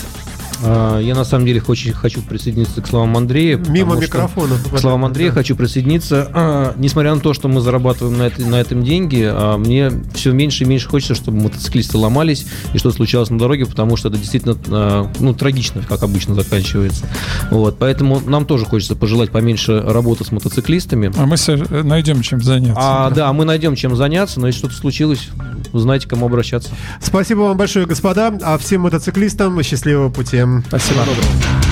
А, 0.63 0.99
Я 0.99 1.15
на 1.15 1.23
самом 1.25 1.45
деле 1.45 1.61
очень 1.67 1.93
хочу 1.93 2.21
присоединиться 2.21 2.81
к 2.81 2.87
словам 2.87 3.15
Андрея. 3.17 3.57
Мимо 3.57 3.93
что- 3.93 4.01
микрофона. 4.01 4.55
К 4.73 4.79
словам 4.79 5.05
Андрея 5.05 5.31
хочу 5.31 5.55
присоединиться. 5.55 6.29
А, 6.33 6.73
Несмотря 6.77 7.13
на 7.15 7.21
то, 7.21 7.33
что 7.33 7.47
мы 7.47 7.61
зарабатываем 7.61 8.17
на, 8.17 8.23
это- 8.23 8.41
на 8.45 8.55
этом 8.55 8.83
деньги, 8.83 9.23
а, 9.29 9.57
мне 9.57 9.91
все 10.13 10.31
меньше 10.31 10.63
и 10.63 10.67
меньше 10.67 10.87
хочется, 10.89 11.15
чтобы 11.15 11.41
мотоциклисты 11.41 11.97
ломались 11.97 12.45
и 12.73 12.77
что 12.77 12.91
случалось 12.91 13.29
на 13.29 13.37
дороге, 13.37 13.65
потому 13.65 13.95
что 13.97 14.09
это 14.09 14.17
действительно 14.17 14.57
а, 14.69 15.11
ну, 15.19 15.33
трагично, 15.33 15.81
как 15.87 16.03
обычно 16.03 16.35
заканчивается. 16.35 17.05
Вот, 17.51 17.77
поэтому 17.79 18.19
нам 18.25 18.45
тоже 18.45 18.65
хочется 18.65 18.95
пожелать 18.95 19.31
поменьше 19.31 19.79
работы 19.79 20.23
с 20.25 20.31
мотоциклистами. 20.31 21.11
А 21.17 21.25
мы 21.25 21.37
со- 21.37 21.55
найдем 21.83 22.21
чем 22.21 22.41
заняться. 22.41 22.75
А, 22.77 23.09
да, 23.11 23.31
мы 23.33 23.45
найдем 23.45 23.75
чем 23.75 23.95
заняться, 23.95 24.39
но 24.39 24.47
если 24.47 24.59
что-то 24.59 24.75
случилось, 24.75 25.29
вы 25.71 25.79
знаете, 25.79 26.07
к 26.07 26.09
кому 26.09 26.25
обращаться. 26.25 26.69
Спасибо 27.01 27.41
вам 27.41 27.57
большое, 27.57 27.85
господа. 27.85 28.33
А 28.41 28.57
всем 28.57 28.81
мотоциклистам 28.81 29.61
счастливого 29.63 30.09
пути. 30.09 30.43
Спасибо. 30.67 30.99
Доброго. 31.05 31.66